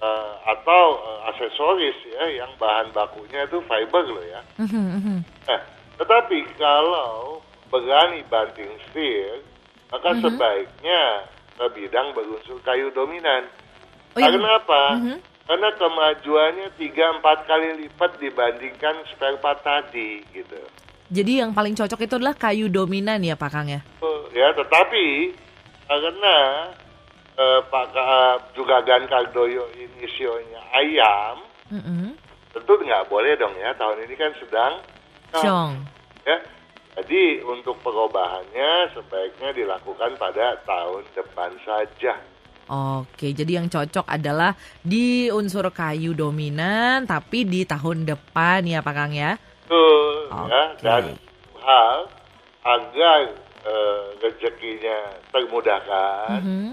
eh, 0.00 0.32
atau 0.48 0.84
eh, 0.96 1.20
aksesoris 1.28 1.98
ya, 2.08 2.24
yang 2.40 2.50
bahan 2.56 2.88
bakunya 2.90 3.44
itu 3.44 3.60
fiber 3.68 4.04
loh 4.06 4.24
ya. 4.24 4.40
Mhm, 4.56 4.84
mhm. 4.96 5.16
Nah, 5.44 5.60
tetapi 6.00 6.38
kalau 6.56 7.44
berani 7.68 8.24
banting 8.26 8.70
setir, 8.88 9.44
maka 9.92 10.16
Mhm. 10.16 10.22
sebaiknya 10.24 11.02
ke 11.52 11.66
bidang 11.76 12.16
berunsur 12.16 12.56
kayu 12.64 12.88
dominan. 12.90 13.44
Oh, 14.16 14.18
yang- 14.18 14.40
Karena 14.40 14.50
apa? 14.56 14.82
Mhm. 14.96 15.16
Karena 15.44 15.68
kemajuannya 15.74 16.68
3-4 16.78 17.44
kali 17.44 17.68
lipat 17.84 18.16
dibandingkan 18.16 18.94
spare 19.10 19.36
part 19.36 19.60
tadi 19.60 20.22
gitu. 20.30 20.56
Jadi 21.10 21.42
yang 21.42 21.50
paling 21.50 21.74
cocok 21.74 22.06
itu 22.06 22.14
adalah 22.16 22.38
kayu 22.38 22.70
dominan 22.70 23.18
ya 23.18 23.34
Pak 23.34 23.50
Kang 23.50 23.66
ya? 23.66 23.82
Ya, 24.30 24.54
tetapi 24.54 25.34
karena 25.92 26.36
eh, 27.32 27.60
Pak 27.66 27.86
Ka- 27.90 28.42
juga 28.52 28.84
Gan 28.84 29.08
Kardoyo 29.08 29.64
ini 29.72 30.04
sionya 30.12 30.60
ayam, 30.70 31.40
Mhm. 31.72 32.12
tentu 32.52 32.72
nggak 32.76 33.08
boleh 33.08 33.32
dong 33.34 33.56
ya. 33.56 33.72
Tahun 33.72 33.96
ini 33.98 34.12
kan 34.12 34.28
sedang 34.36 34.72
Cong. 35.32 35.72
ya. 36.22 36.36
Jadi 36.90 37.40
untuk 37.40 37.80
perubahannya 37.80 38.92
sebaiknya 38.92 39.56
dilakukan 39.56 40.20
pada 40.20 40.58
tahun 40.62 41.06
depan 41.10 41.54
saja. 41.62 42.18
Oke, 42.68 43.32
jadi 43.32 43.56
yang 43.56 43.66
cocok 43.66 44.04
adalah 44.04 44.52
di 44.78 45.26
unsur 45.26 45.70
kayu 45.70 46.12
dominan 46.12 47.02
tapi 47.02 47.42
di 47.42 47.64
tahun 47.64 48.04
depan 48.04 48.62
ya 48.62 48.78
Pak 48.78 48.92
Kang 48.92 49.10
ya? 49.10 49.38
Betul 49.64 50.28
ya 50.46 50.62
dan 50.78 51.04
hal 51.56 51.96
agar 52.60 53.20
eh, 53.60 54.04
rezekinya 54.18 54.98
termudahkan, 55.30 56.40
Mhm. 56.42 56.70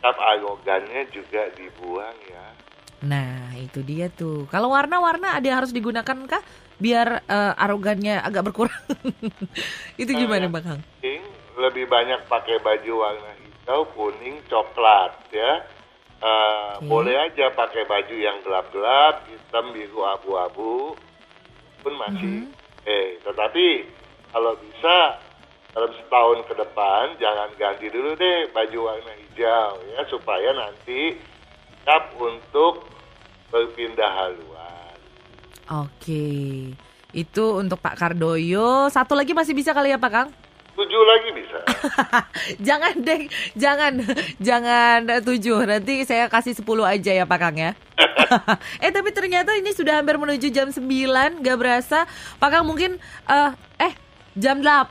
kap 0.00 0.16
arogannya 0.20 1.08
juga 1.08 1.48
dibuang 1.56 2.18
ya. 2.28 2.46
Nah, 3.04 3.52
itu 3.56 3.84
dia 3.84 4.08
tuh. 4.08 4.48
Kalau 4.48 4.72
warna-warna 4.72 5.36
ada 5.36 5.44
yang 5.44 5.58
harus 5.60 5.72
digunakan 5.72 6.16
kah? 6.24 6.42
Biar 6.76 7.24
eh, 7.24 7.52
arogannya 7.56 8.20
agak 8.20 8.52
berkurang. 8.52 8.84
itu 10.00 10.10
gimana 10.10 10.48
Kang? 10.60 10.80
Ini 11.00 11.20
lebih 11.60 11.86
banyak 11.86 12.26
pakai 12.26 12.58
baju 12.60 12.92
warna 12.98 13.30
hijau, 13.40 13.86
kuning, 13.92 14.40
coklat 14.48 15.12
ya. 15.30 15.62
Eh, 16.24 16.70
Oke. 16.80 16.88
Boleh 16.88 17.16
aja 17.20 17.52
pakai 17.52 17.84
baju 17.84 18.16
yang 18.16 18.40
gelap-gelap, 18.40 19.28
hitam, 19.28 19.72
biru, 19.76 20.00
abu-abu, 20.02 20.96
pun 21.84 21.92
masih. 22.00 22.48
Eh, 22.84 23.20
tetapi 23.20 23.84
kalau 24.32 24.56
bisa 24.56 25.20
dalam 25.74 25.90
setahun 25.90 26.38
ke 26.46 26.54
depan 26.54 27.18
jangan 27.18 27.50
ganti 27.58 27.90
dulu 27.90 28.14
deh 28.14 28.46
baju 28.54 28.78
warna 28.94 29.12
hijau 29.26 29.82
ya 29.90 30.00
supaya 30.06 30.54
nanti 30.54 31.18
siap 31.82 32.14
untuk 32.16 32.86
berpindah 33.50 34.10
haluan. 34.10 34.96
Oke. 35.84 36.26
Itu 37.14 37.62
untuk 37.62 37.78
Pak 37.78 37.94
Kardoyo. 37.94 38.90
Satu 38.90 39.14
lagi 39.14 39.36
masih 39.36 39.54
bisa 39.54 39.70
kali 39.70 39.94
ya 39.94 39.98
Pak 40.00 40.10
Kang? 40.10 40.28
Tujuh 40.74 41.02
lagi 41.06 41.28
bisa. 41.38 41.58
jangan 42.66 42.94
deh, 42.98 43.30
jangan, 43.54 44.02
jangan 44.42 45.22
tujuh. 45.22 45.62
Nanti 45.62 46.02
saya 46.02 46.26
kasih 46.26 46.58
10 46.58 46.66
aja 46.82 47.12
ya 47.14 47.24
Pak 47.30 47.38
Kang 47.38 47.54
ya. 47.54 47.78
eh 48.84 48.90
tapi 48.90 49.14
ternyata 49.14 49.54
ini 49.54 49.70
sudah 49.70 50.02
hampir 50.02 50.18
menuju 50.18 50.50
jam 50.50 50.74
9, 50.74 50.82
gak 51.46 51.58
berasa. 51.62 52.10
Pak 52.42 52.50
Kang 52.50 52.66
mungkin, 52.66 52.98
eh 53.30 53.50
jam 54.34 54.60
8. 54.60 54.90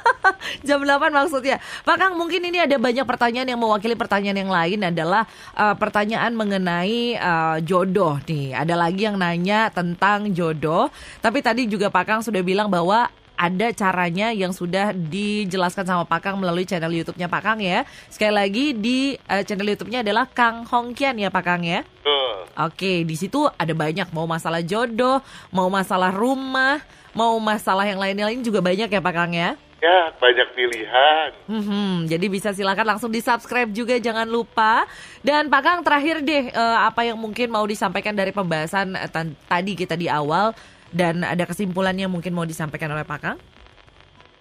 jam 0.68 0.80
8 0.80 1.12
maksudnya. 1.12 1.60
Pak 1.84 1.96
Kang 2.00 2.14
mungkin 2.16 2.40
ini 2.44 2.60
ada 2.60 2.76
banyak 2.80 3.04
pertanyaan 3.04 3.48
yang 3.48 3.60
mewakili 3.60 3.94
pertanyaan 3.96 4.38
yang 4.44 4.52
lain 4.52 4.80
adalah 4.88 5.28
eh, 5.56 5.74
pertanyaan 5.76 6.32
mengenai 6.32 7.16
eh, 7.16 7.56
jodoh 7.64 8.18
nih. 8.24 8.56
Ada 8.56 8.74
lagi 8.74 9.08
yang 9.08 9.20
nanya 9.20 9.68
tentang 9.68 10.32
jodoh. 10.32 10.88
Tapi 11.20 11.44
tadi 11.44 11.68
juga 11.68 11.92
Pak 11.92 12.04
Kang 12.04 12.20
sudah 12.24 12.40
bilang 12.40 12.72
bahwa 12.72 13.08
ada 13.42 13.74
caranya 13.74 14.30
yang 14.30 14.54
sudah 14.54 14.94
dijelaskan 14.94 15.82
sama 15.82 16.04
Pak 16.06 16.20
Kang 16.22 16.36
melalui 16.38 16.62
channel 16.62 16.94
YouTube-nya 16.94 17.26
Pak 17.26 17.42
Kang 17.42 17.58
ya. 17.58 17.82
Sekali 18.06 18.32
lagi 18.32 18.64
di 18.76 19.18
eh, 19.18 19.42
channel 19.42 19.74
YouTube-nya 19.74 20.06
adalah 20.06 20.30
Kang 20.30 20.62
Hongkian 20.62 21.18
ya 21.18 21.28
Pak 21.28 21.42
Kang 21.42 21.62
ya. 21.66 21.82
Betul. 21.82 22.46
Oke, 22.52 22.92
di 23.02 23.16
situ 23.18 23.48
ada 23.48 23.72
banyak 23.74 24.12
mau 24.14 24.28
masalah 24.30 24.62
jodoh, 24.62 25.24
mau 25.50 25.66
masalah 25.72 26.14
rumah, 26.14 26.78
mau 27.12 27.36
masalah 27.40 27.84
yang 27.84 28.00
lain-lain 28.00 28.40
juga 28.40 28.60
banyak 28.64 28.88
ya 28.88 29.00
Pak 29.00 29.14
Kang 29.14 29.32
ya. 29.32 29.56
Ya, 29.82 30.14
banyak 30.14 30.54
pilihan. 30.54 31.34
Mhm, 31.50 32.06
jadi 32.06 32.26
bisa 32.30 32.54
silakan 32.54 32.94
langsung 32.94 33.10
di 33.10 33.18
subscribe 33.18 33.66
juga 33.74 33.98
jangan 33.98 34.30
lupa. 34.30 34.86
Dan 35.26 35.50
Pak 35.50 35.62
Kang 35.66 35.78
terakhir 35.82 36.22
deh 36.22 36.54
eh, 36.54 36.78
apa 36.78 37.02
yang 37.02 37.18
mungkin 37.18 37.50
mau 37.50 37.66
disampaikan 37.66 38.14
dari 38.14 38.30
pembahasan 38.30 38.94
eh, 38.94 39.10
tadi 39.50 39.72
kita 39.74 39.98
di 39.98 40.06
awal 40.06 40.54
dan 40.94 41.26
ada 41.26 41.42
kesimpulan 41.48 41.98
yang 41.98 42.14
mungkin 42.14 42.30
mau 42.30 42.46
disampaikan 42.46 42.94
oleh 42.94 43.02
Pak 43.02 43.18
Kang? 43.18 43.38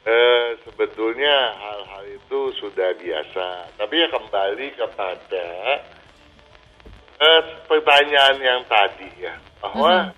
Eh, 0.05 0.61
sebetulnya 0.61 1.57
hal-hal 1.57 2.05
itu 2.21 2.39
sudah 2.61 2.93
biasa. 3.01 3.73
Tapi 3.81 3.97
ya 3.97 4.07
kembali 4.13 4.67
kepada 4.77 5.45
eh, 7.17 7.41
pertanyaan 7.65 8.37
yang 8.37 8.61
tadi 8.69 9.09
ya, 9.25 9.33
bahwa 9.57 10.13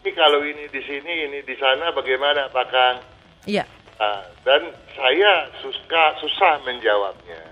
ini 0.00 0.10
kalau 0.16 0.40
ini 0.40 0.64
di 0.72 0.80
sini, 0.80 1.28
ini 1.28 1.38
di 1.44 1.52
sana, 1.60 1.92
bagaimana 1.92 2.48
Pak 2.48 2.66
Kang? 2.72 2.96
Iya. 3.44 3.68
Nah, 4.00 4.24
dan 4.48 4.72
saya 4.96 5.52
suka 5.60 6.16
susah 6.24 6.56
menjawabnya. 6.64 7.44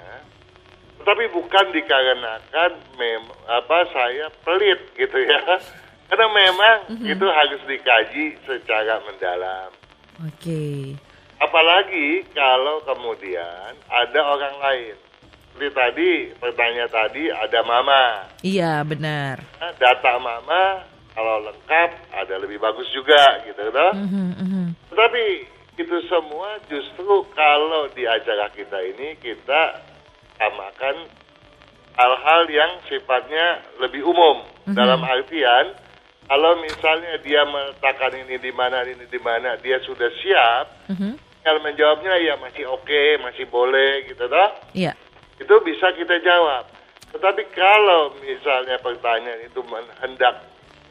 Tetapi 0.97 1.29
bukan 1.29 1.67
dikarenakan 1.77 2.73
mem 2.97 3.25
apa 3.45 3.79
saya 3.93 4.33
pelit 4.49 4.81
gitu 4.97 5.19
ya. 5.29 5.61
Karena 6.09 6.27
memang 6.33 6.77
itu 7.05 7.27
harus 7.29 7.61
dikaji 7.69 8.41
secara 8.49 8.97
mendalam. 9.05 9.69
Oke. 10.25 10.97
Apalagi 11.37 12.25
kalau 12.33 12.81
kemudian 12.89 13.77
ada 13.93 14.21
orang 14.25 14.57
lain. 14.57 14.97
Seperti 15.53 15.75
tadi, 15.75 16.13
pertanyaan 16.41 16.89
tadi 16.89 17.29
ada 17.29 17.61
mama. 17.61 18.25
Iya, 18.41 18.81
benar. 18.89 19.45
Data 19.77 20.17
mama 20.17 20.81
kalau 21.19 21.43
lengkap 21.43 21.91
ada 22.15 22.35
lebih 22.39 22.63
bagus 22.63 22.87
juga 22.95 23.43
gitu 23.43 23.75
toh. 23.75 23.91
Mhm, 23.91 24.27
mhm. 24.39 24.65
Tetapi 24.87 25.25
itu 25.75 25.97
semua 26.07 26.63
justru 26.71 27.27
kalau 27.35 27.91
di 27.91 28.07
acara 28.07 28.47
kita 28.55 28.79
ini 28.87 29.19
kita 29.19 29.83
samakan 30.39 31.11
hal-hal 31.99 32.43
yang 32.47 32.71
sifatnya 32.87 33.67
lebih 33.83 34.07
umum 34.07 34.47
dalam 34.71 35.03
artian 35.03 35.75
kalau 36.31 36.63
misalnya 36.63 37.19
dia 37.19 37.43
meletakkan 37.43 38.15
ini 38.15 38.39
di 38.39 38.55
mana 38.55 38.87
ini 38.87 39.11
di 39.11 39.19
mana 39.19 39.59
dia 39.59 39.83
sudah 39.83 40.07
siap 40.23 40.67
Mhm. 40.95 41.19
kalau 41.43 41.61
menjawabnya 41.67 42.15
ya 42.23 42.39
masih 42.39 42.63
oke 42.71 43.03
masih 43.27 43.51
boleh 43.51 44.07
gitu 44.07 44.23
toh 44.31 44.51
Iya. 44.71 44.95
itu 45.43 45.55
bisa 45.67 45.91
kita 45.99 46.15
jawab. 46.23 46.71
Tetapi 47.11 47.43
kalau 47.57 48.15
misalnya 48.21 48.79
pertanyaan 48.79 49.41
itu 49.43 49.59
hendak 49.99 50.35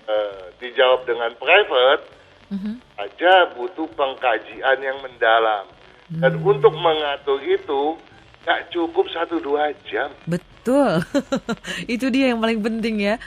eh, 0.08 0.40
dijawab 0.58 1.04
dengan 1.04 1.36
private, 1.36 2.04
Mhm. 2.48 2.80
aja 2.96 3.52
butuh 3.54 3.92
pengkajian 3.92 4.80
yang 4.80 4.98
mendalam. 5.04 5.68
Dan 6.08 6.40
untuk 6.40 6.72
mengatur 6.72 7.44
itu 7.44 8.00
nggak 8.48 8.72
cukup 8.72 9.12
satu 9.12 9.44
dua 9.44 9.76
jam. 9.92 10.08
Betul. 10.24 11.04
Itu 11.94 12.08
dia 12.08 12.32
yang 12.32 12.40
paling 12.40 12.64
penting 12.64 13.04
ya. 13.04 13.20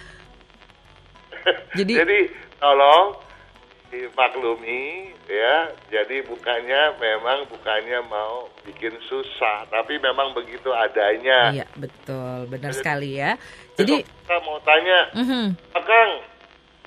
Jadi, 1.77 1.93
Jadi 1.93 2.19
tolong 2.57 3.21
dimaklumi 3.93 5.13
ya. 5.29 5.69
Jadi 5.93 6.25
bukannya 6.25 6.97
memang 6.97 7.45
bukannya 7.53 8.01
mau 8.09 8.49
bikin 8.65 8.97
susah, 9.05 9.69
tapi 9.69 10.01
memang 10.01 10.33
begitu 10.33 10.73
adanya. 10.73 11.53
iya 11.53 11.67
betul, 11.77 12.49
benar 12.49 12.73
sekali 12.73 13.21
ya. 13.21 13.37
Jadi 13.77 14.01
Jadi, 14.01 14.09
kita 14.09 14.37
mau 14.41 14.57
tanya, 14.65 14.99
mhm. 15.13 15.45
Pak 15.77 15.85
Kang, 15.85 16.11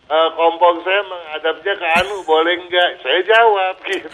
eh, 0.03 0.29
kompor 0.33 0.83
saya 0.83 1.01
menghadapnya 1.05 1.73
ke 1.73 1.87
Anu 1.99 2.17
boleh 2.23 2.55
nggak? 2.63 2.89
Saya 2.99 3.19
jawab 3.23 3.75
gitu. 3.85 4.07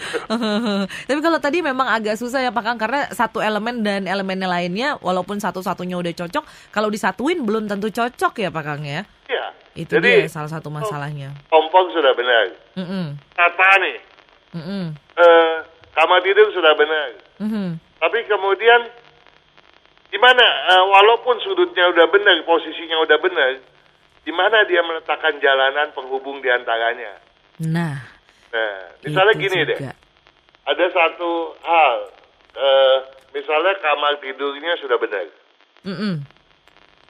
Tapi 1.08 1.20
kalau 1.20 1.38
tadi 1.38 1.58
memang 1.60 1.88
agak 1.90 2.14
susah 2.14 2.40
ya 2.40 2.50
Pak 2.50 2.62
Kang 2.62 2.78
karena 2.78 3.10
satu 3.10 3.38
elemen 3.38 3.82
dan 3.82 4.06
elemennya 4.06 4.46
lainnya 4.46 4.88
walaupun 4.98 5.38
satu-satunya 5.38 5.98
udah 5.98 6.12
cocok, 6.14 6.44
kalau 6.70 6.88
disatuin 6.88 7.42
belum 7.42 7.66
tentu 7.66 7.90
cocok 7.90 8.32
ya 8.38 8.50
Pak 8.50 8.64
Kang 8.64 8.82
ya. 8.82 9.02
Ya. 9.26 9.46
Itu 9.72 10.02
Jadi 10.02 10.26
dia 10.26 10.30
salah 10.30 10.50
satu 10.50 10.66
masalahnya. 10.66 11.30
kompor 11.46 11.86
sudah 11.94 12.10
benar. 12.12 12.50
Mm-mm, 12.74 13.14
Tata 13.34 13.70
nih, 13.78 13.96
mm-mm, 14.58 14.84
eh, 15.14 15.56
kamar 15.94 16.18
tidur 16.22 16.50
sudah 16.50 16.74
benar. 16.74 17.08
mhm. 17.38 17.78
Tapi 18.00 18.18
kemudian 18.26 18.80
gimana? 20.10 20.42
Eh, 20.74 20.84
walaupun 20.90 21.38
sudutnya 21.40 21.86
udah 21.86 22.06
benar, 22.10 22.34
posisinya 22.42 22.98
udah 23.06 23.18
benar, 23.22 23.50
di 24.30 24.38
mana 24.38 24.62
dia 24.62 24.78
meletakkan 24.86 25.42
jalanan 25.42 25.90
penghubung 25.90 26.38
di 26.38 26.46
antaranya? 26.46 27.18
Nah, 27.66 27.98
Nah, 28.50 28.94
misalnya 29.02 29.34
gini 29.34 29.62
deh. 29.66 29.74
juga. 29.74 29.94
ada 30.66 30.86
satu 30.90 31.54
hal, 31.62 31.98
eh, 32.54 32.96
misalnya 33.30 33.74
kamar 33.78 34.22
tidurnya 34.22 34.78
sudah 34.78 34.98
benar, 34.98 35.26
Mm-mm, 35.82 36.22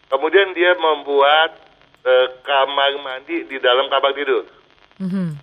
kemudian 0.08 0.52
dia 0.52 0.72
membuat 0.76 1.60
eh, 2.00 2.28
kamar 2.40 2.92
mandi 3.04 3.44
di 3.44 3.56
dalam 3.60 3.88
kamar 3.88 4.16
tidur, 4.16 4.48
mhm. 4.96 5.36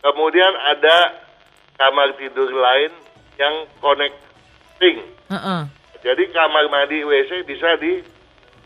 kemudian 0.00 0.52
ada 0.72 1.20
kamar 1.76 2.16
tidur 2.16 2.48
lain 2.48 2.92
yang 3.36 3.68
connecting, 3.80 5.04
Heeh, 5.28 5.62
jadi 6.00 6.22
kamar 6.32 6.64
mandi 6.68 7.00
WC 7.00 7.44
bisa 7.44 7.76
di 7.76 8.00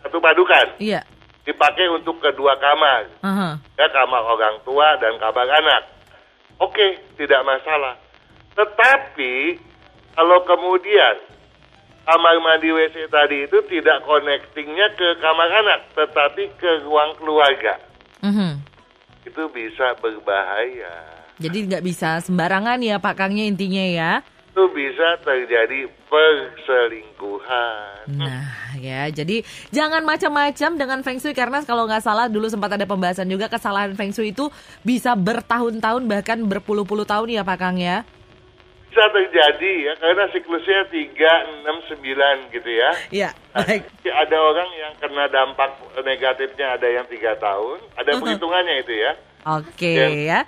satu 0.03 0.19
padukan, 0.19 0.79
Iya. 0.79 1.03
Dipakai 1.49 1.89
untuk 1.89 2.21
kedua 2.21 2.61
kamar, 2.61 3.09
Aha. 3.25 3.57
ya 3.57 3.89
kamar 3.89 4.21
orang 4.21 4.61
tua 4.69 5.01
dan 5.01 5.17
kamar 5.17 5.49
anak. 5.49 5.83
Oke, 6.61 7.01
tidak 7.17 7.41
masalah. 7.49 7.97
Tetapi 8.53 9.57
kalau 10.13 10.45
kemudian 10.45 11.17
kamar 12.05 12.37
mandi 12.45 12.69
WC 12.69 13.09
tadi 13.09 13.49
itu 13.49 13.65
tidak 13.65 14.05
connectingnya 14.05 14.93
ke 14.93 15.09
kamar 15.25 15.49
anak, 15.65 15.81
tetapi 15.97 16.53
ke 16.61 16.85
ruang 16.85 17.17
keluarga, 17.17 17.81
Mhm. 18.21 18.61
itu 19.25 19.43
bisa 19.49 19.97
berbahaya. 20.05 21.17
Jadi 21.39 21.71
nggak 21.71 21.85
bisa 21.87 22.19
sembarangan 22.21 22.83
ya 22.83 23.01
Pak 23.01 23.15
Kangnya 23.15 23.47
intinya 23.49 23.85
ya. 23.89 24.13
Itu 24.49 24.65
bisa 24.75 25.21
terjadi 25.23 25.87
perselingkuhan. 26.09 28.11
Nah 28.11 28.75
ya, 28.81 29.07
jadi 29.13 29.45
jangan 29.71 30.03
macam-macam 30.03 30.71
dengan 30.75 30.99
Feng 31.05 31.21
Shui 31.21 31.37
karena 31.37 31.63
kalau 31.63 31.87
nggak 31.87 32.03
salah 32.03 32.27
dulu 32.27 32.49
sempat 32.51 32.75
ada 32.75 32.89
pembahasan 32.89 33.29
juga 33.29 33.47
kesalahan 33.47 33.95
Feng 33.95 34.11
Shui 34.11 34.35
itu 34.35 34.51
bisa 34.83 35.15
bertahun-tahun 35.15 36.03
bahkan 36.09 36.43
berpuluh-puluh 36.43 37.07
tahun 37.07 37.39
ya 37.39 37.43
Pak 37.47 37.59
Kang 37.61 37.79
ya. 37.79 38.03
Bisa 38.89 39.05
terjadi 39.13 39.73
ya, 39.85 39.93
karena 40.01 40.25
siklusnya 40.33 40.89
3, 40.91 41.61
6, 41.61 41.93
9 41.93 42.57
gitu 42.57 42.71
ya. 42.73 42.91
Iya, 43.13 43.31
baik. 43.53 43.85
Ada 44.01 44.37
orang 44.41 44.71
yang 44.75 44.93
kena 44.97 45.29
dampak 45.29 45.77
negatifnya 46.03 46.75
ada 46.75 46.89
yang 46.89 47.05
tiga 47.07 47.37
tahun, 47.37 47.79
ada 47.95 48.17
perhitungannya 48.17 48.75
itu 48.83 48.97
ya. 48.97 49.13
Oke 49.47 49.93
Yang- 49.93 50.19
ya. 50.25 50.41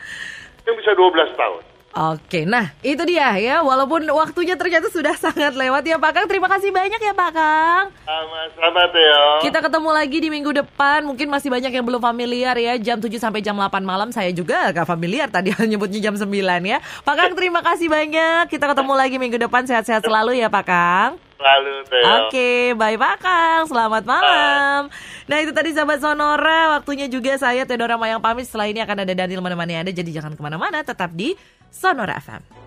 Yang 0.67 0.77
bisa 0.83 0.93
12 0.97 1.31
tahun. 1.37 1.63
Oke, 1.91 2.47
nah 2.47 2.71
itu 2.87 3.03
dia 3.03 3.35
ya. 3.43 3.67
Walaupun 3.67 4.07
waktunya 4.15 4.55
ternyata 4.55 4.87
sudah 4.95 5.11
sangat 5.19 5.59
lewat 5.59 5.83
ya 5.83 5.99
Pak 5.99 6.13
Kang. 6.15 6.27
Terima 6.31 6.47
kasih 6.47 6.71
banyak 6.71 7.03
ya 7.03 7.11
Pak 7.11 7.31
Kang. 7.35 7.85
Sama-sama 8.07 8.87
Theo. 8.95 9.43
Kita 9.43 9.59
ketemu 9.59 9.91
lagi 9.91 10.19
di 10.23 10.29
minggu 10.31 10.55
depan. 10.55 11.03
Mungkin 11.03 11.27
masih 11.27 11.51
banyak 11.51 11.75
yang 11.75 11.83
belum 11.83 11.99
familiar 11.99 12.55
ya. 12.55 12.79
Jam 12.79 13.03
7 13.03 13.11
sampai 13.19 13.43
jam 13.43 13.59
8 13.59 13.83
malam. 13.83 14.15
Saya 14.15 14.31
juga 14.31 14.71
gak 14.71 14.87
familiar 14.87 15.27
tadi 15.35 15.51
nyebutnya 15.71 15.99
jam 15.99 16.15
9 16.15 16.31
ya. 16.63 16.79
Pak 17.03 17.15
Kang 17.19 17.35
terima 17.35 17.59
kasih 17.59 17.91
banyak. 17.91 18.47
Kita 18.47 18.71
ketemu 18.71 18.93
lagi 18.95 19.17
minggu 19.19 19.43
depan. 19.43 19.67
Sehat-sehat 19.67 20.07
selalu 20.07 20.39
ya 20.39 20.47
Pak 20.47 20.65
Kang. 20.71 21.19
Lalu 21.41 21.75
Theo. 21.91 22.05
Oke, 22.29 22.77
bye 22.79 22.95
Pak 23.01 23.17
Kang. 23.19 23.63
Selamat 23.67 24.07
malam. 24.07 24.93
Nah 25.27 25.39
itu 25.43 25.51
tadi 25.51 25.75
sahabat 25.75 25.99
Sonora. 25.99 26.79
Waktunya 26.79 27.11
juga 27.11 27.35
saya 27.35 27.67
Teodora 27.67 27.99
Mayang 27.99 28.23
pamit. 28.23 28.47
Setelah 28.47 28.71
ini 28.71 28.79
akan 28.79 29.09
ada 29.09 29.13
Daniel 29.17 29.43
menemani 29.43 29.75
Anda. 29.81 29.91
Jadi 29.91 30.15
jangan 30.15 30.37
ke 30.37 30.43
mana-mana. 30.45 30.87
Tetap 30.87 31.11
di 31.17 31.35
Sonora 31.71 32.15
FM. 32.15 32.60